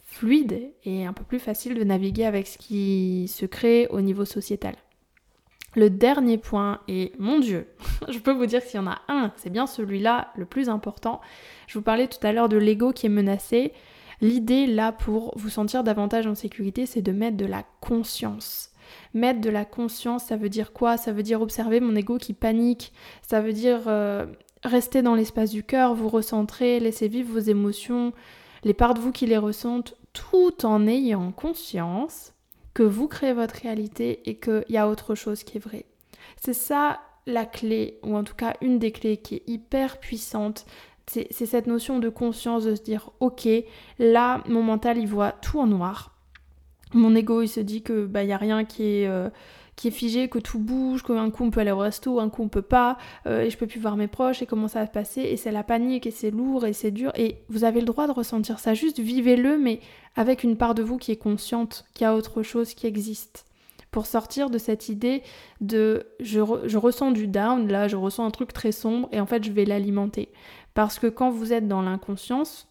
fluide 0.01 0.71
et 0.86 1.05
un 1.05 1.12
peu 1.12 1.25
plus 1.25 1.39
facile 1.39 1.75
de 1.75 1.84
naviguer 1.84 2.23
avec 2.23 2.47
ce 2.47 2.58
qui 2.58 3.27
se 3.27 3.45
crée 3.45 3.88
au 3.89 3.99
niveau 3.99 4.23
sociétal. 4.23 4.75
Le 5.75 5.89
dernier 5.89 6.38
point, 6.38 6.79
et 6.88 7.12
mon 7.19 7.39
Dieu, 7.39 7.67
je 8.08 8.19
peux 8.19 8.31
vous 8.31 8.45
dire 8.45 8.62
s'il 8.62 8.79
y 8.79 8.84
en 8.84 8.88
a 8.88 9.01
un, 9.10 9.34
c'est 9.36 9.49
bien 9.49 9.67
celui-là 9.67 10.31
le 10.38 10.45
plus 10.45 10.69
important. 10.69 11.19
Je 11.67 11.77
vous 11.77 11.84
parlais 11.84 12.08
tout 12.08 12.25
à 12.25 12.31
l'heure 12.31 12.47
de 12.47 12.55
l'ego 12.55 12.93
qui 12.93 13.08
est 13.08 13.10
menacé. 13.10 13.73
L'idée 14.21 14.67
là 14.67 14.93
pour 14.93 15.38
vous 15.38 15.49
sentir 15.49 15.84
davantage 15.84 16.27
en 16.27 16.36
sécurité, 16.36 16.86
c'est 16.86 17.01
de 17.01 17.12
mettre 17.12 17.36
de 17.36 17.45
la 17.45 17.63
conscience. 17.81 18.71
Mettre 19.13 19.41
de 19.41 19.50
la 19.50 19.65
conscience, 19.65 20.26
ça 20.26 20.38
veut 20.38 20.50
dire 20.50 20.74
quoi? 20.74 20.98
Ça 20.98 21.12
veut 21.12 21.24
dire 21.24 21.41
observer 21.41 21.80
mon 21.80 21.95
ego 21.95 22.17
qui 22.17 22.34
panique, 22.34 22.93
ça 23.21 23.41
veut 23.41 23.54
dire 23.54 23.82
euh, 23.88 24.26
rester 24.63 25.02
dans 25.02 25.15
l'espace 25.15 25.52
du 25.52 25.63
cœur, 25.63 25.93
vous 25.93 26.10
recentrer, 26.10 26.80
laisser 26.80 27.08
vivre 27.08 27.34
vos 27.34 27.39
émotions, 27.39 28.13
les 28.63 28.74
parts 28.74 28.93
de 28.93 29.00
vous 29.00 29.12
qui 29.12 29.26
les 29.26 29.38
ressentent, 29.38 29.95
tout 30.13 30.65
en 30.65 30.88
ayant 30.88 31.32
conscience 31.32 32.34
que 32.74 32.84
vous 32.84 33.08
créez 33.08 33.34
votre 33.34 33.56
réalité 33.56 34.21
et 34.30 34.36
qu'il 34.38 34.65
y 34.69 34.78
a 34.78 34.89
autre 34.89 35.15
chose 35.15 35.43
qui 35.43 35.58
est 35.58 35.62
vrai. 35.62 35.86
C'est 36.36 36.54
ça 36.54 37.00
la 37.28 37.45
clé, 37.45 38.00
ou 38.04 38.15
en 38.15 38.24
tout 38.24 38.36
cas 38.36 38.54
une 38.62 38.80
des 38.80 38.91
clés 38.91 39.17
qui 39.17 39.36
est 39.36 39.43
hyper 39.48 40.00
puissante. 40.00 40.65
C'est 41.08 41.32
cette 41.32 41.67
notion 41.67 42.00
de 42.00 42.10
conscience, 42.10 42.63
de 42.63 42.74
se 42.74 42.82
dire, 42.82 43.12
ok, 43.19 43.48
là, 44.00 44.43
mon 44.48 44.63
mental, 44.63 44.98
il 44.98 45.08
voit 45.08 45.32
tout 45.32 45.60
en 45.60 45.67
noir 45.67 46.14
mon 46.95 47.15
ego 47.15 47.41
il 47.41 47.47
se 47.47 47.60
dit 47.60 47.81
que 47.81 48.05
bah 48.05 48.23
y 48.23 48.31
a 48.31 48.38
rien 48.38 48.65
qui 48.65 48.84
est 48.84 49.08
euh, 49.08 49.29
qui 49.75 49.89
est 49.89 49.91
figé, 49.91 50.29
que 50.29 50.39
tout 50.39 50.60
bouge, 50.60 51.03
qu'un 51.03 51.29
coup 51.29 51.43
on 51.43 51.51
peut 51.51 51.60
aller 51.60 51.71
au 51.71 51.77
resto, 51.77 52.19
un 52.19 52.29
coup 52.29 52.43
on 52.43 52.47
peut 52.47 52.62
pas, 52.62 52.97
euh, 53.27 53.41
et 53.41 53.49
je 53.49 53.58
peux 53.58 53.67
plus 53.67 53.79
voir 53.79 53.97
mes 53.97 54.08
proches, 54.08 54.41
et 54.41 54.45
comment 54.45 54.67
ça 54.67 54.79
va 54.79 54.86
se 54.86 54.91
passer, 54.91 55.21
et 55.21 55.38
c'est 55.38 55.51
la 55.51 55.63
panique, 55.63 56.08
et 56.08 56.12
c'est 56.12 56.31
lourd, 56.31 56.65
et 56.65 56.73
c'est 56.73 56.91
dur, 56.91 57.12
et 57.15 57.39
vous 57.49 57.63
avez 57.63 57.81
le 57.81 57.86
droit 57.86 58.08
de 58.08 58.13
ressentir 58.13 58.60
ça, 58.60 58.73
juste 58.73 58.99
vivez-le, 58.99 59.58
mais 59.58 59.81
avec 60.15 60.43
une 60.43 60.55
part 60.55 60.75
de 60.75 60.84
vous 60.84 60.97
qui 60.97 61.12
est 61.12 61.17
consciente, 61.17 61.86
qu'il 61.93 62.05
y 62.05 62.08
a 62.08 62.15
autre 62.15 62.41
chose 62.41 62.73
qui 62.73 62.88
existe. 62.88 63.45
Pour 63.91 64.05
sortir 64.05 64.49
de 64.49 64.58
cette 64.58 64.89
idée 64.89 65.23
de 65.62 66.05
je, 66.19 66.41
je 66.65 66.77
ressens 66.77 67.12
du 67.12 67.27
down, 67.27 67.67
là 67.67 67.88
je 67.88 67.95
ressens 67.95 68.25
un 68.25 68.31
truc 68.31 68.53
très 68.53 68.71
sombre, 68.71 69.10
et 69.12 69.19
en 69.19 69.25
fait 69.25 69.43
je 69.43 69.51
vais 69.51 69.65
l'alimenter. 69.65 70.29
Parce 70.73 70.99
que 70.99 71.08
quand 71.08 71.29
vous 71.29 71.53
êtes 71.53 71.67
dans 71.67 71.81
l'inconscience, 71.81 72.67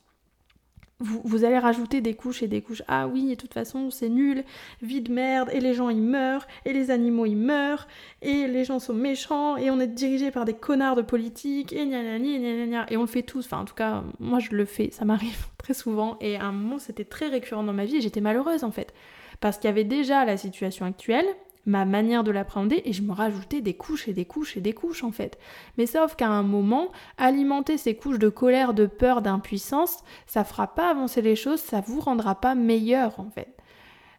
vous, 1.01 1.45
allez 1.45 1.59
rajouter 1.59 2.01
des 2.01 2.15
couches 2.15 2.43
et 2.43 2.49
des 2.49 2.63
couches. 2.63 2.83
Ah 2.87 3.09
oui, 3.09 3.31
de 3.31 3.35
toute 3.35 3.53
façon, 3.53 3.91
c'est 3.91 4.09
nul, 4.09 4.45
vie 4.81 5.01
de 5.01 5.13
merde, 5.13 5.51
et 5.53 5.61
les 5.61 5.75
gens 5.75 5.89
ils 5.89 6.01
meurent, 6.01 6.47
et 6.65 6.73
les 6.73 6.91
animaux 6.91 7.27
ils 7.27 7.37
meurent, 7.37 7.89
et 8.23 8.47
les 8.47 8.65
gens 8.65 8.79
sont 8.79 8.95
méchants, 8.95 9.57
et 9.57 9.71
on 9.71 9.81
est 9.81 9.89
dirigé 9.89 10.31
par 10.31 10.45
des 10.45 10.55
connards 10.55 10.97
de 10.97 11.03
politique, 11.03 11.73
et 11.73 11.87
gna 11.87 12.03
gna 12.03 12.67
gna 12.67 12.87
et 12.91 12.97
on 12.97 13.03
le 13.03 13.07
fait 13.07 13.23
tous. 13.23 13.47
Enfin, 13.47 13.59
en 13.59 13.65
tout 13.65 13.75
cas, 13.75 14.05
moi 14.21 14.39
je 14.39 14.51
le 14.53 14.65
fais, 14.65 14.91
ça 14.93 15.05
m'arrive 15.05 15.47
très 15.59 15.75
souvent, 15.75 16.17
et 16.21 16.37
à 16.37 16.45
un 16.45 16.53
moment 16.53 16.79
c'était 16.79 17.05
très 17.05 17.27
récurrent 17.27 17.65
dans 17.65 17.73
ma 17.73 17.85
vie, 17.85 17.97
et 17.97 18.01
j'étais 18.01 18.21
malheureuse 18.21 18.65
en 18.65 18.71
fait. 18.71 18.95
Parce 19.41 19.59
qu'il 19.59 19.69
y 19.69 19.73
avait 19.73 19.85
déjà 19.85 20.25
la 20.25 20.37
situation 20.37 20.87
actuelle, 20.87 21.27
ma 21.67 21.85
manière 21.85 22.25
de 22.25 22.31
l'appréhender 22.31 22.83
et 22.85 22.93
je 22.93 23.03
me 23.03 23.13
rajoutais 23.13 23.61
des 23.61 23.75
couches 23.75 24.09
et 24.09 24.13
des 24.13 24.25
couches 24.25 24.57
et 24.57 24.61
des 24.61 24.73
couches 24.73 25.05
en 25.05 25.13
fait. 25.13 25.39
Mais 25.79 25.87
sauf 25.87 26.15
qu'à 26.17 26.29
un 26.29 26.43
moment, 26.43 26.89
alimenter 27.19 27.79
ces 27.79 27.95
couches 27.97 28.19
de 28.19 28.29
colère, 28.29 28.75
de 28.75 28.87
peur, 28.87 29.23
d'impuissance, 29.23 30.05
ça 30.27 30.45
fera 30.45 30.75
pas 30.75 30.91
avancer 30.91 31.23
les 31.23 31.37
choses, 31.37 31.61
ça 31.61 31.81
vous 31.81 32.01
rendra 32.01 32.35
pas 32.35 32.55
meilleur 32.55 33.19
en 33.19 33.31
fait. 33.31 33.55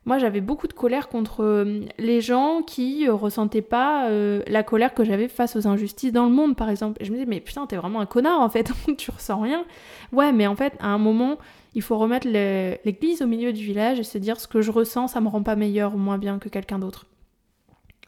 Moi, 0.05 0.19
j'avais 0.19 0.41
beaucoup 0.41 0.67
de 0.67 0.73
colère 0.73 1.09
contre 1.09 1.43
euh, 1.43 1.81
les 1.97 2.21
gens 2.21 2.61
qui 2.61 3.07
euh, 3.07 3.13
ressentaient 3.13 3.63
pas 3.63 4.07
euh, 4.09 4.43
la 4.45 4.61
colère 4.61 4.93
que 4.93 5.03
j'avais 5.03 5.27
face 5.27 5.55
aux 5.55 5.67
injustices 5.67 6.11
dans 6.11 6.25
le 6.25 6.31
monde, 6.31 6.55
par 6.55 6.69
exemple. 6.69 7.03
Je 7.03 7.09
me 7.09 7.15
disais, 7.15 7.25
mais 7.27 7.39
putain, 7.39 7.65
t'es 7.65 7.75
vraiment 7.75 8.01
un 8.01 8.05
connard, 8.05 8.39
en 8.39 8.49
fait, 8.49 8.71
tu 8.97 9.09
ressens 9.09 9.41
rien. 9.41 9.65
Ouais, 10.11 10.31
mais 10.31 10.45
en 10.45 10.55
fait, 10.55 10.73
à 10.79 10.89
un 10.89 10.99
moment, 10.99 11.39
il 11.73 11.81
faut 11.81 11.97
remettre 11.97 12.27
l'église 12.27 13.23
au 13.23 13.27
milieu 13.27 13.51
du 13.51 13.63
village 13.63 13.99
et 13.99 14.03
se 14.03 14.19
dire, 14.19 14.39
ce 14.39 14.47
que 14.47 14.61
je 14.61 14.69
ressens, 14.69 15.07
ça 15.07 15.21
me 15.21 15.27
rend 15.27 15.41
pas 15.41 15.55
meilleur 15.55 15.95
ou 15.95 15.97
moins 15.97 16.19
bien 16.19 16.37
que 16.37 16.49
quelqu'un 16.49 16.77
d'autre. 16.77 17.07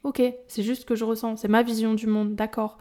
Ok, 0.04 0.22
c'est 0.48 0.64
juste 0.64 0.82
ce 0.82 0.86
que 0.86 0.96
je 0.96 1.04
ressens, 1.04 1.38
c'est 1.38 1.48
ma 1.48 1.64
vision 1.64 1.94
du 1.94 2.08
monde, 2.08 2.36
d'accord. 2.36 2.78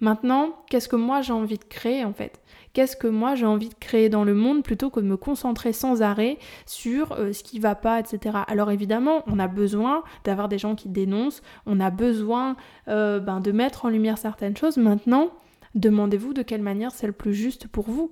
Maintenant, 0.00 0.54
qu'est-ce 0.70 0.88
que 0.88 0.96
moi 0.96 1.20
j'ai 1.20 1.34
envie 1.34 1.58
de 1.58 1.64
créer 1.64 2.04
en 2.04 2.14
fait? 2.14 2.40
Qu'est-ce 2.72 2.96
que 2.96 3.06
moi 3.06 3.34
j'ai 3.34 3.44
envie 3.44 3.68
de 3.68 3.74
créer 3.74 4.08
dans 4.08 4.24
le 4.24 4.32
monde 4.32 4.62
plutôt 4.62 4.88
que 4.88 4.98
de 5.00 5.04
me 5.04 5.18
concentrer 5.18 5.74
sans 5.74 6.00
arrêt 6.00 6.38
sur 6.64 7.12
euh, 7.12 7.32
ce 7.32 7.42
qui 7.42 7.58
va 7.58 7.74
pas, 7.74 8.00
etc. 8.00 8.38
Alors 8.48 8.70
évidemment, 8.70 9.22
on 9.26 9.38
a 9.38 9.46
besoin 9.46 10.02
d'avoir 10.24 10.48
des 10.48 10.56
gens 10.56 10.74
qui 10.74 10.88
dénoncent, 10.88 11.42
on 11.66 11.80
a 11.80 11.90
besoin 11.90 12.56
euh, 12.88 13.20
ben, 13.20 13.40
de 13.40 13.52
mettre 13.52 13.84
en 13.84 13.90
lumière 13.90 14.16
certaines 14.16 14.56
choses. 14.56 14.78
Maintenant, 14.78 15.32
demandez-vous 15.74 16.32
de 16.32 16.42
quelle 16.42 16.62
manière 16.62 16.92
c'est 16.92 17.06
le 17.06 17.12
plus 17.12 17.34
juste 17.34 17.68
pour 17.68 17.90
vous. 17.90 18.10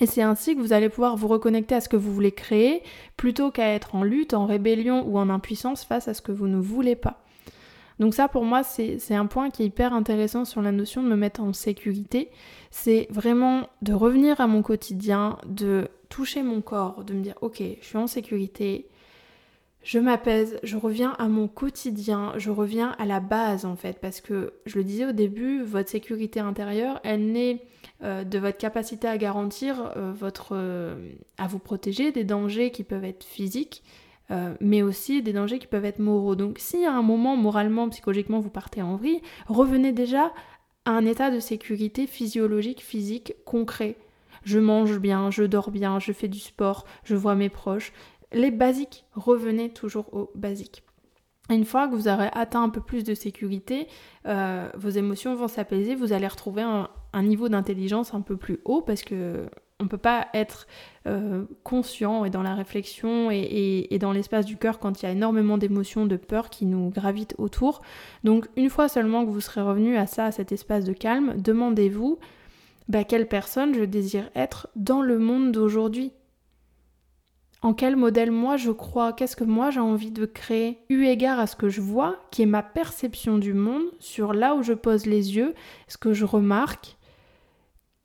Et 0.00 0.06
c'est 0.06 0.22
ainsi 0.22 0.54
que 0.54 0.60
vous 0.60 0.72
allez 0.72 0.88
pouvoir 0.88 1.16
vous 1.16 1.28
reconnecter 1.28 1.74
à 1.74 1.80
ce 1.80 1.88
que 1.88 1.96
vous 1.96 2.14
voulez 2.14 2.32
créer 2.32 2.82
plutôt 3.16 3.50
qu'à 3.50 3.74
être 3.74 3.94
en 3.94 4.04
lutte, 4.04 4.32
en 4.32 4.46
rébellion 4.46 5.04
ou 5.06 5.18
en 5.18 5.28
impuissance 5.28 5.84
face 5.84 6.08
à 6.08 6.14
ce 6.14 6.22
que 6.22 6.32
vous 6.32 6.46
ne 6.46 6.58
voulez 6.58 6.96
pas. 6.96 7.24
Donc 7.98 8.14
ça 8.14 8.28
pour 8.28 8.44
moi 8.44 8.62
c'est 8.62 9.14
un 9.14 9.26
point 9.26 9.50
qui 9.50 9.62
est 9.62 9.66
hyper 9.66 9.92
intéressant 9.92 10.44
sur 10.44 10.62
la 10.62 10.72
notion 10.72 11.02
de 11.02 11.08
me 11.08 11.16
mettre 11.16 11.40
en 11.42 11.52
sécurité. 11.52 12.30
C'est 12.70 13.08
vraiment 13.10 13.68
de 13.82 13.92
revenir 13.92 14.40
à 14.40 14.46
mon 14.46 14.62
quotidien, 14.62 15.38
de 15.46 15.88
toucher 16.08 16.42
mon 16.42 16.60
corps, 16.60 17.04
de 17.04 17.14
me 17.14 17.22
dire 17.22 17.34
ok 17.40 17.62
je 17.80 17.86
suis 17.86 17.98
en 17.98 18.06
sécurité, 18.06 18.88
je 19.88 19.98
m'apaise, 19.98 20.58
je 20.62 20.76
reviens 20.76 21.12
à 21.18 21.28
mon 21.28 21.48
quotidien, 21.48 22.34
je 22.36 22.50
reviens 22.50 22.94
à 22.98 23.06
la 23.06 23.20
base 23.20 23.64
en 23.64 23.76
fait, 23.76 23.98
parce 24.00 24.20
que 24.20 24.52
je 24.66 24.76
le 24.76 24.84
disais 24.84 25.06
au 25.06 25.12
début, 25.12 25.62
votre 25.62 25.88
sécurité 25.88 26.40
intérieure, 26.40 27.00
elle 27.04 27.32
naît 27.32 27.62
euh, 28.02 28.22
de 28.22 28.38
votre 28.38 28.58
capacité 28.58 29.08
à 29.08 29.16
garantir 29.16 29.92
euh, 29.96 30.12
votre, 30.12 30.50
euh, 30.52 30.94
à 31.38 31.46
vous 31.46 31.58
protéger 31.58 32.12
des 32.12 32.24
dangers 32.24 32.70
qui 32.70 32.84
peuvent 32.84 33.04
être 33.04 33.24
physiques, 33.24 33.82
mais 34.60 34.82
aussi 34.82 35.22
des 35.22 35.32
dangers 35.32 35.58
qui 35.58 35.66
peuvent 35.66 35.84
être 35.84 36.00
moraux. 36.00 36.34
Donc 36.34 36.58
si 36.58 36.84
à 36.84 36.92
un 36.92 37.02
moment, 37.02 37.36
moralement, 37.36 37.88
psychologiquement, 37.88 38.40
vous 38.40 38.50
partez 38.50 38.82
en 38.82 38.96
vrille, 38.96 39.22
revenez 39.46 39.92
déjà 39.92 40.32
à 40.84 40.90
un 40.92 41.06
état 41.06 41.30
de 41.30 41.40
sécurité 41.40 42.06
physiologique, 42.06 42.82
physique, 42.82 43.34
concret. 43.44 43.96
Je 44.44 44.58
mange 44.58 44.98
bien, 44.98 45.30
je 45.30 45.44
dors 45.44 45.70
bien, 45.70 45.98
je 45.98 46.12
fais 46.12 46.28
du 46.28 46.40
sport, 46.40 46.84
je 47.04 47.14
vois 47.14 47.34
mes 47.34 47.48
proches, 47.48 47.92
les 48.32 48.50
basiques, 48.50 49.04
revenez 49.12 49.70
toujours 49.70 50.12
aux 50.14 50.30
basiques. 50.34 50.82
Une 51.50 51.64
fois 51.64 51.88
que 51.88 51.94
vous 51.94 52.08
aurez 52.08 52.28
atteint 52.32 52.62
un 52.62 52.68
peu 52.68 52.80
plus 52.80 53.04
de 53.04 53.14
sécurité, 53.14 53.88
euh, 54.26 54.68
vos 54.76 54.90
émotions 54.90 55.34
vont 55.34 55.48
s'apaiser, 55.48 55.94
vous 55.94 56.12
allez 56.12 56.26
retrouver 56.26 56.62
un, 56.62 56.88
niveau 57.22 57.48
d'intelligence 57.48 58.12
un 58.14 58.20
peu 58.20 58.36
plus 58.36 58.60
haut 58.64 58.82
parce 58.82 59.02
que 59.02 59.48
on 59.80 59.84
ne 59.84 59.88
peut 59.88 59.96
pas 59.96 60.26
être 60.34 60.66
euh, 61.06 61.44
conscient 61.62 62.24
et 62.24 62.30
dans 62.30 62.42
la 62.42 62.54
réflexion 62.54 63.30
et, 63.30 63.96
dans 64.00 64.12
l'espace 64.12 64.44
du 64.44 64.56
cœur 64.56 64.78
quand 64.78 65.02
il 65.02 65.06
y 65.06 65.08
a 65.08 65.12
énormément 65.12 65.56
d'émotions, 65.56 66.06
de 66.06 66.16
peur 66.16 66.50
qui 66.50 66.66
nous 66.66 66.90
gravitent 66.90 67.34
autour. 67.38 67.82
Donc 68.24 68.48
une 68.56 68.70
fois 68.70 68.88
seulement 68.88 69.24
que 69.24 69.30
vous 69.30 69.40
serez 69.40 69.62
revenu 69.62 69.96
à 69.96 70.06
ça, 70.06 70.26
à 70.26 70.32
cet 70.32 70.52
espace 70.52 70.84
de 70.84 70.92
calme, 70.92 71.40
demandez-vous 71.40 72.18
bah, 72.88 73.04
quelle 73.04 73.28
personne 73.28 73.74
je 73.74 73.84
désire 73.84 74.30
être 74.34 74.68
dans 74.74 75.02
le 75.02 75.18
monde 75.18 75.52
d'aujourd'hui? 75.52 76.12
En 77.60 77.74
quel 77.74 77.96
modèle 77.96 78.30
moi 78.30 78.56
je 78.56 78.70
crois, 78.70 79.12
qu'est-ce 79.12 79.36
que 79.36 79.44
moi 79.44 79.70
j'ai 79.70 79.80
envie 79.80 80.12
de 80.12 80.26
créer, 80.26 80.78
eu 80.88 81.04
égard 81.04 81.40
à 81.40 81.46
ce 81.48 81.56
que 81.56 81.68
je 81.68 81.80
vois, 81.80 82.16
qui 82.30 82.42
est 82.42 82.46
ma 82.46 82.62
perception 82.62 83.36
du 83.36 83.52
monde, 83.52 83.82
sur 83.98 84.32
là 84.32 84.54
où 84.54 84.62
je 84.62 84.74
pose 84.74 85.06
les 85.06 85.36
yeux, 85.36 85.54
ce 85.88 85.96
que 85.96 86.12
je 86.12 86.24
remarque, 86.24 86.97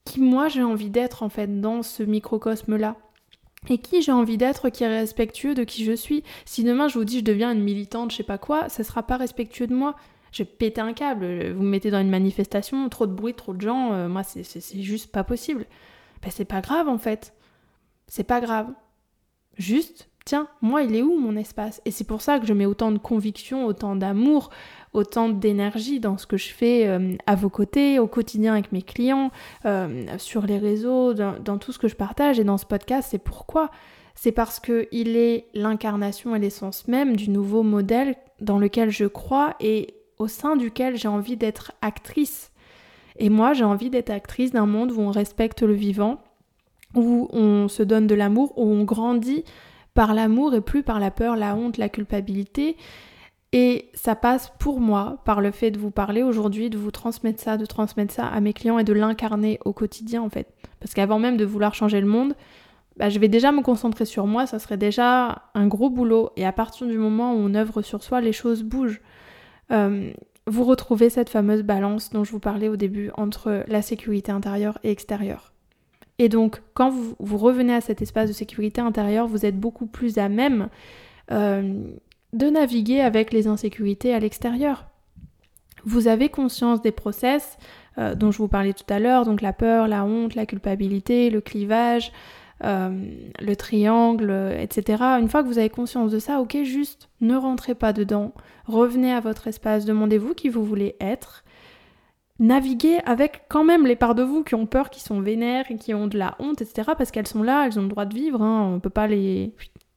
qui 0.05 0.19
moi 0.19 0.47
j'ai 0.47 0.63
envie 0.63 0.89
d'être 0.89 1.23
en 1.23 1.29
fait 1.29 1.61
dans 1.61 1.83
ce 1.83 2.03
microcosme-là. 2.03 2.95
Et 3.69 3.77
qui 3.77 4.01
j'ai 4.01 4.11
envie 4.11 4.37
d'être 4.37 4.69
qui 4.69 4.83
est 4.83 4.99
respectueux 4.99 5.55
de 5.55 5.63
qui 5.63 5.85
je 5.85 5.93
suis. 5.93 6.23
Si 6.45 6.63
demain 6.63 6.87
je 6.87 6.97
vous 6.97 7.05
dis 7.05 7.19
je 7.19 7.23
deviens 7.23 7.53
une 7.53 7.63
militante, 7.63 8.11
je 8.11 8.17
sais 8.17 8.23
pas 8.23 8.37
quoi, 8.37 8.69
ça 8.69 8.83
sera 8.83 9.03
pas 9.03 9.17
respectueux 9.17 9.67
de 9.67 9.75
moi. 9.75 9.95
Je 10.31 10.43
vais 10.43 10.49
péter 10.49 10.81
un 10.81 10.93
câble, 10.93 11.51
vous 11.51 11.63
me 11.63 11.69
mettez 11.69 11.91
dans 11.91 12.01
une 12.01 12.09
manifestation, 12.09 12.89
trop 12.89 13.07
de 13.07 13.13
bruit, 13.13 13.35
trop 13.35 13.53
de 13.53 13.61
gens, 13.61 13.93
euh, 13.93 14.09
moi 14.09 14.23
c'est 14.23 14.81
juste 14.81 15.11
pas 15.11 15.23
possible. 15.23 15.65
Ben 16.21 16.31
c'est 16.31 16.45
pas 16.45 16.61
grave 16.61 16.89
en 16.89 16.97
fait. 16.97 17.33
C'est 18.07 18.23
pas 18.23 18.41
grave. 18.41 18.67
Juste, 19.57 20.09
tiens, 20.25 20.47
moi, 20.61 20.83
il 20.83 20.95
est 20.95 21.01
où 21.01 21.19
mon 21.19 21.35
espace? 21.35 21.81
Et 21.85 21.91
c'est 21.91 22.03
pour 22.03 22.21
ça 22.21 22.39
que 22.39 22.45
je 22.45 22.53
mets 22.53 22.65
autant 22.65 22.91
de 22.91 22.97
conviction, 22.97 23.65
autant 23.65 23.95
d'amour, 23.95 24.49
autant 24.93 25.29
d'énergie 25.29 25.99
dans 25.99 26.17
ce 26.17 26.27
que 26.27 26.37
je 26.37 26.53
fais 26.53 26.87
euh, 26.87 27.15
à 27.25 27.35
vos 27.35 27.49
côtés, 27.49 27.99
au 27.99 28.07
quotidien 28.07 28.53
avec 28.53 28.71
mes 28.71 28.81
clients, 28.81 29.31
euh, 29.65 30.05
sur 30.17 30.45
les 30.45 30.57
réseaux, 30.57 31.13
dans, 31.13 31.57
tout 31.57 31.71
ce 31.71 31.79
que 31.79 31.87
je 31.87 31.95
partage 31.95 32.39
et 32.39 32.43
dans 32.43 32.57
ce 32.57 32.65
podcast. 32.65 33.09
C'est 33.11 33.23
pourquoi? 33.23 33.71
C'est 34.15 34.31
parce 34.31 34.59
qu'il 34.59 35.17
est 35.17 35.47
l'incarnation 35.55 36.35
et 36.35 36.39
l'essence 36.39 36.87
même 36.87 37.15
du 37.15 37.29
nouveau 37.29 37.63
modèle 37.63 38.15
dans 38.39 38.59
lequel 38.59 38.91
je 38.91 39.05
crois 39.05 39.55
et 39.59 39.95
au 40.19 40.27
sein 40.27 40.55
duquel 40.55 40.95
j'ai 40.95 41.07
envie 41.07 41.37
d'être 41.37 41.71
actrice. 41.81 42.51
Et 43.17 43.29
moi, 43.29 43.53
j'ai 43.53 43.63
envie 43.63 43.89
d'être 43.89 44.11
actrice 44.11 44.51
d'un 44.51 44.65
monde 44.65 44.91
où 44.91 44.99
on 44.99 45.11
respecte 45.11 45.63
le 45.63 45.73
vivant, 45.73 46.21
où 46.95 47.27
on 47.31 47.67
se 47.67 47.81
donne 47.81 48.07
de 48.07 48.15
l'amour, 48.15 48.53
où 48.57 48.65
on 48.65 48.83
grandit 48.83 49.43
par 49.93 50.13
l'amour 50.13 50.53
et 50.53 50.61
plus 50.61 50.83
par 50.83 50.99
la 50.99 51.11
peur, 51.11 51.35
la 51.35 51.55
honte, 51.55 51.77
la 51.77 51.89
culpabilité. 51.89 52.77
Et 53.55 53.89
ça 53.93 54.15
passe 54.15 54.51
pour 54.57 54.79
moi 54.79 55.21
par 55.25 55.39
le 55.39 55.51
fait 55.51 55.69
de 55.69 55.77
vous 55.77 55.91
parler 55.91 56.23
aujourd'hui, 56.23 56.71
de 56.71 56.77
vous 56.77 56.89
transmettre 56.89 57.39
ça, 57.39 57.55
de 57.55 57.67
transmettre 57.67 58.11
ça 58.11 58.25
à 58.25 58.41
mes 58.41 58.51
clients 58.51 58.79
et 58.79 58.83
de 58.83 58.93
l'incarner 58.93 59.59
au 59.63 59.73
quotidien 59.73 60.23
en 60.23 60.29
fait. 60.29 60.47
Parce 60.79 60.95
qu'avant 60.95 61.19
même 61.19 61.37
de 61.37 61.45
vouloir 61.45 61.75
changer 61.75 62.01
le 62.01 62.07
monde, 62.07 62.33
bah, 62.97 63.09
je 63.09 63.19
vais 63.19 63.27
déjà 63.27 63.51
me 63.51 63.61
concentrer 63.61 64.05
sur 64.05 64.25
moi, 64.25 64.47
ça 64.47 64.57
serait 64.57 64.77
déjà 64.77 65.43
un 65.53 65.67
gros 65.67 65.91
boulot. 65.91 66.31
Et 66.35 66.45
à 66.45 66.51
partir 66.51 66.87
du 66.87 66.97
moment 66.97 67.33
où 67.33 67.37
on 67.37 67.53
œuvre 67.53 67.83
sur 67.83 68.03
soi, 68.03 68.21
les 68.21 68.33
choses 68.33 68.63
bougent. 68.63 69.01
Euh, 69.71 70.11
vous 70.47 70.63
retrouvez 70.63 71.09
cette 71.09 71.29
fameuse 71.29 71.61
balance 71.61 72.09
dont 72.09 72.23
je 72.23 72.31
vous 72.31 72.39
parlais 72.39 72.69
au 72.69 72.75
début 72.75 73.11
entre 73.15 73.63
la 73.67 73.81
sécurité 73.83 74.31
intérieure 74.31 74.79
et 74.83 74.91
extérieure. 74.91 75.53
Et 76.17 76.27
donc, 76.27 76.61
quand 76.73 76.89
vous, 76.89 77.37
revenez 77.37 77.73
à 77.73 77.81
cet 77.81 78.01
espace 78.01 78.27
de 78.27 78.33
sécurité 78.33 78.81
intérieure, 78.81 79.27
vous 79.27 79.45
êtes 79.45 79.59
beaucoup 79.59 79.85
plus 79.85 80.17
à 80.17 80.27
même 80.27 80.69
euh, 81.31 81.83
de 82.33 82.49
naviguer 82.49 83.01
avec 83.01 83.31
les 83.31 83.47
insécurités 83.47 84.13
à 84.13 84.19
l'extérieur. 84.19 84.85
Vous 85.85 86.07
avez 86.07 86.29
conscience 86.29 86.81
des 86.81 86.91
process 86.91 87.57
euh, 87.97 88.15
dont 88.15 88.31
je 88.31 88.37
vous 88.37 88.47
parlais 88.47 88.73
tout 88.73 88.91
à 88.91 88.99
l'heure, 88.99 89.25
donc 89.25 89.41
la 89.41 89.53
peur, 89.53 89.87
la 89.87 90.05
honte, 90.05 90.35
la 90.35 90.45
culpabilité, 90.45 91.29
le 91.29 91.41
clivage, 91.41 92.11
euh, 92.63 92.89
le 93.39 93.55
triangle, 93.55 94.31
etc. 94.57 95.03
Une 95.19 95.27
fois 95.27 95.43
que 95.43 95.47
vous 95.47 95.59
avez 95.59 95.69
conscience 95.69 96.11
de 96.11 96.19
ça, 96.19 96.39
ok, 96.39 96.57
juste 96.63 97.09
ne 97.21 97.35
rentrez 97.35 97.75
pas 97.75 97.93
dedans, 97.93 98.33
revenez 98.65 99.11
à 99.11 99.19
votre 99.19 99.47
espace, 99.47 99.85
demandez-vous 99.85 100.33
qui 100.33 100.49
vous 100.49 100.63
voulez 100.63 100.95
être, 101.01 101.43
naviguer 102.39 102.99
avec 103.05 103.43
quand 103.49 103.63
même 103.63 103.85
les 103.85 103.95
parts 103.95 104.15
de 104.15 104.23
vous 104.23 104.43
qui 104.43 104.55
ont 104.55 104.65
peur, 104.65 104.89
qui 104.89 105.01
sont 105.01 105.21
vénères 105.21 105.65
qui 105.79 105.93
ont 105.93 106.07
de 106.07 106.17
la 106.17 106.35
honte, 106.39 106.61
etc. 106.61 106.91
Parce 106.97 107.11
qu'elles 107.11 107.27
sont 107.27 107.43
là, 107.43 107.65
elles 107.65 107.77
ont 107.77 107.83
le 107.83 107.89
droit 107.89 108.05
de 108.05 108.15
vivre, 108.15 108.41
hein, 108.41 108.63
on 108.69 108.75
ne 108.75 108.79
peut 108.79 108.89
pas 108.89 109.07
les, 109.07 109.53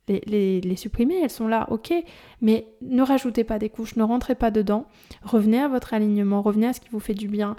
les, 0.09 0.77
supprimer, 0.77 1.17
elles 1.23 1.31
sont 1.31 1.49
là, 1.49 1.67
ok. 1.71 1.93
Mais 2.41 2.69
ne 2.83 3.03
rajoutez 3.03 3.45
pas 3.45 3.59
des 3.59 3.69
couches, 3.69 3.97
ne 3.97 4.03
rentrez 4.03 4.35
pas 4.35 4.51
dedans. 4.51 4.87
Revenez 5.23 5.61
à 5.61 5.69
votre 5.69 5.95
alignement, 5.95 6.43
revenez 6.43 6.69
à 6.69 6.73
ce 6.73 6.81
qui 6.81 6.89
vous 6.91 7.01
fait 7.01 7.15
du 7.15 7.29
bien. 7.29 7.57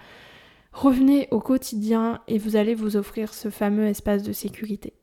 Revenez 0.73 1.27
au 1.31 1.39
quotidien 1.39 2.21
et 2.27 2.37
vous 2.37 2.55
allez 2.55 2.75
vous 2.75 2.97
offrir 2.97 3.33
ce 3.33 3.49
fameux 3.49 3.85
espace 3.85 4.23
de 4.23 4.31
sécurité. 4.31 4.93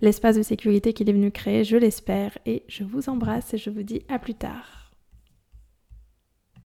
l'espace 0.00 0.36
de 0.36 0.42
sécurité 0.42 0.94
qu'il 0.94 1.10
est 1.10 1.12
venu 1.12 1.30
créer, 1.30 1.64
je 1.64 1.76
l'espère. 1.76 2.36
Et 2.46 2.62
je 2.66 2.82
vous 2.82 3.10
embrasse 3.10 3.52
et 3.52 3.58
je 3.58 3.68
vous 3.68 3.82
dis 3.82 4.02
à 4.08 4.18
plus 4.18 4.34
tard. 4.34 4.79